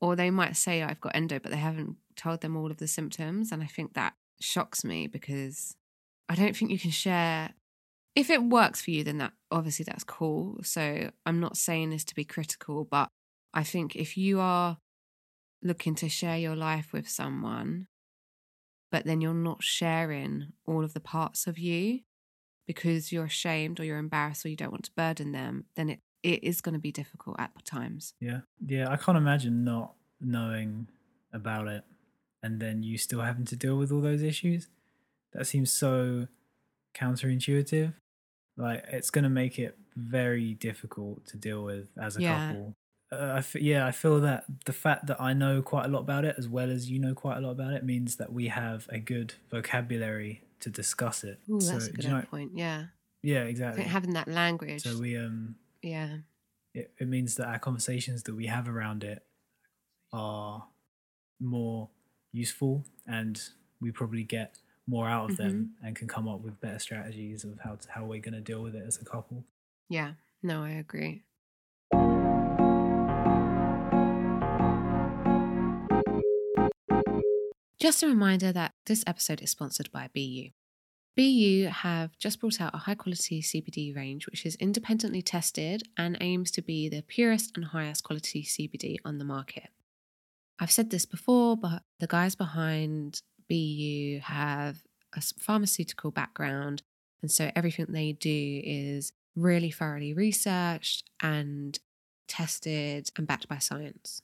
or 0.00 0.16
they 0.16 0.30
might 0.30 0.56
say 0.56 0.82
I've 0.82 1.00
got 1.00 1.14
endo, 1.14 1.38
but 1.38 1.52
they 1.52 1.58
haven't 1.58 1.96
told 2.16 2.40
them 2.40 2.56
all 2.56 2.70
of 2.70 2.78
the 2.78 2.88
symptoms, 2.88 3.52
and 3.52 3.62
I 3.62 3.66
think 3.66 3.94
that 3.94 4.14
shocks 4.40 4.84
me 4.84 5.06
because 5.06 5.76
I 6.28 6.34
don't 6.34 6.56
think 6.56 6.70
you 6.70 6.78
can 6.78 6.90
share 6.90 7.50
if 8.14 8.30
it 8.30 8.42
works 8.42 8.82
for 8.82 8.90
you, 8.90 9.04
then 9.04 9.18
that 9.18 9.32
obviously 9.50 9.84
that's 9.84 10.04
cool. 10.04 10.58
So 10.62 11.10
I'm 11.26 11.40
not 11.40 11.56
saying 11.56 11.90
this 11.90 12.04
to 12.06 12.14
be 12.14 12.24
critical, 12.24 12.84
but 12.84 13.08
I 13.54 13.64
think 13.64 13.96
if 13.96 14.16
you 14.16 14.40
are 14.40 14.78
looking 15.62 15.94
to 15.96 16.08
share 16.08 16.38
your 16.38 16.56
life 16.56 16.92
with 16.92 17.08
someone, 17.08 17.86
but 18.90 19.04
then 19.04 19.20
you're 19.20 19.34
not 19.34 19.62
sharing 19.62 20.52
all 20.66 20.84
of 20.84 20.94
the 20.94 21.00
parts 21.00 21.46
of 21.46 21.58
you 21.58 22.00
because 22.66 23.10
you're 23.12 23.24
ashamed 23.24 23.80
or 23.80 23.84
you're 23.84 23.98
embarrassed 23.98 24.44
or 24.44 24.48
you 24.48 24.56
don't 24.56 24.70
want 24.72 24.84
to 24.84 24.92
burden 24.96 25.32
them, 25.32 25.64
then 25.76 25.88
it, 25.90 26.00
it 26.22 26.44
is 26.44 26.60
going 26.60 26.72
to 26.74 26.78
be 26.80 26.92
difficult 26.92 27.36
at 27.40 27.50
times. 27.64 28.14
Yeah. 28.20 28.40
Yeah. 28.64 28.88
I 28.90 28.96
can't 28.96 29.18
imagine 29.18 29.64
not 29.64 29.94
knowing 30.20 30.88
about 31.32 31.66
it 31.68 31.84
and 32.42 32.60
then 32.60 32.82
you 32.82 32.96
still 32.98 33.20
having 33.20 33.44
to 33.46 33.56
deal 33.56 33.76
with 33.76 33.90
all 33.92 34.00
those 34.00 34.22
issues. 34.22 34.68
That 35.32 35.46
seems 35.46 35.72
so 35.72 36.26
counterintuitive. 36.94 37.94
Like 38.56 38.84
it's 38.88 39.10
going 39.10 39.24
to 39.24 39.30
make 39.30 39.58
it 39.58 39.76
very 39.96 40.54
difficult 40.54 41.26
to 41.26 41.36
deal 41.36 41.64
with 41.64 41.88
as 42.00 42.16
a 42.16 42.22
Yeah. 42.22 42.48
couple. 42.52 42.74
Uh, 43.12 43.16
I 43.34 43.38
f- 43.38 43.56
yeah, 43.56 43.86
I 43.86 43.90
feel 43.90 44.20
that 44.20 44.44
the 44.66 44.72
fact 44.72 45.06
that 45.08 45.20
I 45.20 45.32
know 45.32 45.62
quite 45.62 45.86
a 45.86 45.88
lot 45.88 46.00
about 46.00 46.24
it, 46.24 46.36
as 46.38 46.48
well 46.48 46.70
as 46.70 46.88
you 46.90 46.98
know 47.00 47.14
quite 47.14 47.38
a 47.38 47.40
lot 47.40 47.50
about 47.50 47.72
it, 47.72 47.84
means 47.84 48.16
that 48.16 48.32
we 48.32 48.48
have 48.48 48.86
a 48.90 48.98
good 48.98 49.34
vocabulary 49.50 50.42
to 50.60 50.70
discuss 50.70 51.24
it. 51.24 51.40
Ooh, 51.50 51.60
So, 51.60 51.72
that's 51.72 51.86
a 51.88 51.92
good 51.92 52.04
you 52.04 52.10
know- 52.10 52.22
point. 52.22 52.52
Yeah. 52.54 52.86
Yeah, 53.22 53.42
exactly. 53.44 53.84
having 53.84 54.14
that 54.14 54.28
language. 54.28 54.82
So 54.82 54.96
we 54.98 55.16
um, 55.18 55.56
yeah. 55.82 56.18
it, 56.72 56.90
it 56.98 57.06
means 57.06 57.34
that 57.34 57.48
our 57.48 57.58
conversations 57.58 58.22
that 58.22 58.34
we 58.34 58.46
have 58.46 58.66
around 58.66 59.04
it 59.04 59.22
are 60.12 60.66
more 61.38 61.90
useful, 62.32 62.84
and 63.06 63.40
we 63.80 63.90
probably 63.90 64.22
get 64.24 64.58
more 64.86 65.06
out 65.08 65.30
of 65.30 65.36
them 65.36 65.72
and 65.82 65.94
can 65.94 66.08
come 66.08 66.28
up 66.28 66.40
with 66.40 66.60
better 66.60 66.78
strategies 66.78 67.44
of 67.44 67.58
how 67.62 67.74
to, 67.74 67.88
how 67.90 68.04
we're 68.04 68.20
going 68.20 68.34
to 68.34 68.40
deal 68.40 68.62
with 68.62 68.74
it 68.74 68.84
as 68.86 68.98
a 69.00 69.04
couple. 69.04 69.44
Yeah. 69.90 70.12
No, 70.42 70.62
I 70.64 70.70
agree. 70.70 71.22
Just 77.80 78.02
a 78.02 78.06
reminder 78.06 78.52
that 78.52 78.74
this 78.84 79.02
episode 79.06 79.40
is 79.40 79.52
sponsored 79.52 79.90
by 79.90 80.10
BeYou. 80.14 80.52
BeYou 81.18 81.70
have 81.70 82.10
just 82.18 82.38
brought 82.38 82.60
out 82.60 82.74
a 82.74 82.78
high 82.78 82.94
quality 82.94 83.40
CBD 83.40 83.96
range 83.96 84.26
which 84.26 84.44
is 84.44 84.54
independently 84.56 85.22
tested 85.22 85.84
and 85.96 86.18
aims 86.20 86.50
to 86.50 86.60
be 86.60 86.90
the 86.90 87.00
purest 87.00 87.52
and 87.56 87.64
highest 87.64 88.04
quality 88.04 88.42
CBD 88.42 88.96
on 89.02 89.16
the 89.16 89.24
market. 89.24 89.70
I've 90.58 90.70
said 90.70 90.90
this 90.90 91.06
before, 91.06 91.56
but 91.56 91.82
the 92.00 92.06
guys 92.06 92.34
behind 92.34 93.22
BeYou 93.50 94.20
have 94.20 94.82
a 95.16 95.22
pharmaceutical 95.22 96.10
background, 96.10 96.82
and 97.22 97.30
so 97.30 97.50
everything 97.56 97.86
they 97.88 98.12
do 98.12 98.60
is 98.62 99.14
really 99.34 99.70
thoroughly 99.70 100.12
researched 100.12 101.08
and 101.22 101.78
tested 102.28 103.08
and 103.16 103.26
backed 103.26 103.48
by 103.48 103.56
science. 103.56 104.20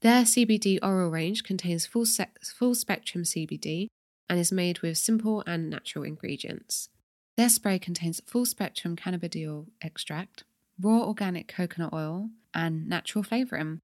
Their 0.00 0.22
CBD 0.22 0.78
oral 0.82 1.10
range 1.10 1.42
contains 1.42 1.86
full, 1.86 2.06
se- 2.06 2.26
full 2.42 2.74
spectrum 2.74 3.24
CBD 3.24 3.88
and 4.28 4.38
is 4.38 4.52
made 4.52 4.80
with 4.80 4.98
simple 4.98 5.42
and 5.46 5.70
natural 5.70 6.04
ingredients. 6.04 6.88
Their 7.36 7.48
spray 7.48 7.78
contains 7.78 8.20
full 8.26 8.46
spectrum 8.46 8.96
cannabidiol 8.96 9.66
extract, 9.82 10.44
raw 10.80 11.02
organic 11.02 11.48
coconut 11.48 11.92
oil, 11.92 12.30
and 12.54 12.88
natural 12.88 13.22
flavouring. 13.24 13.80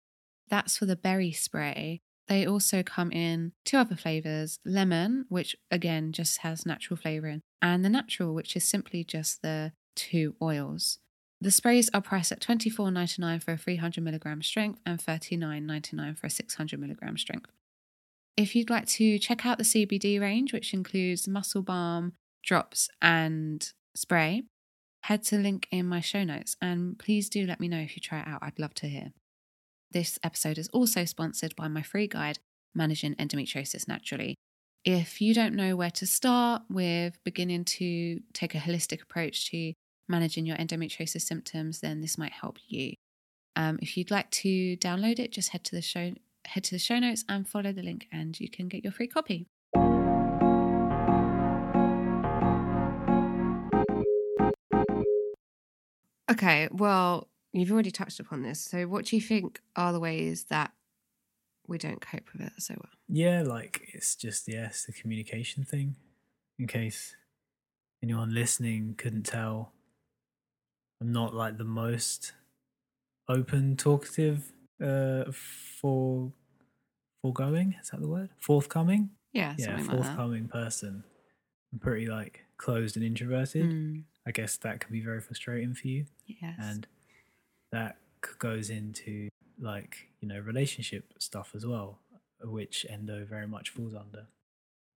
That's 0.48 0.76
for 0.76 0.86
the 0.86 0.96
berry 0.96 1.32
spray. 1.32 2.00
They 2.28 2.46
also 2.46 2.82
come 2.82 3.10
in 3.10 3.52
two 3.64 3.76
other 3.76 3.96
flavours 3.96 4.58
lemon, 4.64 5.26
which 5.28 5.56
again 5.70 6.12
just 6.12 6.38
has 6.38 6.64
natural 6.64 6.96
flavouring, 6.96 7.42
and 7.60 7.84
the 7.84 7.88
natural, 7.88 8.34
which 8.34 8.56
is 8.56 8.64
simply 8.64 9.04
just 9.04 9.42
the 9.42 9.72
two 9.94 10.34
oils. 10.40 10.98
The 11.42 11.50
sprays 11.50 11.90
are 11.92 12.00
priced 12.00 12.30
at 12.30 12.38
$24.99 12.38 13.42
for 13.42 13.54
a 13.54 13.56
300 13.56 14.04
milligram 14.04 14.42
strength 14.42 14.78
and 14.86 15.00
$39.99 15.00 16.16
for 16.16 16.28
a 16.28 16.30
600 16.30 16.78
milligram 16.78 17.18
strength. 17.18 17.50
If 18.36 18.54
you'd 18.54 18.70
like 18.70 18.86
to 18.86 19.18
check 19.18 19.44
out 19.44 19.58
the 19.58 19.64
CBD 19.64 20.20
range, 20.20 20.52
which 20.52 20.72
includes 20.72 21.26
muscle 21.26 21.62
balm, 21.62 22.12
drops, 22.44 22.88
and 23.02 23.72
spray, 23.96 24.44
head 25.02 25.24
to 25.24 25.36
the 25.36 25.42
link 25.42 25.66
in 25.72 25.84
my 25.84 25.98
show 25.98 26.22
notes 26.22 26.56
and 26.62 26.96
please 26.96 27.28
do 27.28 27.44
let 27.44 27.58
me 27.58 27.66
know 27.66 27.80
if 27.80 27.96
you 27.96 28.00
try 28.00 28.20
it 28.20 28.28
out. 28.28 28.38
I'd 28.40 28.60
love 28.60 28.74
to 28.74 28.86
hear. 28.86 29.12
This 29.90 30.20
episode 30.22 30.58
is 30.58 30.68
also 30.68 31.04
sponsored 31.04 31.56
by 31.56 31.66
my 31.66 31.82
free 31.82 32.06
guide, 32.06 32.38
Managing 32.72 33.16
Endometriosis 33.16 33.88
Naturally. 33.88 34.36
If 34.84 35.20
you 35.20 35.34
don't 35.34 35.56
know 35.56 35.74
where 35.74 35.90
to 35.90 36.06
start 36.06 36.62
with 36.70 37.18
beginning 37.24 37.64
to 37.64 38.20
take 38.32 38.54
a 38.54 38.58
holistic 38.58 39.02
approach 39.02 39.50
to 39.50 39.72
managing 40.12 40.46
your 40.46 40.56
endometriosis 40.56 41.22
symptoms, 41.22 41.80
then 41.80 42.00
this 42.00 42.16
might 42.16 42.32
help 42.32 42.58
you. 42.68 42.94
Um, 43.56 43.78
if 43.82 43.96
you'd 43.96 44.12
like 44.12 44.30
to 44.30 44.76
download 44.76 45.18
it, 45.18 45.32
just 45.32 45.48
head 45.48 45.64
to 45.64 45.74
the 45.74 45.82
show 45.82 46.14
head 46.44 46.64
to 46.64 46.72
the 46.72 46.78
show 46.78 46.98
notes 46.98 47.24
and 47.28 47.48
follow 47.48 47.72
the 47.72 47.82
link, 47.82 48.06
and 48.12 48.38
you 48.38 48.48
can 48.48 48.68
get 48.68 48.84
your 48.84 48.92
free 48.92 49.06
copy. 49.08 49.46
Okay, 56.30 56.68
well, 56.72 57.28
you've 57.52 57.70
already 57.70 57.90
touched 57.90 58.20
upon 58.20 58.42
this. 58.42 58.60
So, 58.60 58.86
what 58.86 59.06
do 59.06 59.16
you 59.16 59.22
think 59.22 59.60
are 59.76 59.92
the 59.92 60.00
ways 60.00 60.44
that 60.44 60.72
we 61.66 61.78
don't 61.78 62.00
cope 62.00 62.32
with 62.32 62.42
it 62.42 62.52
so 62.58 62.74
well? 62.74 62.92
Yeah, 63.08 63.42
like 63.42 63.90
it's 63.92 64.16
just 64.16 64.48
yes, 64.48 64.84
the 64.84 64.92
communication 64.92 65.64
thing. 65.64 65.96
In 66.58 66.66
case 66.66 67.16
anyone 68.02 68.34
listening 68.34 68.94
couldn't 68.96 69.24
tell, 69.24 69.72
I'm 71.02 71.12
not 71.12 71.34
like 71.34 71.58
the 71.58 71.64
most 71.64 72.32
open, 73.28 73.76
talkative, 73.76 74.52
uh, 74.80 75.24
for 75.32 76.30
foregoing. 77.20 77.74
Is 77.82 77.90
that 77.90 78.00
the 78.00 78.06
word? 78.06 78.30
Forthcoming. 78.38 79.10
Yeah, 79.32 79.56
yeah, 79.58 79.66
something 79.66 79.86
like 79.86 79.96
forthcoming 79.96 80.46
person. 80.46 81.02
I'm 81.72 81.80
pretty 81.80 82.06
like 82.06 82.44
closed 82.56 82.96
and 82.96 83.04
introverted. 83.04 83.68
Mm, 83.68 84.04
I 84.24 84.30
guess 84.30 84.56
that 84.58 84.78
can 84.78 84.92
be 84.92 85.00
very 85.00 85.20
frustrating 85.20 85.74
for 85.74 85.88
you, 85.88 86.06
yes. 86.24 86.54
and 86.56 86.86
that 87.72 87.96
goes 88.38 88.70
into 88.70 89.28
like 89.60 90.08
you 90.20 90.28
know 90.28 90.38
relationship 90.38 91.14
stuff 91.18 91.50
as 91.56 91.66
well, 91.66 91.98
which 92.44 92.86
endo 92.88 93.24
very 93.24 93.48
much 93.48 93.70
falls 93.70 93.92
under. 93.92 94.28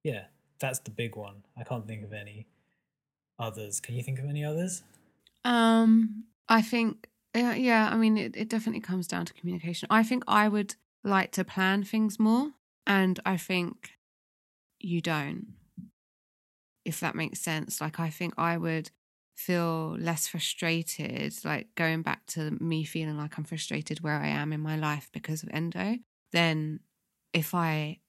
Yeah, 0.04 0.26
that's 0.60 0.78
the 0.78 0.92
big 0.92 1.16
one. 1.16 1.42
I 1.58 1.64
can't 1.64 1.88
think 1.88 2.04
of 2.04 2.12
any 2.12 2.46
others. 3.40 3.80
Can 3.80 3.96
you 3.96 4.04
think 4.04 4.20
of 4.20 4.26
any 4.26 4.44
others? 4.44 4.84
Um, 5.46 6.24
I 6.48 6.60
think, 6.60 7.08
uh, 7.36 7.54
yeah, 7.56 7.88
I 7.90 7.96
mean, 7.96 8.18
it, 8.18 8.36
it 8.36 8.48
definitely 8.48 8.80
comes 8.80 9.06
down 9.06 9.26
to 9.26 9.32
communication. 9.34 9.86
I 9.90 10.02
think 10.02 10.24
I 10.26 10.48
would 10.48 10.74
like 11.04 11.30
to 11.32 11.44
plan 11.44 11.84
things 11.84 12.18
more, 12.18 12.50
and 12.84 13.20
I 13.24 13.36
think 13.36 13.90
you 14.80 15.00
don't, 15.00 15.54
if 16.84 16.98
that 16.98 17.14
makes 17.14 17.38
sense. 17.38 17.80
Like, 17.80 18.00
I 18.00 18.10
think 18.10 18.34
I 18.36 18.56
would 18.56 18.90
feel 19.36 19.96
less 20.00 20.26
frustrated, 20.26 21.32
like 21.44 21.68
going 21.76 22.02
back 22.02 22.26
to 22.26 22.50
me 22.60 22.82
feeling 22.82 23.16
like 23.16 23.38
I'm 23.38 23.44
frustrated 23.44 24.00
where 24.00 24.18
I 24.18 24.26
am 24.28 24.52
in 24.52 24.60
my 24.60 24.76
life 24.76 25.10
because 25.12 25.44
of 25.44 25.50
endo, 25.52 25.98
than 26.32 26.80
if 27.32 27.54
I 27.54 28.00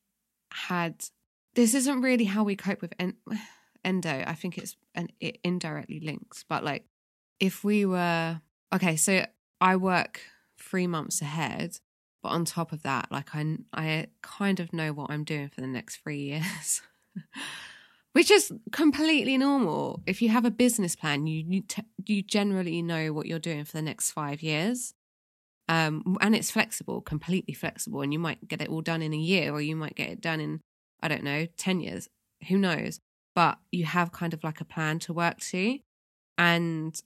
had. 0.52 1.06
This 1.54 1.76
isn't 1.76 2.02
really 2.02 2.26
how 2.26 2.44
we 2.44 2.56
cope 2.56 2.82
with 2.82 2.94
en- 2.98 3.18
endo. 3.86 4.24
I 4.26 4.34
think 4.34 4.58
it's 4.58 4.76
and 4.96 5.14
it 5.20 5.38
indirectly 5.44 6.00
links, 6.00 6.44
but 6.50 6.64
like 6.64 6.86
if 7.40 7.64
we 7.64 7.86
were 7.86 8.42
okay, 8.74 8.96
so 8.96 9.26
I 9.62 9.76
work 9.76 10.22
three 10.60 10.88
months 10.88 11.22
ahead, 11.22 11.80
but 12.24 12.30
on 12.30 12.46
top 12.46 12.72
of 12.72 12.84
that, 12.84 13.12
like 13.12 13.36
I 13.36 13.58
I 13.74 14.08
kind 14.22 14.60
of 14.60 14.74
know 14.74 14.94
what 14.94 15.12
I'm 15.12 15.24
doing 15.24 15.50
for 15.50 15.62
the 15.62 15.68
next 15.68 15.98
three 15.98 16.20
years, 16.20 16.82
which 18.14 18.32
is 18.32 18.52
completely 18.72 19.38
normal. 19.38 20.02
If 20.06 20.22
you 20.22 20.30
have 20.30 20.46
a 20.46 20.52
business 20.52 20.96
plan, 20.96 21.28
you 21.28 21.44
you, 21.48 21.64
you 22.06 22.22
generally 22.22 22.82
know 22.82 23.14
what 23.14 23.28
you're 23.28 23.40
doing 23.40 23.66
for 23.66 23.74
the 23.74 23.82
next 23.82 24.12
five 24.12 24.42
years. 24.42 24.94
Um, 25.70 26.18
and 26.22 26.34
it's 26.34 26.50
flexible, 26.50 27.02
completely 27.02 27.54
flexible, 27.54 28.02
and 28.02 28.14
you 28.14 28.20
might 28.20 28.48
get 28.48 28.62
it 28.62 28.70
all 28.70 28.82
done 28.82 29.02
in 29.02 29.14
a 29.14 29.18
year, 29.18 29.52
or 29.52 29.62
you 29.62 29.76
might 29.76 29.96
get 29.96 30.10
it 30.10 30.22
done 30.22 30.40
in, 30.40 30.62
I 31.02 31.10
don't 31.10 31.24
know, 31.24 31.46
10 31.58 31.82
years. 31.82 32.08
Who 32.48 32.58
knows? 32.58 33.02
But 33.36 33.58
you 33.72 33.84
have 33.86 34.14
kind 34.14 34.34
of 34.34 34.46
like 34.46 34.62
a 34.62 34.66
plan 34.66 35.00
to 35.00 35.14
work 35.14 35.40
to. 35.40 35.80
And 36.38 37.00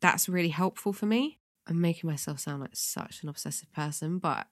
that's 0.00 0.28
really 0.28 0.48
helpful 0.50 0.92
for 0.92 1.06
me. 1.06 1.38
I'm 1.66 1.80
making 1.80 2.08
myself 2.08 2.38
sound 2.38 2.60
like 2.60 2.74
such 2.76 3.22
an 3.22 3.28
obsessive 3.28 3.72
person, 3.72 4.18
but 4.18 4.46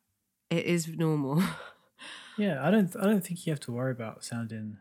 it 0.50 0.64
is 0.66 0.88
normal. 0.88 1.42
Yeah, 2.36 2.66
I 2.66 2.72
don't. 2.72 2.94
I 2.96 3.04
don't 3.04 3.24
think 3.24 3.46
you 3.46 3.52
have 3.52 3.60
to 3.60 3.72
worry 3.72 3.92
about 3.92 4.24
sounding. 4.24 4.78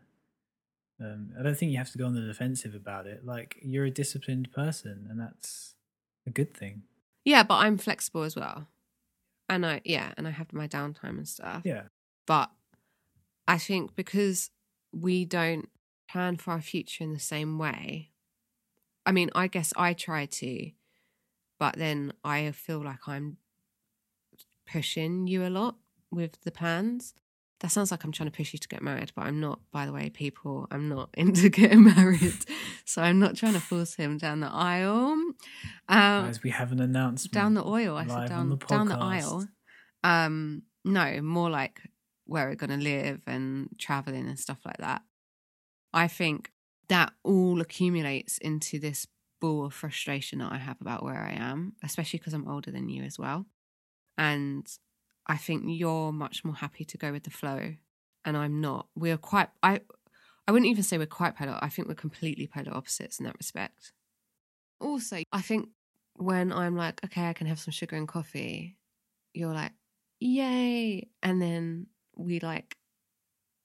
Um, 1.00 1.30
I 1.38 1.42
don't 1.44 1.56
think 1.56 1.70
you 1.70 1.78
have 1.78 1.90
to 1.92 1.98
go 1.98 2.06
on 2.06 2.14
the 2.14 2.20
defensive 2.20 2.74
about 2.74 3.06
it. 3.06 3.24
Like 3.24 3.56
you're 3.62 3.84
a 3.84 3.90
disciplined 3.92 4.52
person, 4.52 5.06
and 5.08 5.20
that's 5.20 5.76
a 6.26 6.30
good 6.30 6.52
thing. 6.52 6.82
yeah, 7.24 7.44
but 7.44 7.58
I'm 7.58 7.78
flexible 7.78 8.24
as 8.24 8.34
well. 8.34 8.66
And 9.48 9.64
I, 9.64 9.82
yeah, 9.84 10.12
and 10.16 10.26
I 10.26 10.30
have 10.32 10.52
my 10.52 10.66
downtime 10.66 11.16
and 11.18 11.28
stuff. 11.28 11.62
Yeah, 11.64 11.84
But 12.26 12.50
I 13.46 13.58
think 13.58 13.94
because 13.94 14.50
we 14.92 15.24
don't 15.24 15.68
plan 16.10 16.36
for 16.36 16.50
our 16.50 16.60
future 16.60 17.04
in 17.04 17.12
the 17.12 17.20
same 17.20 17.56
way, 17.56 18.10
I 19.06 19.12
mean, 19.12 19.30
I 19.34 19.46
guess 19.48 19.72
I 19.76 19.92
try 19.92 20.26
to, 20.26 20.70
but 21.58 21.76
then 21.76 22.12
I 22.24 22.50
feel 22.52 22.82
like 22.82 23.06
I'm 23.06 23.36
pushing 24.70 25.26
you 25.26 25.46
a 25.46 25.50
lot 25.50 25.76
with 26.10 26.40
the 26.42 26.50
plans. 26.50 27.14
That 27.60 27.70
sounds 27.70 27.90
like 27.90 28.04
I'm 28.04 28.12
trying 28.12 28.30
to 28.30 28.36
push 28.36 28.52
you 28.52 28.58
to 28.58 28.68
get 28.68 28.82
married, 28.82 29.12
but 29.14 29.22
I'm 29.26 29.40
not, 29.40 29.60
by 29.70 29.86
the 29.86 29.92
way, 29.92 30.10
people. 30.10 30.66
I'm 30.70 30.88
not 30.88 31.10
into 31.14 31.48
getting 31.48 31.84
married. 31.84 32.44
So 32.84 33.02
I'm 33.02 33.18
not 33.18 33.36
trying 33.36 33.54
to 33.54 33.60
force 33.60 33.94
him 33.94 34.18
down 34.18 34.40
the 34.40 34.48
aisle. 34.48 35.12
Um, 35.12 35.34
guys, 35.88 36.42
we 36.42 36.50
have 36.50 36.72
an 36.72 36.80
announcement. 36.80 37.32
down 37.32 37.54
the 37.54 37.64
oil. 37.64 37.96
I 37.96 38.06
said 38.06 38.28
down 38.28 38.50
the 38.50 38.56
down 38.56 38.88
the 38.88 38.96
aisle. 38.96 39.46
Um, 40.02 40.62
no, 40.84 41.22
more 41.22 41.48
like 41.48 41.80
where 42.26 42.48
we're 42.48 42.54
gonna 42.54 42.76
live 42.76 43.22
and 43.26 43.68
traveling 43.78 44.28
and 44.28 44.38
stuff 44.38 44.58
like 44.64 44.78
that. 44.78 45.02
I 45.92 46.08
think 46.08 46.50
that 46.88 47.12
all 47.22 47.60
accumulates 47.60 48.38
into 48.38 48.78
this 48.78 49.06
ball 49.40 49.66
of 49.66 49.74
frustration 49.74 50.38
that 50.38 50.52
I 50.52 50.58
have 50.58 50.80
about 50.80 51.02
where 51.02 51.20
I 51.20 51.32
am, 51.32 51.74
especially 51.82 52.18
because 52.18 52.34
I'm 52.34 52.48
older 52.48 52.70
than 52.70 52.88
you 52.88 53.02
as 53.02 53.18
well. 53.18 53.46
And 54.16 54.66
I 55.26 55.36
think 55.36 55.64
you're 55.66 56.12
much 56.12 56.44
more 56.44 56.54
happy 56.54 56.84
to 56.84 56.98
go 56.98 57.12
with 57.12 57.24
the 57.24 57.30
flow, 57.30 57.74
and 58.24 58.36
I'm 58.36 58.60
not. 58.60 58.88
We're 58.94 59.16
quite. 59.16 59.48
I. 59.62 59.80
I 60.46 60.52
wouldn't 60.52 60.70
even 60.70 60.82
say 60.82 60.98
we're 60.98 61.06
quite 61.06 61.36
polar. 61.36 61.58
I 61.62 61.70
think 61.70 61.88
we're 61.88 61.94
completely 61.94 62.46
polar 62.46 62.76
opposites 62.76 63.18
in 63.18 63.24
that 63.24 63.38
respect. 63.38 63.92
Also, 64.78 65.22
I 65.32 65.40
think 65.40 65.70
when 66.16 66.52
I'm 66.52 66.76
like, 66.76 67.02
okay, 67.04 67.28
I 67.28 67.32
can 67.32 67.46
have 67.46 67.58
some 67.58 67.72
sugar 67.72 67.96
and 67.96 68.06
coffee, 68.06 68.76
you're 69.32 69.54
like, 69.54 69.72
yay. 70.20 71.08
And 71.22 71.40
then 71.40 71.86
we 72.16 72.40
like 72.40 72.76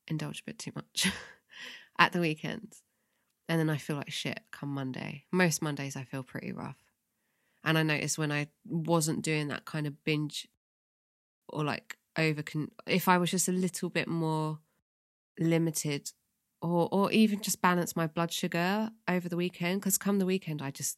indulge 0.08 0.42
a 0.42 0.44
bit 0.46 0.60
too 0.60 0.72
much 0.76 1.12
at 2.00 2.12
the 2.12 2.20
weekends. 2.20 2.82
And 3.50 3.60
then 3.60 3.70
I 3.70 3.78
feel 3.78 3.98
like 3.98 4.12
shit 4.12 4.40
come 4.52 4.70
Monday. 4.70 5.26
Most 5.32 5.62
Mondays 5.62 5.98
I 5.98 6.04
feel 6.04 6.24
pretty 6.24 6.54
rough. 6.54 6.78
And 7.66 7.78
I 7.78 7.84
noticed 7.84 8.18
when 8.18 8.32
I 8.32 8.48
wasn't 8.66 9.24
doing 9.24 9.50
that 9.50 9.66
kind 9.66 9.86
of 9.86 10.06
binge 10.06 10.48
or 11.50 11.66
like 11.66 11.98
over, 12.18 12.44
con- 12.44 12.72
if 12.88 13.10
I 13.10 13.18
was 13.18 13.32
just 13.32 13.50
a 13.50 13.52
little 13.52 13.90
bit 13.90 14.08
more 14.08 14.60
limited 15.40 16.12
or 16.62 16.90
or 16.92 17.12
even 17.12 17.42
just 17.42 17.62
balance 17.62 17.96
my 17.96 18.08
blood 18.08 18.32
sugar 18.32 18.92
over 19.08 19.30
the 19.30 19.38
weekend 19.38 19.80
because 19.80 19.98
come 19.98 20.20
the 20.20 20.26
weekend 20.26 20.62
I 20.62 20.72
just 20.72 20.98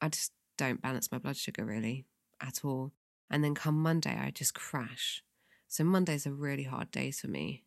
I 0.00 0.08
just 0.08 0.32
don't 0.58 0.82
balance 0.82 1.10
my 1.10 1.18
blood 1.18 1.36
sugar 1.36 1.64
really 1.64 2.04
at 2.40 2.64
all 2.64 2.92
and 3.30 3.42
then 3.42 3.54
come 3.54 3.80
Monday 3.80 4.18
I 4.18 4.30
just 4.30 4.54
crash 4.54 5.22
so 5.68 5.84
Mondays 5.84 6.26
are 6.26 6.34
really 6.34 6.64
hard 6.64 6.90
days 6.90 7.20
for 7.20 7.28
me 7.28 7.64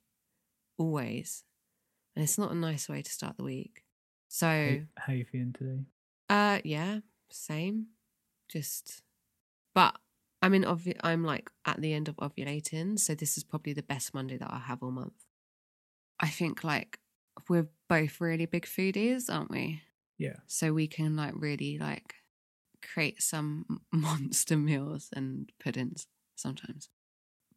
always 0.77 1.43
and 2.15 2.23
it's 2.23 2.37
not 2.37 2.51
a 2.51 2.55
nice 2.55 2.87
way 2.89 3.01
to 3.01 3.11
start 3.11 3.37
the 3.37 3.43
week 3.43 3.83
so 4.27 4.47
How, 4.97 5.03
how 5.07 5.13
you 5.13 5.25
feeling 5.25 5.53
today? 5.53 5.81
uh 6.29 6.59
yeah 6.63 6.99
same 7.29 7.87
just 8.49 9.01
but 9.73 9.97
I 10.41 10.49
mean 10.49 10.63
obvi- 10.63 10.99
I'm 11.03 11.23
like 11.23 11.49
at 11.65 11.81
the 11.81 11.93
end 11.93 12.07
of 12.07 12.15
ovulating 12.17 12.99
so 12.99 13.15
this 13.15 13.37
is 13.37 13.43
probably 13.43 13.73
the 13.73 13.83
best 13.83 14.13
Monday 14.13 14.37
that 14.37 14.51
I 14.51 14.59
have 14.59 14.81
all 14.83 14.91
month 14.91 15.25
I 16.19 16.27
think 16.27 16.63
like 16.63 16.99
we're 17.49 17.67
both 17.89 18.21
really 18.21 18.45
big 18.45 18.65
foodies, 18.65 19.25
aren't 19.29 19.51
we? 19.51 19.81
Yeah. 20.17 20.37
So 20.47 20.71
we 20.71 20.87
can 20.87 21.17
like 21.17 21.33
really 21.35 21.77
like 21.77 22.15
create 22.81 23.21
some 23.21 23.81
monster 23.91 24.55
meals 24.55 25.09
and 25.13 25.51
puddings 25.59 26.07
sometimes. 26.35 26.89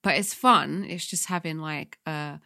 But 0.02 0.16
it's 0.16 0.34
fun. 0.34 0.84
It's 0.88 1.06
just 1.06 1.26
having 1.26 1.58
like 1.58 1.98
uh 2.06 2.38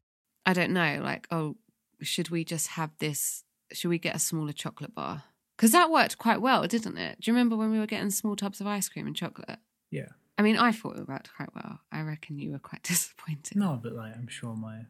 I 0.44 0.52
don't 0.52 0.72
know, 0.72 1.00
like 1.02 1.26
oh, 1.30 1.56
should 2.02 2.30
we 2.30 2.44
just 2.44 2.68
have 2.68 2.90
this 2.98 3.44
should 3.72 3.88
we 3.88 3.98
get 3.98 4.14
a 4.14 4.18
smaller 4.18 4.52
chocolate 4.52 4.94
bar? 4.94 5.24
Cuz 5.56 5.72
that 5.72 5.90
worked 5.90 6.18
quite 6.18 6.40
well, 6.40 6.66
didn't 6.66 6.98
it? 6.98 7.20
Do 7.20 7.30
you 7.30 7.34
remember 7.34 7.56
when 7.56 7.70
we 7.70 7.78
were 7.78 7.86
getting 7.86 8.10
small 8.10 8.36
tubs 8.36 8.60
of 8.60 8.66
ice 8.66 8.88
cream 8.88 9.06
and 9.06 9.16
chocolate? 9.16 9.58
Yeah. 9.90 10.08
I 10.38 10.42
mean, 10.42 10.56
I 10.56 10.72
thought 10.72 10.98
it 10.98 11.08
worked 11.08 11.34
quite 11.34 11.54
well. 11.54 11.80
I 11.90 12.00
reckon 12.02 12.38
you 12.38 12.52
were 12.52 12.58
quite 12.58 12.82
disappointed. 12.92 13.56
No, 13.56 13.78
but 13.82 13.92
like 13.92 14.14
I'm 14.16 14.28
sure 14.28 14.54
my 14.56 14.86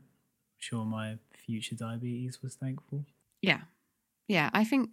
sure 0.59 0.85
my 0.85 1.19
future 1.47 1.75
diabetes 1.75 2.43
was 2.43 2.55
thankful. 2.55 3.05
Yeah. 3.41 3.63
Yeah. 4.29 4.51
I 4.53 4.65
think 4.65 4.91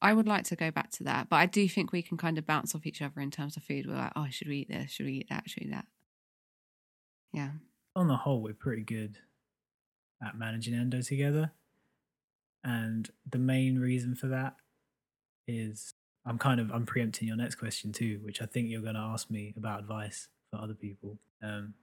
I 0.00 0.12
would 0.12 0.28
like 0.28 0.44
to 0.44 0.56
go 0.56 0.70
back 0.70 0.90
to 0.92 1.04
that. 1.04 1.28
But 1.28 1.36
I 1.36 1.46
do 1.46 1.68
think 1.68 1.92
we 1.92 2.02
can 2.02 2.16
kind 2.16 2.38
of 2.38 2.46
bounce 2.46 2.74
off 2.74 2.86
each 2.86 3.02
other 3.02 3.20
in 3.20 3.30
terms 3.30 3.56
of 3.56 3.64
food. 3.64 3.86
We're 3.86 3.96
like, 3.96 4.12
oh, 4.14 4.26
should 4.30 4.48
we 4.48 4.58
eat 4.58 4.68
this? 4.68 4.92
Should 4.92 5.06
we 5.06 5.14
eat 5.14 5.28
that? 5.28 5.50
Should 5.50 5.64
we 5.64 5.68
eat 5.68 5.72
that? 5.72 5.86
Yeah. 7.32 7.50
On 7.96 8.06
the 8.06 8.16
whole, 8.16 8.40
we're 8.40 8.54
pretty 8.54 8.82
good 8.82 9.18
at 10.22 10.36
managing 10.38 10.74
endo 10.74 11.02
together. 11.02 11.52
And 12.64 13.10
the 13.28 13.38
main 13.38 13.78
reason 13.78 14.14
for 14.14 14.28
that 14.28 14.56
is 15.46 15.94
I'm 16.26 16.38
kind 16.38 16.60
of 16.60 16.70
I'm 16.72 16.86
preempting 16.86 17.28
your 17.28 17.36
next 17.36 17.56
question 17.56 17.92
too, 17.92 18.20
which 18.22 18.42
I 18.42 18.46
think 18.46 18.68
you're 18.68 18.82
going 18.82 18.94
to 18.94 19.00
ask 19.00 19.30
me 19.30 19.54
about 19.56 19.80
advice 19.80 20.28
for 20.50 20.60
other 20.60 20.74
people. 20.74 21.18
Um, 21.42 21.74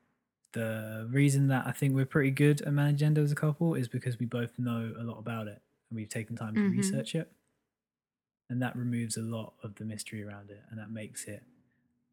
the 0.53 1.07
reason 1.11 1.47
that 1.49 1.67
I 1.67 1.71
think 1.71 1.95
we're 1.95 2.05
pretty 2.05 2.31
good 2.31 2.61
at 2.61 2.73
managing 2.73 3.07
endo 3.07 3.23
as 3.23 3.31
a 3.31 3.36
couple 3.36 3.75
is 3.75 3.88
because 3.88 4.19
we 4.19 4.25
both 4.25 4.57
know 4.59 4.93
a 4.99 5.03
lot 5.03 5.19
about 5.19 5.47
it 5.47 5.61
and 5.89 5.97
we've 5.97 6.09
taken 6.09 6.36
time 6.36 6.57
to 6.57 6.61
Mhm. 6.61 6.71
research 6.71 7.15
it. 7.15 7.31
And 8.49 8.61
that 8.61 8.75
removes 8.75 9.17
a 9.17 9.21
lot 9.21 9.53
of 9.63 9.75
the 9.75 9.86
mystery 9.86 10.23
around 10.23 10.49
it 10.51 10.63
and 10.69 10.79
that 10.79 10.89
makes 10.91 11.25
it 11.25 11.43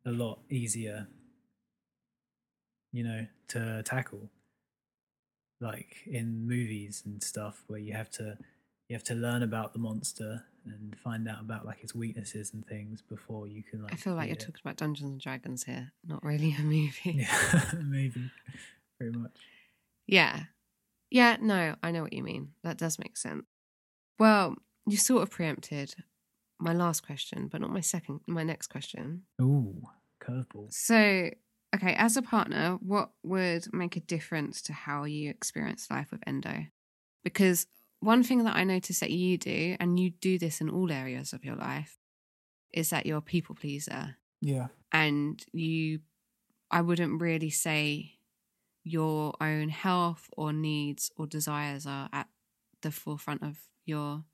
a 0.05 0.13
lot 0.13 0.41
easier, 0.51 1.09
you 2.93 3.05
know, 3.05 3.27
to 3.49 3.83
tackle. 3.85 4.29
Like 5.63 5.97
in 6.07 6.47
movies 6.47 7.03
and 7.07 7.23
stuff 7.23 7.63
where 7.69 7.79
you 7.79 7.93
have 7.93 8.11
to 8.13 8.37
you 8.89 8.97
have 8.97 9.05
to 9.05 9.15
learn 9.15 9.43
about 9.43 9.73
the 9.73 9.79
monster 9.79 10.45
and 10.67 10.95
find 10.99 11.29
out 11.29 11.41
about 11.41 11.65
like 11.65 11.83
its 11.83 11.95
weaknesses 11.95 12.53
and 12.53 12.67
things 12.67 13.01
before 13.01 13.47
you 13.47 13.63
can 13.63 13.83
like 13.83 13.93
I 13.93 13.97
feel 13.97 14.15
like 14.15 14.27
you're 14.27 14.35
it. 14.35 14.41
talking 14.41 14.61
about 14.65 14.77
Dungeons 14.77 15.11
and 15.11 15.21
Dragons 15.21 15.65
here, 15.65 15.93
not 16.05 16.23
really 16.25 16.55
a 16.59 16.63
movie. 16.63 16.93
Yeah, 17.05 17.71
maybe. 17.83 18.31
Pretty 18.99 19.17
much. 19.17 19.37
Yeah. 20.07 20.45
Yeah, 21.11 21.37
no, 21.41 21.77
I 21.83 21.91
know 21.93 22.03
what 22.03 22.13
you 22.13 22.23
mean. 22.23 22.53
That 22.65 22.77
does 22.79 22.99
make 22.99 23.17
sense. 23.17 23.45
Well, 24.19 24.57
you 24.87 24.97
sort 24.97 25.23
of 25.23 25.31
preempted 25.31 25.95
my 26.59 26.73
last 26.73 27.05
question, 27.07 27.49
but 27.49 27.61
not 27.61 27.71
my 27.71 27.81
second, 27.81 28.21
my 28.27 28.43
next 28.43 28.69
question. 28.69 29.23
Ooh, 29.41 29.83
curveball. 30.21 30.73
So, 30.73 31.31
okay, 31.75 31.95
as 31.95 32.17
a 32.17 32.23
partner, 32.23 32.79
what 32.81 33.13
would 33.23 33.73
make 33.73 33.97
a 33.97 34.01
difference 34.01 34.63
to 34.63 34.73
how 34.73 35.05
you 35.05 35.31
experience 35.31 35.91
life 35.91 36.11
with 36.11 36.23
endo? 36.27 36.67
Because 37.25 37.67
one 38.01 38.23
thing 38.23 38.45
that 38.45 38.57
I 38.57 38.65
notice 38.65 39.01
that 39.01 39.11
you 39.11 39.39
do, 39.39 39.77
and 39.81 39.99
you 39.99 40.11
do 40.11 40.39
this 40.39 40.61
in 40.61 40.69
all 40.69 40.91
areas 40.93 41.33
of 41.33 41.45
your 41.45 41.57
life, 41.57 41.99
is 42.73 42.91
that 42.91 43.07
you're 43.07 43.19
a 43.19 43.23
people 43.23 43.55
pleaser. 43.55 44.17
Yeah. 44.41 44.69
And 44.93 45.45
you, 45.53 46.01
I 46.71 46.81
wouldn't 46.83 47.21
really 47.21 47.51
say 47.51 48.19
your 48.85 49.35
own 49.41 49.69
health 49.69 50.29
or 50.37 50.53
needs 50.53 51.11
or 51.17 51.27
desires 51.27 51.87
are 51.87 52.09
at 52.13 52.29
the 52.83 52.91
forefront 52.91 53.43
of 53.43 53.59
your 53.87 54.25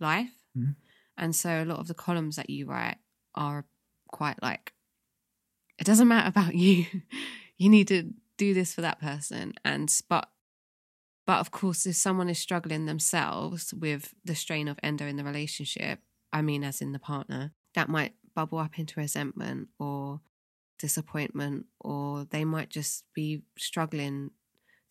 life. 0.00 0.46
Mhm. 0.56 0.76
And 1.16 1.36
so 1.36 1.62
a 1.62 1.66
lot 1.66 1.78
of 1.78 1.88
the 1.88 1.94
columns 1.94 2.36
that 2.36 2.50
you 2.50 2.66
write 2.66 2.98
are 3.34 3.66
quite 4.08 4.42
like, 4.42 4.71
it 5.78 5.84
doesn't 5.84 6.08
matter 6.08 6.28
about 6.28 6.54
you. 6.54 6.86
you 7.56 7.68
need 7.68 7.88
to 7.88 8.12
do 8.36 8.54
this 8.54 8.74
for 8.74 8.80
that 8.80 9.00
person. 9.00 9.54
And, 9.64 9.92
but, 10.08 10.28
but 11.26 11.38
of 11.38 11.50
course, 11.50 11.86
if 11.86 11.96
someone 11.96 12.28
is 12.28 12.38
struggling 12.38 12.86
themselves 12.86 13.72
with 13.72 14.14
the 14.24 14.34
strain 14.34 14.68
of 14.68 14.78
endo 14.82 15.06
in 15.06 15.16
the 15.16 15.24
relationship, 15.24 16.00
I 16.32 16.42
mean, 16.42 16.64
as 16.64 16.80
in 16.80 16.92
the 16.92 16.98
partner, 16.98 17.52
that 17.74 17.88
might 17.88 18.14
bubble 18.34 18.58
up 18.58 18.78
into 18.78 18.98
resentment 18.98 19.68
or 19.78 20.20
disappointment, 20.78 21.66
or 21.80 22.24
they 22.24 22.44
might 22.44 22.70
just 22.70 23.04
be 23.14 23.42
struggling 23.56 24.30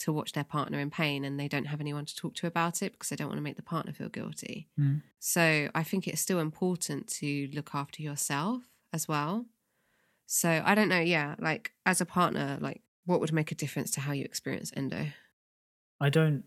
to 0.01 0.11
watch 0.11 0.31
their 0.31 0.43
partner 0.43 0.79
in 0.79 0.89
pain 0.89 1.23
and 1.23 1.39
they 1.39 1.47
don't 1.47 1.65
have 1.65 1.79
anyone 1.79 2.05
to 2.05 2.15
talk 2.15 2.33
to 2.33 2.47
about 2.47 2.81
it 2.81 2.93
because 2.93 3.09
they 3.09 3.15
don't 3.15 3.27
want 3.27 3.37
to 3.37 3.43
make 3.43 3.55
the 3.55 3.61
partner 3.61 3.93
feel 3.93 4.09
guilty. 4.09 4.67
Mm. 4.79 5.03
So 5.19 5.69
I 5.75 5.83
think 5.83 6.07
it's 6.07 6.21
still 6.21 6.39
important 6.39 7.07
to 7.19 7.49
look 7.53 7.71
after 7.73 8.01
yourself 8.01 8.63
as 8.91 9.07
well. 9.07 9.45
So 10.33 10.63
I 10.65 10.75
don't 10.75 10.87
know, 10.87 11.01
yeah, 11.01 11.35
like 11.39 11.73
as 11.85 11.99
a 11.99 12.05
partner, 12.05 12.57
like 12.61 12.81
what 13.05 13.19
would 13.19 13.33
make 13.33 13.51
a 13.51 13.55
difference 13.55 13.91
to 13.91 13.99
how 13.99 14.13
you 14.13 14.23
experience 14.23 14.71
endo? 14.77 15.07
I 15.99 16.09
don't 16.09 16.45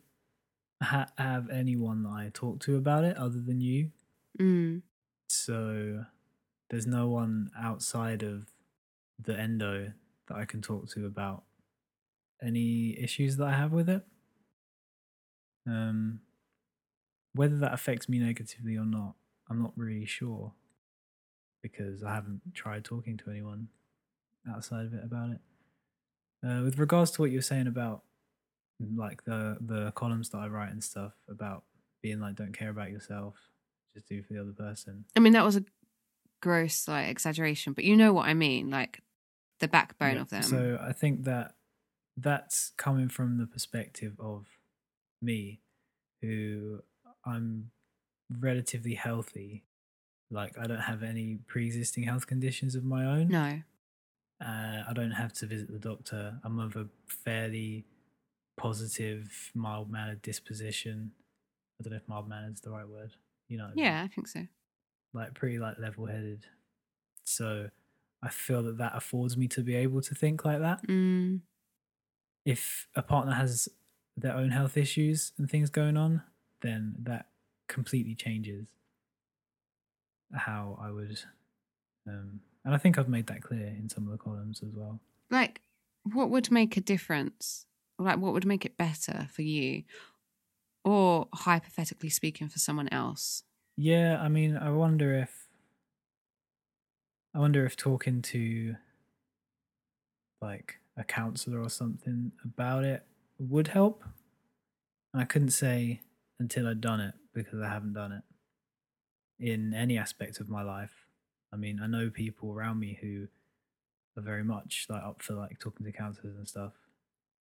ha- 0.83 1.11
have 1.19 1.51
anyone 1.51 2.03
that 2.05 2.09
I 2.09 2.31
talk 2.33 2.61
to 2.61 2.77
about 2.77 3.05
it 3.05 3.15
other 3.19 3.41
than 3.41 3.61
you. 3.61 3.91
Mm. 4.41 4.81
So 5.29 6.07
there's 6.71 6.87
no 6.87 7.09
one 7.09 7.51
outside 7.61 8.23
of 8.23 8.47
the 9.23 9.39
endo 9.39 9.93
that 10.29 10.35
I 10.35 10.47
can 10.47 10.63
talk 10.63 10.89
to 10.93 11.05
about 11.05 11.43
any 12.43 12.99
issues 12.99 13.37
that 13.37 13.49
I 13.49 13.53
have 13.53 13.73
with 13.73 13.91
it. 13.91 14.03
Um, 15.67 16.21
whether 17.35 17.59
that 17.59 17.75
affects 17.75 18.09
me 18.09 18.19
negatively 18.19 18.79
or 18.79 18.87
not, 18.87 19.17
I'm 19.51 19.61
not 19.61 19.75
really 19.77 20.07
sure 20.07 20.55
because 21.65 22.05
I 22.05 22.15
haven't 22.15 22.43
tried 22.53 22.85
talking 22.85 23.17
to 23.17 23.31
anyone 23.31 23.69
outside 24.47 24.85
of 24.85 24.93
it 24.93 25.03
about 25.03 25.31
it. 25.31 25.41
Uh, 26.47 26.63
with 26.63 26.79
regards 26.79 27.11
to 27.13 27.23
what 27.23 27.31
you're 27.31 27.41
saying 27.41 27.67
about 27.67 28.03
like 28.95 29.25
the 29.25 29.57
the 29.63 29.93
columns 29.93 30.29
that 30.29 30.39
I 30.39 30.49
write 30.49 30.71
and 30.71 30.85
stuff 30.85 31.15
about 31.27 31.65
being 32.03 32.21
like 32.21 32.35
don't 32.35 32.53
care 32.53 32.69
about 32.69 32.91
yourself, 32.91 33.35
just 33.95 34.07
do 34.07 34.23
for 34.23 34.35
the 34.35 34.43
other 34.43 34.53
person. 34.53 35.07
I 35.17 35.21
mean, 35.21 35.33
that 35.33 35.45
was 35.45 35.57
a 35.57 35.65
gross 36.43 36.87
like 36.87 37.09
exaggeration, 37.09 37.73
but 37.73 37.85
you 37.85 37.97
know 37.97 38.13
what 38.13 38.29
I 38.29 38.35
mean, 38.35 38.69
like 38.69 39.01
the 39.61 39.69
backbone 39.69 40.17
Yeah, 40.17 40.21
of 40.21 40.29
them. 40.29 40.43
So 40.43 40.79
I 40.83 40.93
think 40.93 41.25
that 41.25 41.55
that's 42.19 42.73
coming 42.77 43.09
from 43.09 43.39
the 43.39 43.47
perspective 43.47 44.13
of 44.21 44.49
me, 45.23 45.61
who 46.21 46.83
I'm 47.25 47.71
relatively 48.39 48.95
healthy. 48.95 49.65
Like 50.35 50.59
I 50.59 50.67
don't 50.67 50.81
have 50.81 51.03
any 51.03 51.39
pre-existing 51.47 52.03
health 52.05 52.27
conditions 52.27 52.75
of 52.75 52.85
my 52.85 53.05
own. 53.07 53.29
no. 53.29 53.63
Uh, 54.45 54.83
I 54.89 54.93
don't 54.93 55.13
have 55.13 55.33
to 55.35 55.47
visit 55.47 55.71
the 55.73 55.79
doctor. 55.79 56.39
I'm 56.45 56.59
of 56.59 56.75
a 56.77 56.87
fairly 57.07 57.85
positive, 58.57 59.53
mild 59.55 59.91
mannered 59.91 60.23
disposition. 60.23 61.13
I 61.81 61.85
don't 61.85 61.93
know 61.93 61.97
if 61.99 62.09
mild 62.09 62.29
mannered 62.29 62.55
is 62.55 62.61
the 62.61 62.71
right 62.71 62.87
word. 62.87 63.13
You 63.49 63.59
know, 63.59 63.65
what 63.65 63.73
I 63.73 63.75
mean? 63.77 63.85
Yeah, 63.85 64.03
I 64.03 64.09
think 64.09 64.27
so. 64.29 64.47
like 65.15 65.35
pretty 65.35 65.59
like 65.59 65.79
level 65.79 66.07
headed. 66.07 66.47
So 67.23 67.69
I 68.23 68.29
feel 68.29 68.63
that 68.65 68.79
that 68.79 68.93
affords 68.95 69.37
me 69.37 69.47
to 69.49 69.63
be 69.63 69.77
able 69.77 70.03
to 70.03 70.15
think 70.15 70.45
like 70.45 70.59
that. 70.59 70.87
Mm, 70.89 71.41
If 72.45 72.89
a 72.95 73.03
partner 73.03 73.33
has 73.35 73.69
their 74.17 74.35
own 74.35 74.51
health 74.51 74.77
issues 74.77 75.33
and 75.39 75.49
things 75.49 75.71
going 75.71 75.97
on, 75.97 76.23
then 76.61 76.97
that 77.05 77.27
completely 77.69 78.15
changes 78.15 78.67
how 80.33 80.79
I 80.81 80.91
would. 80.91 81.21
Um, 82.07 82.41
and 82.65 82.75
I 82.75 82.79
think 82.79 82.99
I've 82.99 83.09
made 83.09 83.27
that 83.29 83.43
clear 83.43 83.67
in 83.67 83.89
some 83.89 84.05
of 84.05 84.13
the 84.13 84.19
columns 84.19 84.63
as 84.63 84.73
well. 84.75 85.01
like, 85.31 85.61
what 86.13 86.31
would 86.31 86.51
make 86.51 86.77
a 86.77 86.81
difference? 86.81 87.67
Like, 87.99 88.19
what 88.19 88.33
would 88.33 88.47
make 88.47 88.65
it 88.65 88.77
better 88.77 89.29
for 89.33 89.43
you? 89.43 89.85
Or 90.85 91.29
hypothetically 91.33 92.11
speaking, 92.11 92.49
for 92.49 92.59
someone 92.59 92.89
else? 92.89 93.45
Yeah, 93.77 94.21
I 94.21 94.29
mean, 94.29 94.57
I 94.57 94.71
wonder 94.71 95.15
if 95.15 95.49
I 97.35 97.39
wonder 97.39 97.67
if 97.67 97.77
talking 97.77 98.23
to 98.23 98.77
like 100.41 100.79
a 100.97 101.03
counselor 101.03 101.61
or 101.61 101.69
something 101.69 102.31
about 102.45 102.85
it 102.85 103.03
would 103.39 103.69
help. 103.69 104.05
And 105.13 105.23
I 105.23 105.25
couldn't 105.25 105.51
say 105.51 106.03
until 106.39 106.69
I'd 106.69 106.81
done 106.81 107.01
it 107.01 107.15
because 107.33 107.61
I 107.61 107.69
haven't 107.69 107.95
done 107.95 108.13
it 108.13 108.23
in 109.39 109.75
any 109.75 109.99
aspect 109.99 110.41
of 110.41 110.49
my 110.49 110.63
life. 110.63 111.07
I 111.53 111.57
mean, 111.57 111.81
I 111.83 111.87
know 111.87 112.11
people 112.11 112.53
around 112.53 112.81
me 112.81 112.99
who 113.01 113.29
are 114.17 114.23
very 114.23 114.45
much 114.45 114.87
like 114.89 115.03
up 115.03 115.23
for 115.23 115.35
like 115.35 115.59
talking 115.59 115.87
to 115.87 115.93
counselors 115.93 116.37
and 116.37 116.49
stuff, 116.49 116.73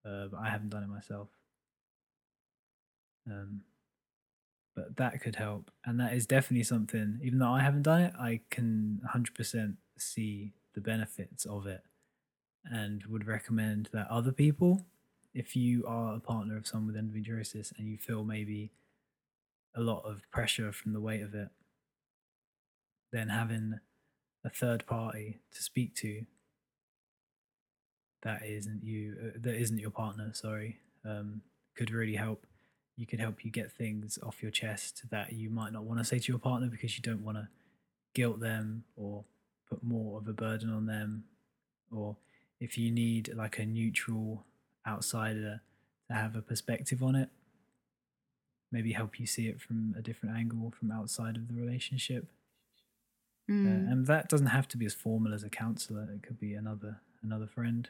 uh, 0.06 0.28
but 0.28 0.39
I 0.39 0.50
haven't 0.50 0.70
done 0.70 0.84
it 0.84 0.89
myself. 0.89 1.30
Um, 3.28 3.62
but 4.76 4.96
that 4.98 5.22
could 5.22 5.36
help 5.36 5.72
and 5.86 6.00
that 6.00 6.14
is 6.14 6.26
definitely 6.26 6.64
something 6.64 7.20
even 7.24 7.39
though 7.39 7.52
i 7.52 7.62
haven't 7.62 7.84
done 7.84 8.02
it 8.02 8.14
i 8.20 8.39
can 8.50 9.02
100% 9.14 9.76
see 9.98 10.54
the 10.74 10.82
benefits 10.82 11.46
of 11.46 11.68
it 11.68 11.84
and 12.66 13.04
would 13.06 13.28
recommend 13.28 13.89
that 13.94 14.08
other 14.10 14.32
people 14.32 14.86
if 15.34 15.56
you 15.56 15.86
are 15.88 16.16
a 16.16 16.20
partner 16.20 16.58
of 16.58 16.68
someone 16.68 16.94
with 16.94 16.96
endometriosis 16.96 17.72
and 17.78 17.88
you 17.88 17.98
feel 17.98 18.24
maybe 18.24 18.72
a 19.76 19.82
lot 19.82 20.04
of 20.06 20.22
pressure 20.32 20.72
from 20.72 20.94
the 20.94 21.02
weight 21.02 21.22
of 21.22 21.34
it 21.34 21.50
then 23.14 23.30
having 23.30 23.80
a 24.43 24.49
third 24.49 24.86
party 24.86 25.39
to 25.55 25.64
speak 25.64 25.95
to 25.95 26.26
that 28.24 28.45
isn't 28.45 28.84
you 28.84 29.16
uh, 29.22 29.39
that 29.41 29.55
isn't 29.55 29.80
your 29.80 29.91
partner 29.91 30.32
sorry 30.34 30.78
um, 31.05 31.41
could 31.76 31.91
really 31.91 32.16
help. 32.16 32.45
You 32.95 33.07
could 33.07 33.20
help 33.20 33.43
you 33.43 33.51
get 33.51 33.72
things 33.72 34.20
off 34.22 34.43
your 34.43 34.51
chest 34.51 35.03
that 35.09 35.34
you 35.34 35.49
might 35.49 35.74
not 35.74 35.84
want 35.84 35.99
to 35.99 36.05
say 36.05 36.20
to 36.20 36.32
your 36.32 36.39
partner 36.39 36.68
because 36.68 36.95
you 36.95 37.01
don't 37.01 37.24
want 37.24 37.38
to 37.38 37.47
guilt 38.14 38.39
them 38.39 38.84
or 38.95 39.24
put 39.68 39.84
more 39.84 40.20
of 40.20 40.28
a 40.28 40.34
burden 40.34 40.70
on 40.72 40.86
them. 40.86 41.24
Or 41.91 42.18
if 42.59 42.78
you 42.78 42.91
need 42.91 43.34
like 43.36 43.57
a 43.57 43.66
neutral 43.66 44.45
outsider 44.88 45.61
to 46.07 46.14
have 46.14 46.36
a 46.36 46.41
perspective 46.41 47.01
on 47.01 47.16
it 47.16 47.30
maybe 48.72 48.91
help 48.91 49.20
you 49.20 49.26
see 49.26 49.47
it 49.47 49.61
from 49.61 49.95
a 49.97 50.01
different 50.01 50.36
angle 50.36 50.74
from 50.78 50.91
outside 50.91 51.38
of 51.38 51.47
the 51.47 51.53
relationship 51.53 52.26
uh, 53.66 53.70
Mm. 53.70 53.94
and 53.94 54.08
that 54.08 54.30
doesn't 54.30 54.48
have 54.48 54.68
to 54.70 54.78
be 54.78 54.86
as 54.86 54.94
formal 54.94 55.34
as 55.34 55.44
a 55.44 55.50
counselor 55.50 56.10
it 56.14 56.24
could 56.24 56.39
be 56.39 56.54
another 56.54 57.02
another 57.24 57.48
friend 57.48 57.89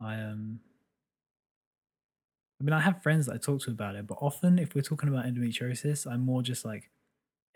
i 0.00 0.14
um 0.20 0.60
i 2.60 2.64
mean 2.64 2.72
i 2.72 2.80
have 2.80 3.02
friends 3.02 3.26
that 3.26 3.34
i 3.34 3.38
talk 3.38 3.60
to 3.60 3.70
about 3.70 3.96
it 3.96 4.06
but 4.06 4.18
often 4.20 4.58
if 4.58 4.74
we're 4.74 4.82
talking 4.82 5.08
about 5.08 5.24
endometriosis 5.24 6.10
i'm 6.10 6.20
more 6.20 6.42
just 6.42 6.64
like 6.64 6.90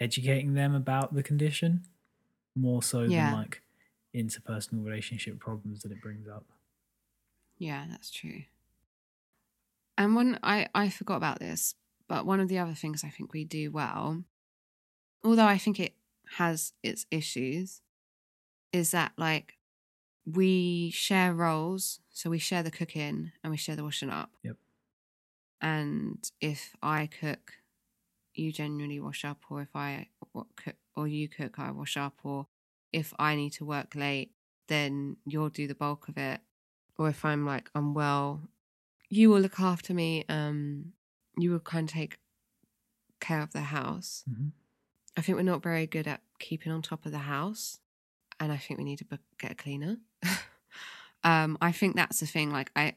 educating 0.01 0.55
them 0.55 0.75
about 0.75 1.15
the 1.15 1.23
condition 1.25 1.85
more 2.57 2.83
so 2.83 3.11
Yeah. 3.11 3.11
than 3.11 3.31
like 3.31 3.63
interpersonal 4.17 4.85
relationship 4.85 5.41
problems 5.41 5.83
that 5.83 5.93
it 5.93 6.01
brings 6.03 6.29
up 6.29 6.53
Yeah, 7.59 7.87
that's 7.89 8.11
true. 8.11 8.45
And 9.97 10.15
one 10.15 10.39
I 10.43 10.69
I 10.75 10.89
forgot 10.91 11.17
about 11.17 11.41
this, 11.41 11.75
but 12.07 12.25
one 12.27 12.41
of 12.41 12.49
the 12.49 12.59
other 12.59 12.75
things 12.75 13.05
I 13.05 13.11
think 13.11 13.33
we 13.33 13.45
do 13.45 13.71
well, 13.71 14.25
although 15.25 15.47
I 15.47 15.59
think 15.59 15.81
it 15.81 15.97
has 16.37 16.73
its 16.83 17.07
issues, 17.11 17.81
is 18.73 18.91
that 18.91 19.13
like 19.17 19.59
we 20.27 20.91
share 20.91 21.35
roles, 21.35 22.01
so 22.11 22.31
we 22.31 22.39
share 22.39 22.63
the 22.63 22.71
cooking 22.71 23.33
and 23.43 23.51
we 23.51 23.57
share 23.57 23.77
the 23.77 23.85
washing 23.85 24.11
up. 24.11 24.31
Yep. 24.43 24.57
And 25.61 26.31
if 26.41 26.77
I 26.83 27.07
cook, 27.07 27.55
you 28.35 28.53
generally 28.53 29.01
wash 29.01 29.25
up, 29.25 29.43
or 29.51 29.63
if 29.63 29.75
I 29.75 30.09
what 30.33 30.47
cook 30.57 30.77
or 30.95 31.09
you 31.09 31.29
cook, 31.29 31.59
I 31.59 31.71
wash 31.71 31.97
up, 31.97 32.21
or 32.23 32.47
if 32.93 33.13
I 33.19 33.35
need 33.35 33.51
to 33.55 33.65
work 33.65 33.95
late, 33.95 34.33
then 34.69 35.17
you'll 35.27 35.49
do 35.49 35.67
the 35.67 35.75
bulk 35.75 36.09
of 36.09 36.17
it 36.19 36.41
or 36.99 37.09
if 37.09 37.25
I'm 37.25 37.47
like 37.47 37.71
unwell, 37.75 38.43
you 39.09 39.31
will 39.31 39.41
look 39.41 39.61
after 39.61 39.95
me. 39.95 40.25
Um, 40.29 40.93
you 41.37 41.53
will 41.53 41.61
kind 41.61 41.89
of 41.89 41.95
take 41.95 42.19
care 43.21 43.41
of 43.41 43.53
the 43.53 43.61
house. 43.63 44.25
Mhm. 44.29 44.53
I 45.19 45.21
think 45.21 45.37
we're 45.37 45.43
not 45.43 45.63
very 45.63 45.87
good 45.87 46.07
at 46.07 46.23
keeping 46.39 46.73
on 46.73 46.81
top 46.81 47.05
of 47.05 47.13
the 47.13 47.19
house, 47.19 47.81
and 48.41 48.53
I 48.53 48.57
think 48.57 48.79
we 48.79 48.85
need 48.85 48.99
to 48.99 49.05
book, 49.05 49.21
get 49.39 49.53
a 49.53 49.55
cleaner. 49.55 49.99
um, 51.25 51.59
I 51.61 51.73
think 51.73 51.97
that's 51.97 52.21
the 52.21 52.27
thing. 52.27 52.51
Like, 52.51 52.71
I 52.77 52.95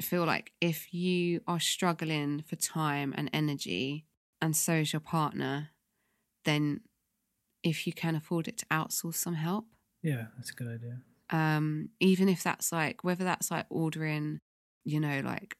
feel 0.00 0.24
like 0.24 0.52
if 0.60 0.94
you 0.94 1.40
are 1.46 1.60
struggling 1.60 2.44
for 2.46 2.56
time 2.56 3.12
and 3.16 3.28
energy, 3.32 4.06
and 4.40 4.56
so 4.56 4.74
is 4.74 4.92
your 4.92 5.00
partner, 5.00 5.70
then 6.44 6.80
if 7.62 7.86
you 7.86 7.92
can 7.92 8.14
afford 8.14 8.48
it 8.48 8.58
to 8.58 8.66
outsource 8.66 9.14
some 9.14 9.34
help, 9.34 9.66
yeah 10.04 10.26
that's 10.36 10.50
a 10.50 10.54
good 10.54 10.68
idea 10.68 10.98
um 11.30 11.88
even 11.98 12.28
if 12.28 12.44
that's 12.44 12.70
like 12.70 13.02
whether 13.02 13.24
that's 13.24 13.50
like 13.50 13.66
ordering 13.70 14.38
you 14.84 15.00
know 15.00 15.20
like 15.24 15.56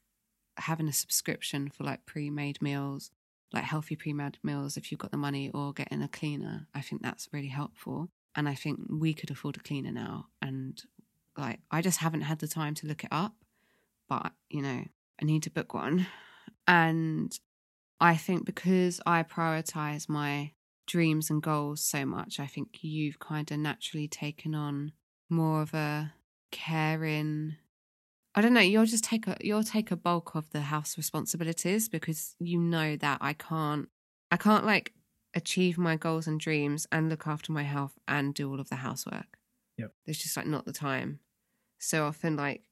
having 0.59 0.87
a 0.87 0.93
subscription 0.93 1.69
for 1.71 1.83
like 1.83 2.07
pre-made 2.07 2.63
meals 2.63 3.11
like 3.55 3.65
healthy 3.65 3.95
pre-made 3.97 4.39
meals 4.43 4.77
if 4.77 4.91
you've 4.91 5.01
got 5.01 5.13
the 5.13 5.17
money 5.17 5.51
or 5.55 5.73
getting 5.73 6.03
a 6.03 6.09
cleaner. 6.09 6.67
I 6.75 6.81
think 6.81 7.03
that's 7.03 7.29
really 7.33 7.49
helpful. 7.49 8.09
And 8.37 8.49
i 8.49 8.55
think 8.55 8.81
we 8.91 9.15
could 9.15 9.31
afford 9.31 9.57
a 9.57 9.61
cleaner 9.61 9.93
now. 9.93 10.27
And 10.43 10.83
like 11.37 11.61
i 11.71 11.81
just 11.81 11.99
haven't 11.99 12.23
had 12.23 12.41
the 12.41 12.49
time 12.49 12.75
to 12.75 12.87
look 12.87 13.05
it 13.05 13.13
up 13.13 13.35
but 14.09 14.33
you 14.51 14.63
know 14.63 14.85
i 15.21 15.25
need 15.25 15.43
to 15.45 15.51
book 15.51 15.73
one. 15.75 16.07
And 16.67 17.39
i 18.01 18.17
think 18.17 18.45
because 18.45 19.01
i 19.07 19.23
prioritize 19.23 20.09
my 20.09 20.53
dreams 20.87 21.31
and 21.31 21.43
goals 21.43 21.81
so 21.83 22.05
much 22.05 22.39
i 22.39 22.47
think 22.47 22.79
you've 22.83 23.19
kind 23.19 23.51
of 23.51 23.59
naturally 23.59 24.07
taken 24.07 24.55
on 24.55 24.93
more 25.31 25.63
of 25.63 25.73
a 25.73 26.13
caring 26.51 27.57
I 28.35 28.41
don't 28.41 28.53
know, 28.53 28.61
you'll 28.61 28.87
just 28.87 29.05
take 29.05 29.27
a 29.29 29.37
you'll 29.41 29.63
take 29.63 29.91
a 29.91 29.97
bulk 29.97 30.35
of 30.35 30.51
the 30.51 30.63
house 30.63 30.97
responsibilities 30.97 31.89
because 31.89 32.35
you 32.41 32.59
know 32.59 32.97
that 32.97 33.19
I 33.21 33.33
can't 33.33 33.89
I 34.31 34.37
can't 34.37 34.67
like 34.67 34.93
achieve 35.35 35.79
my 35.79 35.97
goals 35.97 36.27
and 36.27 36.41
dreams 36.41 36.87
and 36.91 37.09
look 37.09 37.27
after 37.27 37.53
my 37.53 37.63
health 37.63 37.99
and 38.09 38.35
do 38.35 38.51
all 38.51 38.61
of 38.61 38.69
the 38.69 38.77
housework. 38.77 39.39
Yep. 39.79 39.93
There's 40.05 40.19
just 40.19 40.37
like 40.37 40.47
not 40.47 40.65
the 40.65 40.73
time. 40.73 41.21
So 41.79 42.07
often 42.07 42.37
like 42.37 42.63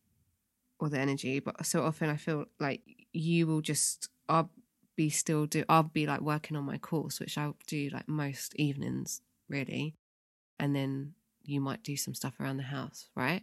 or 0.81 0.89
the 0.89 0.99
energy, 0.99 1.39
but 1.39 1.65
so 1.65 1.85
often 1.85 2.11
I 2.11 2.17
feel 2.17 2.47
like 2.59 2.83
you 3.13 3.47
will 3.47 3.61
just 3.61 4.09
I'll 4.29 4.51
be 4.97 5.11
still 5.11 5.47
do 5.47 5.65
I'll 5.69 5.85
be 5.85 6.07
like 6.07 6.21
working 6.21 6.57
on 6.57 6.65
my 6.65 6.79
course, 6.79 7.21
which 7.21 7.39
I'll 7.39 7.57
do 7.69 7.89
like 7.93 8.09
most 8.09 8.55
evenings, 8.57 9.21
really. 9.49 9.95
And 10.59 10.75
then 10.75 11.15
you 11.45 11.61
might 11.61 11.83
do 11.83 11.97
some 11.97 12.15
stuff 12.15 12.41
around 12.41 12.57
the 12.57 12.65
house, 12.65 13.09
right? 13.15 13.43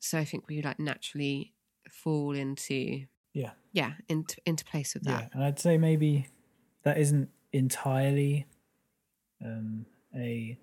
Yeah. 0.00 0.08
So 0.08 0.18
I 0.18 0.24
think 0.24 0.48
we 0.48 0.62
like 0.62 0.78
naturally 0.78 1.54
fall 1.90 2.32
into 2.34 3.06
yeah 3.32 3.52
yeah, 3.72 3.94
into 4.08 4.40
into 4.46 4.64
place 4.64 4.94
with 4.94 5.04
Yeah, 5.06 5.20
that. 5.20 5.30
and 5.34 5.44
I'd 5.44 5.58
say 5.58 5.78
maybe 5.78 6.28
that 6.82 6.98
isn't 6.98 7.30
entirely 7.52 8.46
um, 9.44 9.86
a 10.14 10.58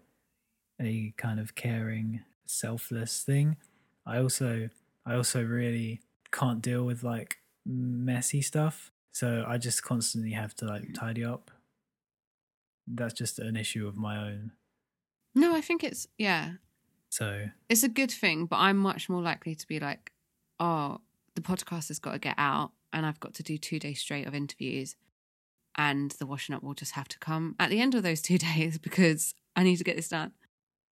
a 0.82 1.14
kind 1.18 1.40
of 1.40 1.56
caring, 1.56 2.24
selfless 2.46 3.24
thing. 3.24 3.58
I 4.06 4.20
also 4.20 4.70
I 5.06 5.16
also 5.16 5.44
really 5.44 6.02
can't 6.32 6.62
deal 6.62 6.86
with 6.86 7.04
like 7.04 7.38
messy 7.66 8.42
stuff, 8.42 8.92
so 9.12 9.46
I 9.48 9.58
just 9.58 9.84
constantly 9.84 10.32
have 10.32 10.56
to 10.56 10.66
like 10.66 10.94
tidy 10.94 11.24
up. 11.24 11.52
That's 12.88 13.14
just 13.14 13.40
an 13.40 13.56
issue 13.56 13.88
of 13.88 13.96
my 13.96 14.18
own. 14.18 14.52
No, 15.36 15.56
I 15.56 15.62
think 15.62 15.84
it's 15.84 16.08
yeah, 16.18 16.54
So 17.14 17.50
it's 17.70 17.84
a 17.84 17.90
good 17.90 18.10
thing, 18.12 18.48
but 18.48 18.56
I'm 18.58 18.78
much 18.78 19.08
more 19.08 19.22
likely 19.22 19.54
to 19.54 19.68
be 19.68 19.80
like, 19.80 20.12
oh, 20.60 21.00
the 21.36 21.42
podcast 21.42 21.90
has 21.90 22.00
got 22.00 22.14
to 22.14 22.20
get 22.20 22.34
out, 22.40 22.72
and 22.92 23.06
I've 23.06 23.20
got 23.20 23.36
to 23.36 23.44
do 23.44 23.56
two 23.58 23.78
days 23.78 24.00
straight 24.00 24.26
of 24.26 24.34
interviews, 24.34 24.96
and 25.78 26.10
the 26.20 26.26
washing 26.26 26.56
up 26.56 26.64
will 26.64 26.74
just 26.74 26.94
have 26.94 27.08
to 27.10 27.20
come 27.20 27.56
at 27.60 27.70
the 27.70 27.80
end 27.80 27.94
of 27.94 28.02
those 28.02 28.20
two 28.22 28.38
days 28.54 28.80
because 28.80 29.36
I 29.56 29.62
need 29.62 29.78
to 29.78 29.84
get 29.84 29.96
this 29.96 30.10
done. 30.10 30.32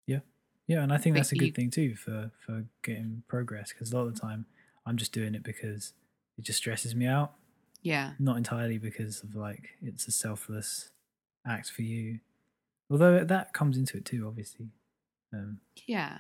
yeah, 0.05 0.19
Yeah. 0.67 0.83
and 0.83 0.93
I 0.93 0.97
think 0.99 1.15
But 1.15 1.21
that's 1.21 1.31
a 1.31 1.35
you- 1.37 1.41
good 1.41 1.55
thing 1.55 1.71
too 1.71 1.95
for 1.95 2.29
for 2.45 2.65
getting 2.83 3.23
progress 3.27 3.73
because 3.73 3.91
a 3.91 3.97
lot 3.97 4.05
of 4.07 4.13
the 4.13 4.19
time 4.21 4.45
I'm 4.85 4.97
just 4.97 5.13
doing 5.13 5.33
it 5.33 5.41
because 5.43 5.93
it 6.37 6.43
just 6.43 6.57
stresses 6.57 6.93
me 6.95 7.07
out. 7.07 7.33
Yeah, 7.81 8.11
not 8.19 8.37
entirely 8.37 8.77
because 8.77 9.23
of 9.23 9.33
like 9.35 9.69
it's 9.81 10.07
a 10.07 10.11
selfless 10.11 10.91
act 11.47 11.71
for 11.71 11.81
you. 11.81 12.19
Although 12.91 13.23
that 13.23 13.53
comes 13.53 13.75
into 13.75 13.97
it 13.97 14.05
too, 14.05 14.27
obviously. 14.27 14.67
Um, 15.33 15.59
Yeah. 15.87 16.17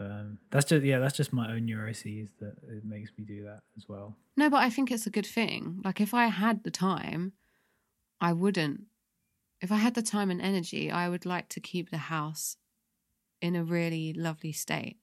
um, 0.00 0.38
that's 0.50 0.66
just 0.66 0.84
yeah, 0.84 0.98
that's 0.98 1.16
just 1.16 1.32
my 1.32 1.52
own 1.52 1.64
neuroses 1.66 2.28
that 2.40 2.56
it 2.68 2.84
makes 2.84 3.10
me 3.16 3.24
do 3.24 3.44
that 3.44 3.60
as 3.76 3.88
well. 3.88 4.16
No, 4.36 4.50
but 4.50 4.58
I 4.62 4.70
think 4.70 4.90
it's 4.90 5.06
a 5.06 5.10
good 5.10 5.26
thing. 5.26 5.80
Like 5.84 6.00
if 6.00 6.12
I 6.12 6.26
had 6.26 6.64
the 6.64 6.70
time, 6.70 7.32
I 8.20 8.32
wouldn't. 8.32 8.84
If 9.60 9.70
I 9.72 9.76
had 9.76 9.94
the 9.94 10.02
time 10.02 10.30
and 10.30 10.42
energy, 10.42 10.90
I 10.90 11.08
would 11.08 11.24
like 11.24 11.48
to 11.50 11.60
keep 11.60 11.90
the 11.90 11.98
house 11.98 12.56
in 13.40 13.56
a 13.56 13.64
really 13.64 14.12
lovely 14.12 14.52
state. 14.52 14.98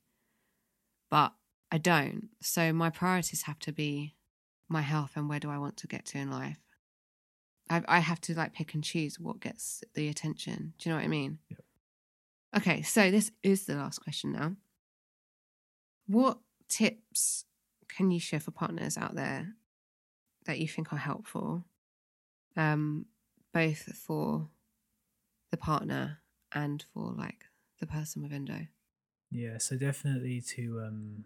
But 1.10 1.34
I 1.72 1.78
don't. 1.78 2.30
So 2.42 2.74
my 2.74 2.90
priorities 2.90 3.44
have 3.44 3.60
to 3.60 3.72
be 3.72 4.16
my 4.68 4.82
health 4.82 5.12
and 5.16 5.28
where 5.30 5.40
do 5.40 5.50
I 5.50 5.58
want 5.58 5.78
to 5.78 5.88
get 5.88 6.06
to 6.08 6.18
in 6.18 6.30
life. 6.30 6.60
I 7.70 7.82
I 7.88 8.00
have 8.00 8.22
to 8.22 8.34
like 8.36 8.54
pick 8.54 8.74
and 8.74 8.84
choose 8.84 9.20
what 9.20 9.40
gets 9.40 9.84
the 9.94 10.10
attention. 10.10 10.74
Do 10.78 10.90
you 10.90 10.94
know 10.94 11.00
what 11.00 11.06
I 11.06 11.10
mean? 11.10 11.40
Yep. 11.50 11.60
Okay, 12.56 12.82
so 12.82 13.10
this 13.10 13.32
is 13.44 13.66
the 13.66 13.76
last 13.76 14.00
question 14.00 14.34
now. 14.34 14.56
What 16.08 16.40
tips 16.68 17.46
can 17.88 18.12
you 18.12 18.20
share 18.20 18.40
for 18.40 18.52
partners 18.52 18.98
out 18.98 19.16
there 19.16 19.54
that 20.46 20.60
you 20.60 20.68
think 20.68 20.92
are 20.92 20.98
helpful, 20.98 21.66
um, 22.58 23.06
both 23.54 23.96
for 23.96 24.50
the 25.52 25.58
partner 25.58 26.20
and 26.54 26.84
for 26.94 27.14
like 27.18 27.46
the 27.80 27.88
person 27.88 28.22
with 28.22 28.34
endo? 28.34 28.68
Yeah, 29.30 29.58
so 29.58 29.78
definitely 29.78 30.42
to 30.56 30.82
um, 30.86 31.24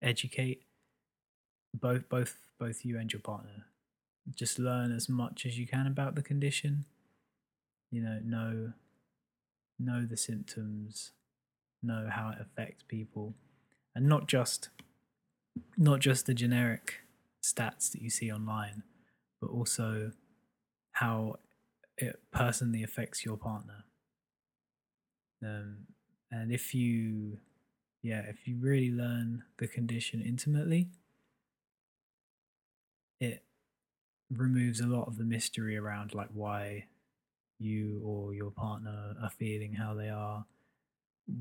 educate 0.00 0.64
both 1.74 2.08
both 2.08 2.36
both 2.58 2.84
you 2.84 2.98
and 2.98 3.12
your 3.12 3.20
partner. 3.20 3.66
Just 4.34 4.58
learn 4.58 4.92
as 4.92 5.08
much 5.08 5.46
as 5.46 5.58
you 5.58 5.66
can 5.66 5.86
about 5.86 6.14
the 6.16 6.22
condition. 6.22 6.84
You 7.90 8.02
know, 8.02 8.20
know 8.24 8.72
know 9.78 10.06
the 10.06 10.16
symptoms, 10.16 11.12
know 11.82 12.08
how 12.10 12.30
it 12.30 12.38
affects 12.40 12.84
people, 12.86 13.34
and 13.94 14.06
not 14.06 14.28
just 14.28 14.70
not 15.76 16.00
just 16.00 16.26
the 16.26 16.34
generic 16.34 17.00
stats 17.44 17.90
that 17.92 18.00
you 18.00 18.10
see 18.10 18.32
online, 18.32 18.82
but 19.40 19.50
also 19.50 20.12
how 20.92 21.36
it 21.98 22.20
personally 22.32 22.82
affects 22.82 23.24
your 23.24 23.36
partner. 23.36 23.84
Um, 25.42 25.78
and 26.30 26.52
if 26.52 26.74
you, 26.74 27.38
yeah, 28.02 28.22
if 28.28 28.46
you 28.46 28.56
really 28.58 28.90
learn 28.90 29.42
the 29.58 29.66
condition 29.66 30.22
intimately, 30.22 30.88
it 33.20 33.42
removes 34.30 34.80
a 34.80 34.86
lot 34.86 35.06
of 35.06 35.18
the 35.18 35.24
mystery 35.24 35.76
around 35.76 36.14
like 36.14 36.30
why 36.32 36.86
you 37.62 38.00
or 38.04 38.34
your 38.34 38.50
partner 38.50 39.14
are 39.22 39.30
feeling 39.30 39.74
how 39.74 39.94
they 39.94 40.08
are, 40.08 40.44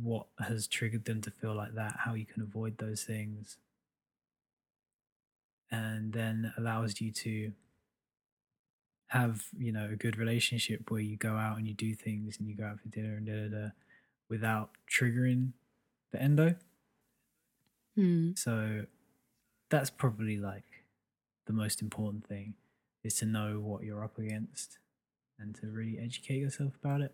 what 0.01 0.27
has 0.39 0.67
triggered 0.67 1.05
them 1.05 1.21
to 1.21 1.31
feel 1.31 1.55
like 1.55 1.75
that, 1.75 1.95
how 2.05 2.13
you 2.13 2.25
can 2.25 2.41
avoid 2.41 2.77
those 2.77 3.03
things, 3.03 3.57
and 5.69 6.13
then 6.13 6.53
allows 6.57 7.01
you 7.01 7.11
to 7.11 7.51
have 9.07 9.47
you 9.57 9.73
know 9.73 9.89
a 9.91 9.95
good 9.97 10.17
relationship 10.17 10.89
where 10.89 11.01
you 11.01 11.17
go 11.17 11.35
out 11.35 11.57
and 11.57 11.67
you 11.67 11.73
do 11.73 11.93
things 11.93 12.37
and 12.37 12.47
you 12.47 12.55
go 12.55 12.63
out 12.63 12.79
for 12.79 12.87
dinner 12.87 13.17
and 13.17 13.25
da 13.25 13.33
da 13.33 13.47
da 13.49 13.69
without 14.29 14.69
triggering 14.89 15.51
the 16.11 16.21
endo. 16.21 16.55
Hmm. 17.95 18.31
So 18.35 18.85
that's 19.69 19.89
probably 19.89 20.37
like 20.37 20.85
the 21.45 21.53
most 21.53 21.81
important 21.81 22.25
thing 22.25 22.53
is 23.03 23.15
to 23.15 23.25
know 23.25 23.59
what 23.59 23.83
you're 23.83 24.03
up 24.03 24.17
against 24.17 24.77
and 25.41 25.55
to 25.55 25.67
really 25.67 25.97
educate 25.99 26.37
yourself 26.39 26.73
about 26.83 27.01
it. 27.01 27.13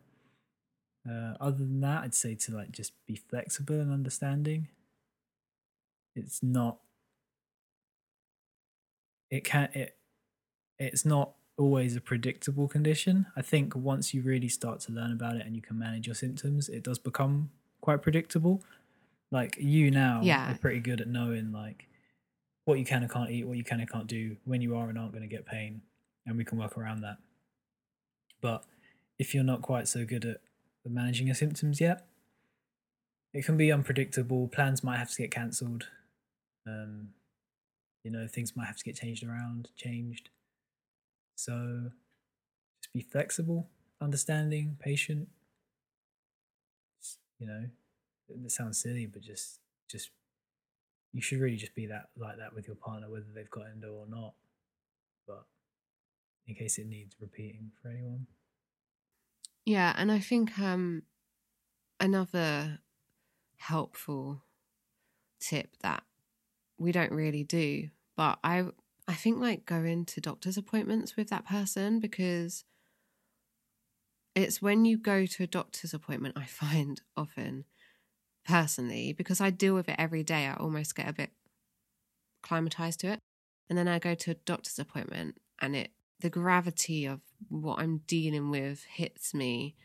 Uh, 1.09 1.35
other 1.39 1.57
than 1.57 1.79
that, 1.81 2.03
I'd 2.03 2.13
say 2.13 2.35
to 2.35 2.55
like 2.55 2.71
just 2.71 2.93
be 3.05 3.15
flexible 3.15 3.79
and 3.79 3.91
understanding. 3.91 4.67
It's 6.15 6.41
not. 6.43 6.79
It 9.29 9.43
can 9.43 9.69
it. 9.73 9.97
It's 10.79 11.05
not 11.05 11.33
always 11.57 11.95
a 11.95 12.01
predictable 12.01 12.67
condition. 12.67 13.25
I 13.35 13.41
think 13.41 13.75
once 13.75 14.13
you 14.13 14.21
really 14.21 14.47
start 14.49 14.79
to 14.81 14.91
learn 14.91 15.11
about 15.11 15.35
it 15.37 15.45
and 15.45 15.55
you 15.55 15.61
can 15.61 15.77
manage 15.79 16.05
your 16.07 16.15
symptoms, 16.15 16.69
it 16.69 16.83
does 16.83 16.99
become 16.99 17.49
quite 17.81 18.01
predictable. 18.01 18.63
Like 19.31 19.57
you 19.59 19.89
now 19.91 20.21
Yeah. 20.23 20.51
are 20.53 20.57
pretty 20.57 20.79
good 20.79 21.01
at 21.01 21.07
knowing 21.07 21.51
like 21.51 21.87
what 22.65 22.77
you 22.79 22.85
can 22.85 23.01
and 23.01 23.11
can't 23.11 23.29
eat, 23.31 23.45
what 23.47 23.57
you 23.57 23.63
can 23.63 23.79
and 23.79 23.89
can't 23.89 24.07
do, 24.07 24.37
when 24.45 24.61
you 24.61 24.75
are 24.75 24.89
and 24.89 24.97
aren't 24.99 25.13
going 25.13 25.23
to 25.23 25.27
get 25.27 25.45
pain, 25.45 25.81
and 26.25 26.37
we 26.37 26.45
can 26.45 26.57
work 26.57 26.77
around 26.77 27.01
that. 27.01 27.17
But 28.41 28.63
if 29.19 29.33
you're 29.33 29.43
not 29.43 29.61
quite 29.61 29.87
so 29.87 30.05
good 30.05 30.25
at 30.25 30.41
managing 30.85 31.27
your 31.27 31.35
symptoms 31.35 31.81
yet, 31.81 32.05
it 33.33 33.45
can 33.45 33.57
be 33.57 33.71
unpredictable. 33.71 34.47
Plans 34.47 34.83
might 34.83 34.97
have 34.97 35.11
to 35.11 35.21
get 35.21 35.31
cancelled. 35.31 35.87
Um, 36.65 37.09
you 38.03 38.11
know, 38.11 38.27
things 38.27 38.55
might 38.55 38.67
have 38.67 38.77
to 38.77 38.83
get 38.83 38.95
changed 38.95 39.23
around, 39.23 39.69
changed. 39.75 40.29
So 41.35 41.91
just 42.81 42.93
be 42.93 43.01
flexible, 43.01 43.67
understanding, 44.01 44.77
patient. 44.79 45.27
You 47.39 47.47
know, 47.47 47.65
it 48.29 48.51
sounds 48.51 48.81
silly, 48.81 49.05
but 49.05 49.21
just 49.21 49.59
just 49.89 50.09
you 51.13 51.21
should 51.21 51.39
really 51.39 51.57
just 51.57 51.75
be 51.75 51.85
that 51.87 52.09
like 52.17 52.37
that 52.37 52.53
with 52.53 52.67
your 52.67 52.75
partner, 52.75 53.09
whether 53.09 53.25
they've 53.33 53.49
got 53.49 53.65
endo 53.71 53.93
or 53.93 54.05
not. 54.07 54.33
But 55.27 55.45
in 56.47 56.55
case 56.55 56.77
it 56.77 56.87
needs 56.87 57.15
repeating 57.19 57.71
for 57.81 57.89
anyone. 57.89 58.27
Yeah, 59.65 59.93
and 59.97 60.11
I 60.11 60.19
think 60.19 60.57
um, 60.59 61.03
another 61.99 62.79
helpful 63.57 64.43
tip 65.39 65.75
that 65.81 66.03
we 66.77 66.91
don't 66.91 67.11
really 67.11 67.43
do, 67.43 67.89
but 68.15 68.39
I 68.43 68.65
I 69.07 69.13
think 69.13 69.39
like 69.39 69.65
going 69.65 70.05
to 70.05 70.21
doctor's 70.21 70.57
appointments 70.57 71.15
with 71.15 71.29
that 71.29 71.45
person 71.45 71.99
because 71.99 72.65
it's 74.35 74.61
when 74.61 74.85
you 74.85 74.97
go 74.97 75.25
to 75.25 75.43
a 75.43 75.47
doctor's 75.47 75.93
appointment 75.93 76.37
I 76.37 76.45
find 76.45 77.01
often 77.15 77.65
personally 78.45 79.13
because 79.13 79.41
I 79.41 79.49
deal 79.49 79.75
with 79.75 79.89
it 79.89 79.95
every 79.97 80.23
day 80.23 80.47
I 80.47 80.53
almost 80.53 80.95
get 80.95 81.07
a 81.07 81.13
bit 81.13 81.31
climatized 82.43 82.97
to 82.97 83.07
it 83.07 83.19
and 83.69 83.77
then 83.77 83.87
I 83.87 83.99
go 83.99 84.13
to 84.13 84.31
a 84.31 84.35
doctor's 84.35 84.79
appointment 84.79 85.37
and 85.59 85.75
it 85.75 85.91
the 86.19 86.29
gravity 86.29 87.05
of 87.05 87.21
what 87.49 87.79
I'm 87.79 88.01
dealing 88.07 88.49
with 88.49 88.83
hits 88.83 89.33
me 89.33 89.75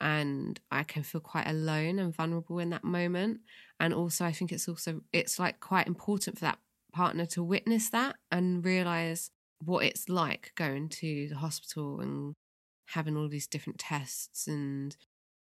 and 0.00 0.60
I 0.70 0.84
can 0.84 1.02
feel 1.02 1.20
quite 1.20 1.48
alone 1.48 1.98
and 1.98 2.14
vulnerable 2.14 2.58
in 2.58 2.70
that 2.70 2.84
moment. 2.84 3.40
And 3.80 3.92
also 3.92 4.24
I 4.24 4.32
think 4.32 4.52
it's 4.52 4.68
also 4.68 5.02
it's 5.12 5.38
like 5.38 5.60
quite 5.60 5.86
important 5.86 6.38
for 6.38 6.44
that 6.44 6.58
partner 6.92 7.26
to 7.26 7.42
witness 7.42 7.90
that 7.90 8.16
and 8.30 8.64
realize 8.64 9.30
what 9.64 9.84
it's 9.84 10.08
like 10.08 10.52
going 10.54 10.88
to 10.88 11.28
the 11.28 11.36
hospital 11.36 12.00
and 12.00 12.34
having 12.86 13.16
all 13.16 13.28
these 13.28 13.46
different 13.46 13.78
tests 13.78 14.46
and 14.46 14.96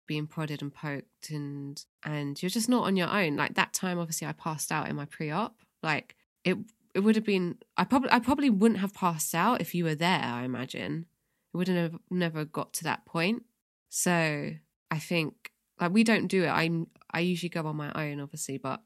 being 0.08 0.28
prodded 0.28 0.62
and 0.62 0.74
poked 0.74 1.30
and 1.30 1.86
and 2.04 2.42
you're 2.42 2.50
just 2.50 2.70
not 2.70 2.84
on 2.84 2.98
your 2.98 3.10
own. 3.10 3.38
Like 3.38 3.56
that 3.56 3.74
time 3.74 4.00
obviously 4.00 4.28
I 4.28 4.34
passed 4.34 4.72
out 4.72 4.90
in 4.90 4.96
my 4.96 5.06
pre-op. 5.06 5.56
Like 5.82 6.16
it 6.44 6.58
it 6.94 7.00
would 7.02 7.16
have 7.16 7.26
been 7.26 7.58
I 7.78 7.84
probably 7.84 8.12
I 8.12 8.20
probably 8.20 8.50
wouldn't 8.50 8.80
have 8.80 8.94
passed 8.94 9.34
out 9.34 9.62
if 9.62 9.74
you 9.74 9.84
were 9.84 9.96
there, 9.96 10.22
I 10.24 10.44
imagine. 10.44 11.06
It 11.54 11.58
wouldn't 11.58 11.78
have 11.78 12.00
never 12.10 12.46
got 12.46 12.74
to 12.74 12.84
that 12.86 13.06
point. 13.06 13.44
So 13.90 14.52
I 14.90 15.00
think 15.00 15.52
like 15.80 15.92
we 15.92 16.04
don't 16.04 16.28
do 16.28 16.44
it. 16.44 16.50
I'm 16.50 16.88
I 17.12 17.22
usually 17.22 17.50
go 17.50 17.66
on 17.66 17.76
my 17.76 17.92
own, 17.94 18.20
obviously, 18.20 18.58
but 18.58 18.82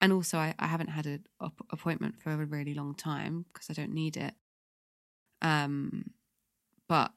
and 0.00 0.12
also 0.12 0.38
I, 0.38 0.54
I 0.58 0.66
haven't 0.66 0.88
had 0.88 1.06
an 1.06 1.26
op- 1.40 1.66
appointment 1.70 2.20
for 2.22 2.30
a 2.30 2.44
really 2.44 2.74
long 2.74 2.94
time 2.94 3.46
because 3.52 3.70
I 3.70 3.72
don't 3.72 3.94
need 3.94 4.16
it. 4.16 4.34
Um, 5.42 6.10
but 6.88 7.12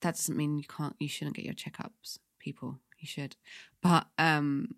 that 0.00 0.16
doesn't 0.16 0.36
mean 0.36 0.58
you 0.58 0.64
can't. 0.64 0.96
You 0.98 1.08
shouldn't 1.08 1.36
get 1.36 1.44
your 1.44 1.54
checkups, 1.54 2.18
people. 2.38 2.78
You 2.98 3.08
should, 3.08 3.36
but 3.82 4.06
um, 4.16 4.76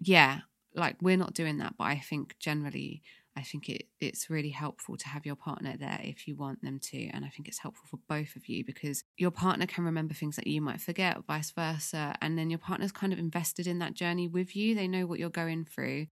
yeah, 0.00 0.40
like 0.74 0.96
we're 1.02 1.16
not 1.18 1.34
doing 1.34 1.58
that. 1.58 1.74
But 1.76 1.84
I 1.84 1.98
think 1.98 2.36
generally 2.38 3.02
I 3.36 3.42
think 3.42 3.68
it, 3.68 3.86
it's 3.98 4.28
really 4.28 4.50
helpful 4.50 4.96
to 4.96 5.08
have 5.08 5.24
your 5.24 5.36
partner 5.36 5.76
there 5.78 6.00
if 6.02 6.28
you 6.28 6.36
want 6.36 6.62
them 6.62 6.78
to. 6.90 7.06
And 7.08 7.24
I 7.24 7.28
think 7.28 7.48
it's 7.48 7.60
helpful 7.60 7.86
for 7.90 7.98
both 8.08 8.36
of 8.36 8.46
you 8.46 8.64
because 8.64 9.04
your 9.16 9.30
partner 9.30 9.66
can 9.66 9.84
remember 9.84 10.12
things 10.12 10.36
that 10.36 10.46
you 10.46 10.60
might 10.60 10.80
forget, 10.80 11.16
or 11.16 11.22
vice 11.22 11.50
versa. 11.50 12.14
And 12.20 12.36
then 12.36 12.50
your 12.50 12.58
partner's 12.58 12.92
kind 12.92 13.12
of 13.12 13.18
invested 13.18 13.66
in 13.66 13.78
that 13.78 13.94
journey 13.94 14.28
with 14.28 14.54
you. 14.54 14.74
They 14.74 14.86
know 14.86 15.06
what 15.06 15.18
you're 15.18 15.30
going 15.30 15.64
through, 15.64 16.06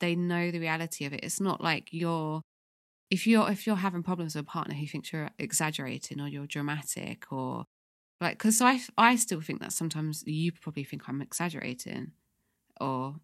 they 0.00 0.14
know 0.14 0.50
the 0.50 0.60
reality 0.60 1.04
of 1.04 1.12
it. 1.12 1.20
It's 1.22 1.40
not 1.40 1.60
like 1.60 1.88
you're. 1.90 2.42
If 3.10 3.26
you're 3.26 3.50
if 3.50 3.66
you're 3.66 3.76
having 3.76 4.02
problems 4.02 4.34
with 4.34 4.44
a 4.44 4.46
partner 4.46 4.74
who 4.74 4.86
thinks 4.86 5.12
you're 5.12 5.28
exaggerating 5.38 6.18
or 6.18 6.28
you're 6.28 6.46
dramatic 6.46 7.30
or 7.30 7.64
like 8.22 8.38
because 8.38 8.62
I 8.62 8.80
I 8.96 9.16
still 9.16 9.42
think 9.42 9.60
that 9.60 9.74
sometimes 9.74 10.24
you 10.26 10.50
probably 10.50 10.84
think 10.84 11.02
I'm 11.06 11.20
exaggerating 11.20 12.12
or 12.80 13.16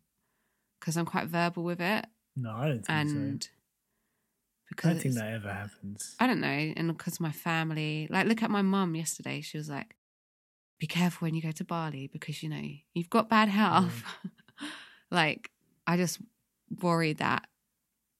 because 0.78 0.98
I'm 0.98 1.06
quite 1.06 1.28
verbal 1.28 1.64
with 1.64 1.80
it 1.80 2.04
No, 2.40 2.50
I 2.50 2.68
don't 2.68 2.86
think 2.86 2.90
and 2.90 3.42
so. 3.42 3.50
I 4.84 4.92
don't 4.92 5.00
think 5.00 5.14
that 5.14 5.32
ever 5.32 5.52
happens. 5.52 6.14
I 6.20 6.26
don't 6.26 6.40
know, 6.40 6.48
and 6.48 6.88
because 6.88 7.20
my 7.20 7.32
family, 7.32 8.06
like, 8.10 8.26
look 8.26 8.42
at 8.42 8.50
my 8.50 8.62
mum 8.62 8.94
yesterday. 8.94 9.40
She 9.40 9.56
was 9.56 9.68
like, 9.68 9.96
be 10.78 10.86
careful 10.86 11.26
when 11.26 11.34
you 11.34 11.42
go 11.42 11.50
to 11.50 11.64
Bali 11.64 12.08
because 12.12 12.42
you 12.42 12.48
know 12.48 12.62
you've 12.94 13.10
got 13.10 13.28
bad 13.28 13.48
health. 13.48 14.04
like 15.10 15.50
I 15.86 15.96
just 15.96 16.20
worry 16.82 17.14
that 17.14 17.46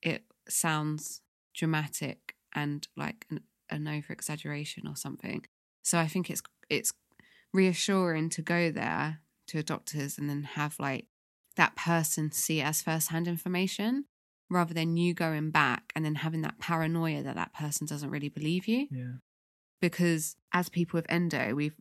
it 0.03 0.25
sounds 0.49 1.21
dramatic 1.55 2.35
and 2.55 2.87
like 2.97 3.27
an, 3.31 3.41
an 3.71 3.87
over 3.87 4.12
exaggeration 4.12 4.87
or 4.87 4.97
something. 4.97 5.45
So 5.83 5.99
I 5.99 6.09
think 6.09 6.31
it's 6.31 6.43
it's 6.69 6.93
reassuring 7.53 8.31
to 8.31 8.43
go 8.43 8.71
there 8.71 9.21
to 9.49 9.59
a 9.59 9.62
doctor's 9.62 10.19
and 10.19 10.29
then 10.29 10.43
have 10.43 10.77
like 10.79 11.07
that 11.59 11.77
person 11.77 12.33
see 12.33 12.61
it 12.61 12.65
as 12.65 12.81
first-hand 12.83 13.29
information 13.29 14.07
rather 14.51 14.73
than 14.73 14.97
you 14.97 15.13
going 15.13 15.51
back 15.51 15.93
and 15.95 16.05
then 16.05 16.15
having 16.17 16.41
that 16.41 16.59
paranoia 16.59 17.23
that 17.23 17.35
that 17.37 17.53
person 17.53 17.87
doesn't 17.87 18.11
really 18.11 18.31
believe 18.31 18.67
you 18.67 18.89
Yeah. 18.91 19.13
because 19.81 20.37
as 20.53 20.69
people 20.71 20.97
with 20.99 21.11
endo 21.11 21.55
we've 21.55 21.77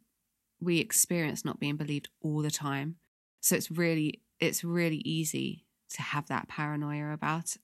we 0.60 0.80
experience 0.80 1.46
not 1.46 1.60
being 1.60 1.78
believed 1.78 2.10
all 2.22 2.42
the 2.42 2.52
time 2.52 2.98
so 3.40 3.56
it's 3.56 3.72
really 3.72 4.22
it's 4.40 4.64
really 4.64 5.02
easy 5.18 5.66
to 5.96 6.02
have 6.02 6.28
that 6.28 6.48
paranoia 6.50 7.14
about 7.14 7.56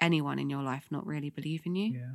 anyone 0.00 0.38
in 0.38 0.48
your 0.48 0.62
life 0.62 0.86
not 0.90 1.06
really 1.06 1.30
believing 1.30 1.74
you 1.76 1.92
Yeah. 1.98 2.12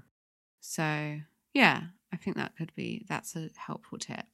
so 0.60 1.20
yeah 1.54 1.82
i 2.12 2.18
think 2.18 2.38
that 2.38 2.56
could 2.58 2.74
be 2.76 3.06
that's 3.08 3.36
a 3.36 3.50
helpful 3.58 3.98
tip 3.98 4.26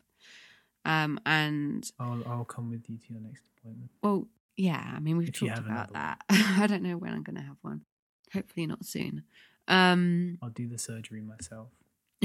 um 0.86 1.20
and 1.26 1.91
I'll 1.99 2.24
I'll 2.28 2.45
come 2.45 2.70
with 2.70 2.89
you 2.89 2.97
to 2.97 3.13
your 3.13 3.22
next 3.22 3.43
appointment. 3.57 3.91
well 4.01 4.28
yeah 4.60 4.93
i 4.95 4.99
mean 4.99 5.18
we've 5.18 5.30
If 5.30 5.39
talked 5.39 5.57
about 5.57 5.93
that 5.93 6.22
i 6.30 6.68
don't 6.68 6.84
know 6.84 6.97
when 6.97 7.14
i'm 7.14 7.24
going 7.24 7.38
to 7.38 7.41
have 7.41 7.57
one 7.62 7.82
hopefully 8.34 8.68
not 8.68 8.86
soon 8.86 9.24
um 9.68 10.38
I'll 10.41 10.49
do 10.49 10.68
the 10.68 10.80
surgery 10.80 11.22
myself. 11.22 11.70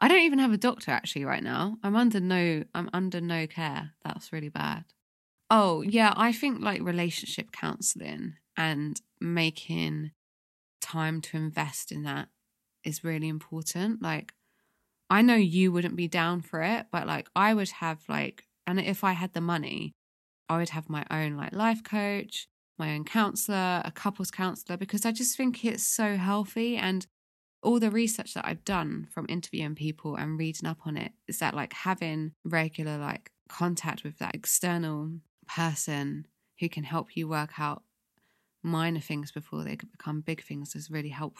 I 0.00 0.06
don't 0.08 0.20
even 0.20 0.38
have 0.38 0.52
a 0.52 0.58
doctor 0.58 0.90
actually 0.90 1.24
right 1.24 1.42
now. 1.42 1.76
I'm 1.82 1.96
under 1.96 2.20
no 2.20 2.64
I'm 2.74 2.88
under 2.92 3.20
no 3.20 3.46
care. 3.46 3.92
That's 4.04 4.32
really 4.32 4.48
bad. 4.48 4.84
Oh, 5.50 5.82
yeah, 5.82 6.12
I 6.16 6.32
think 6.32 6.60
like 6.60 6.82
relationship 6.82 7.52
counseling 7.52 8.34
and 8.56 9.00
making 9.20 10.12
time 10.80 11.20
to 11.22 11.36
invest 11.36 11.90
in 11.90 12.02
that 12.04 12.28
is 12.84 13.04
really 13.04 13.28
important. 13.28 14.00
Like 14.02 14.32
I 15.10 15.22
know 15.22 15.34
you 15.34 15.72
wouldn't 15.72 15.96
be 15.96 16.08
down 16.08 16.42
for 16.42 16.62
it, 16.62 16.86
but 16.90 17.06
like 17.06 17.28
I 17.34 17.54
would 17.54 17.70
have 17.70 18.00
like 18.08 18.44
and 18.66 18.78
if 18.78 19.02
I 19.02 19.12
had 19.12 19.32
the 19.32 19.40
money, 19.40 19.94
I 20.48 20.58
would 20.58 20.70
have 20.70 20.88
my 20.88 21.04
own 21.10 21.36
like 21.36 21.52
life 21.52 21.82
coach, 21.82 22.48
my 22.78 22.94
own 22.94 23.04
counselor, 23.04 23.82
a 23.84 23.92
couples 23.94 24.30
counselor 24.30 24.76
because 24.76 25.04
I 25.04 25.12
just 25.12 25.36
think 25.36 25.64
it's 25.64 25.84
so 25.84 26.16
healthy 26.16 26.76
and 26.76 27.06
all 27.62 27.80
the 27.80 27.90
research 27.90 28.34
that 28.34 28.46
I've 28.46 28.64
done 28.64 29.08
from 29.10 29.26
interviewing 29.28 29.74
people 29.74 30.14
and 30.16 30.38
reading 30.38 30.68
up 30.68 30.86
on 30.86 30.96
it 30.96 31.12
is 31.26 31.40
that 31.40 31.54
like 31.54 31.72
having 31.72 32.32
regular 32.44 32.98
like 32.98 33.32
contact 33.48 34.04
with 34.04 34.18
that 34.18 34.34
external 34.34 35.10
person 35.48 36.26
who 36.60 36.68
can 36.68 36.84
help 36.84 37.16
you 37.16 37.28
work 37.28 37.58
out 37.58 37.82
minor 38.62 39.00
things 39.00 39.32
before 39.32 39.64
they 39.64 39.76
become 39.76 40.20
big 40.20 40.42
things 40.42 40.74
is 40.74 40.90
really 40.90 41.08
help 41.08 41.38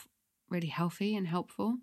really 0.50 0.68
healthy 0.68 1.14
and 1.14 1.26
helpful. 1.26 1.78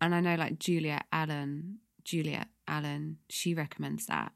And 0.00 0.14
I 0.14 0.20
know 0.20 0.34
like 0.34 0.58
Julia 0.58 1.02
Allen, 1.12 1.78
Juliet 2.04 2.48
Allen, 2.66 3.18
she 3.30 3.54
recommends 3.54 4.06
that. 4.06 4.32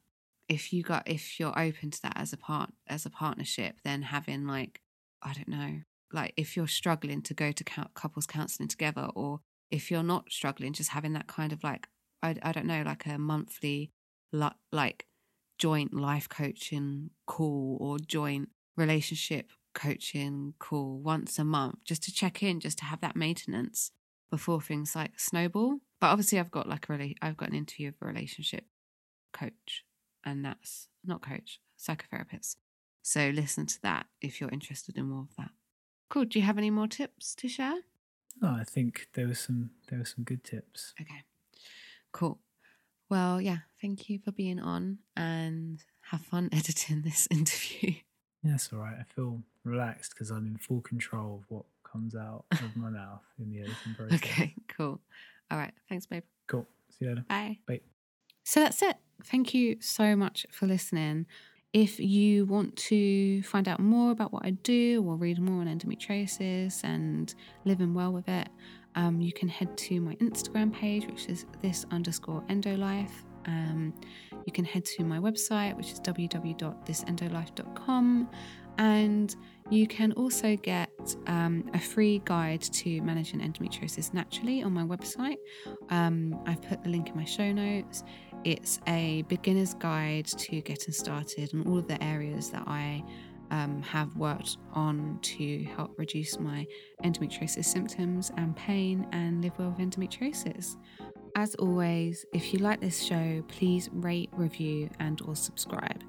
If 0.49 0.73
you 0.73 0.83
got 0.83 1.07
if 1.07 1.39
you're 1.39 1.59
open 1.59 1.91
to 1.91 2.03
that 2.03 2.17
as 2.17 2.33
a 2.33 2.37
part 2.37 2.71
as 2.87 3.05
a 3.05 3.11
partnership, 3.11 3.77
then 3.85 4.03
having 4.03 4.47
like 4.47 4.81
I 5.23 5.33
don't 5.33 5.49
know, 5.49 5.81
like 6.13 6.33
if 6.37 6.57
you're 6.57 6.69
struggling 6.69 7.23
to 7.23 7.35
go 7.35 7.53
to 7.53 7.65
couples 7.95 8.27
counseling 8.27 8.69
together 8.69 9.09
or 9.15 9.41
if 9.71 9.91
you're 9.91 10.03
not 10.03 10.31
struggling 10.31 10.73
just 10.73 10.91
having 10.91 11.13
that 11.13 11.27
kind 11.27 11.53
of 11.53 11.63
like 11.63 11.89
i, 12.23 12.35
I 12.43 12.53
don't 12.53 12.67
know 12.67 12.83
like 12.85 13.07
a 13.07 13.19
monthly 13.19 13.93
like 14.33 15.07
joint 15.59 15.95
life 15.95 16.29
coaching 16.29 17.11
call 17.27 17.77
or 17.81 17.99
joint 17.99 18.51
relationship 18.77 19.51
coaching 19.75 20.55
call 20.59 20.99
once 20.99 21.39
a 21.39 21.45
month 21.45 21.85
just 21.85 22.03
to 22.05 22.13
check 22.13 22.43
in 22.43 22.61
just 22.61 22.79
to 22.79 22.85
have 22.85 23.01
that 23.01 23.17
maintenance 23.17 23.91
before 24.31 24.61
things 24.61 24.95
like 24.95 25.19
snowball. 25.19 25.79
But 26.01 26.09
obviously 26.09 26.39
i've 26.39 26.51
got 26.51 26.69
like 26.69 26.89
a 26.89 26.93
really 26.93 27.17
i've 27.23 27.37
got 27.37 27.49
an 27.49 27.55
interview 27.57 27.89
of 27.89 27.95
a 28.01 28.07
relationship 28.07 28.65
coach 29.33 29.85
and 30.29 30.45
that's 30.45 30.89
not 31.05 31.23
coach 31.23 31.61
psychotherapist 31.79 32.57
so 33.03 33.31
listen 33.35 33.67
to 33.67 33.81
that 33.83 34.07
if 34.21 34.41
you're 34.41 34.51
interested 34.51 34.97
in 34.97 35.09
more 35.09 35.23
of 35.23 35.37
that 35.37 35.51
Cool. 36.09 36.25
Do 36.25 36.39
you 36.39 36.45
have 36.45 36.59
any 36.59 36.71
more 36.71 36.89
tips 36.89 37.35
to 37.37 37.49
share? 37.49 37.81
No, 38.41 38.49
I 38.49 38.65
think 38.65 39.09
there 39.15 39.27
were 39.27 39.35
some 39.35 39.71
there 39.89 39.99
were 39.99 40.05
some 40.05 40.25
good 40.25 40.43
tips. 40.45 40.95
Okay. 41.01 41.23
Cool. 42.13 42.39
Well, 43.11 43.41
yeah, 43.41 43.59
thank 43.81 44.09
you 44.09 44.19
for 44.19 44.33
being 44.33 44.61
on 44.61 44.99
and 45.17 45.83
have 46.11 46.21
fun 46.23 46.49
editing 46.53 47.03
this 47.03 47.29
interview. 47.31 47.95
Yeah, 48.43 48.53
That's 48.53 48.73
all 48.73 48.79
right. 48.79 48.97
I 48.99 49.05
feel 49.15 49.43
relaxed 49.65 50.13
because 50.15 50.31
I'm 50.31 50.47
in 50.47 50.57
full 50.57 50.81
control 50.81 51.43
of 51.43 51.51
what 51.51 51.65
comes 51.91 52.15
out 52.15 52.45
of 52.53 52.77
my 52.77 52.91
mouth 52.91 53.23
in 53.39 53.51
the 53.51 53.61
editing 53.61 53.95
process. 53.97 54.19
Okay, 54.19 54.55
cool. 54.69 55.01
All 55.51 55.59
right. 55.59 55.73
Thanks, 55.89 56.07
babe. 56.07 56.23
Cool. 56.47 56.67
See 56.91 57.05
you 57.05 57.11
later. 57.11 57.25
Bye. 57.29 57.59
Bye. 57.67 57.81
So 58.45 58.61
that's 58.61 58.81
it. 58.83 58.97
Thank 59.25 59.55
you 59.55 59.77
so 59.81 60.17
much 60.17 60.47
for 60.51 60.67
listening. 60.67 61.27
If 61.73 61.99
you 62.01 62.47
want 62.47 62.77
to 62.77 63.43
find 63.43 63.69
out 63.69 63.81
more 63.81 64.11
about 64.11 64.33
what 64.33 64.47
I 64.47 64.51
do 64.51 65.05
or 65.07 65.17
read 65.17 65.39
more 65.39 65.61
on 65.61 65.67
endometriosis 65.67 66.83
and 66.83 67.35
living 67.65 67.93
well 67.93 68.13
with 68.13 68.29
it, 68.29 68.49
um, 68.95 69.21
you 69.21 69.33
can 69.33 69.49
head 69.49 69.77
to 69.77 70.01
my 70.01 70.15
Instagram 70.17 70.73
page, 70.73 71.07
which 71.07 71.27
is 71.27 71.45
this 71.63 71.85
underscore 71.91 72.43
endolife. 72.49 73.11
Um, 73.47 73.93
you 74.47 74.53
can 74.53 74.65
head 74.65 74.85
to 74.87 75.05
my 75.05 75.19
website, 75.19 75.77
which 75.77 75.93
is 75.93 76.01
www.thisendolife.com. 76.01 78.29
And 78.79 79.37
you 79.71 79.87
can 79.87 80.13
also 80.13 80.57
get 80.57 80.91
um, 81.27 81.65
a 81.75 81.79
free 81.79 82.23
guide 82.25 82.63
to 82.63 83.01
managing 83.03 83.41
endometriosis 83.41 84.15
naturally 84.15 84.63
on 84.63 84.73
my 84.73 84.83
website. 84.83 85.37
Um, 85.91 86.41
I've 86.47 86.63
put 86.63 86.83
the 86.83 86.89
link 86.89 87.11
in 87.11 87.17
my 87.17 87.25
show 87.25 87.53
notes. 87.53 88.03
It's 88.45 88.81
a 88.87 89.23
beginner's 89.29 89.75
guide 89.75 90.27
to 90.27 90.61
getting 90.63 90.95
started 90.95 91.53
and 91.53 91.67
all 91.67 91.79
of 91.79 91.87
the 91.87 92.03
areas 92.03 92.51
that 92.51 92.65
I 92.67 93.05
um, 93.51 93.83
have 93.83 94.15
worked 94.17 94.59
on 94.73 95.19
to 95.23 95.65
help 95.77 95.99
reduce 95.99 96.39
my 96.39 96.67
endometriosis 97.05 97.65
symptoms 97.65 98.31
and 98.37 98.55
pain 98.57 99.07
and 99.13 99.43
live 99.43 99.59
well 99.59 99.71
with 99.71 99.79
endometriosis. 99.79 100.77
As 101.37 101.55
always, 101.57 102.25
if 102.33 102.53
you 102.53 102.59
like 102.59 102.81
this 102.81 103.03
show, 103.03 103.43
please 103.49 103.89
rate, 103.93 104.31
review, 104.33 104.91
and 104.99 105.21
or 105.23 105.37
subscribe. 105.37 106.03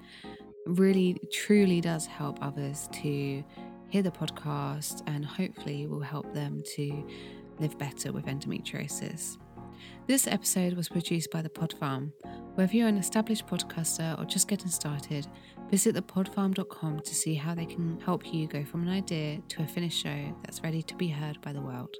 Really, 0.66 1.18
truly 1.32 1.82
does 1.82 2.06
help 2.06 2.38
others 2.42 2.90
to 2.94 3.44
hear 3.90 4.02
the 4.04 4.12
podcast 4.12 5.02
and 5.08 5.26
hopefully 5.26 5.88
will 5.88 6.02
help 6.02 6.32
them 6.34 6.62
to 6.76 7.08
live 7.60 7.78
better 7.78 8.12
with 8.12 8.26
endometriosis. 8.26 9.38
This 10.08 10.28
episode 10.28 10.74
was 10.74 10.90
produced 10.90 11.32
by 11.32 11.42
The 11.42 11.50
Pod 11.50 11.74
Farm. 11.74 12.14
Whether 12.56 12.74
you're 12.76 12.88
an 12.88 12.98
established 12.98 13.48
podcaster 13.48 14.20
or 14.20 14.26
just 14.26 14.48
getting 14.48 14.70
started, 14.70 15.28
visit 15.70 15.96
thepodfarm.com 15.96 17.00
to 17.02 17.16
see 17.16 17.36
how 17.36 17.56
they 17.56 17.66
can 17.66 18.00
help 18.02 18.34
you 18.34 18.48
go 18.48 18.64
from 18.66 18.84
an 18.84 18.90
idea 18.90 19.42
to 19.50 19.64
a 19.64 19.68
finished 19.68 20.02
show 20.02 20.36
that's 20.44 20.64
ready 20.64 20.82
to 20.84 20.96
be 20.96 21.08
heard 21.08 21.40
by 21.42 21.54
the 21.54 21.62
world. 21.62 21.96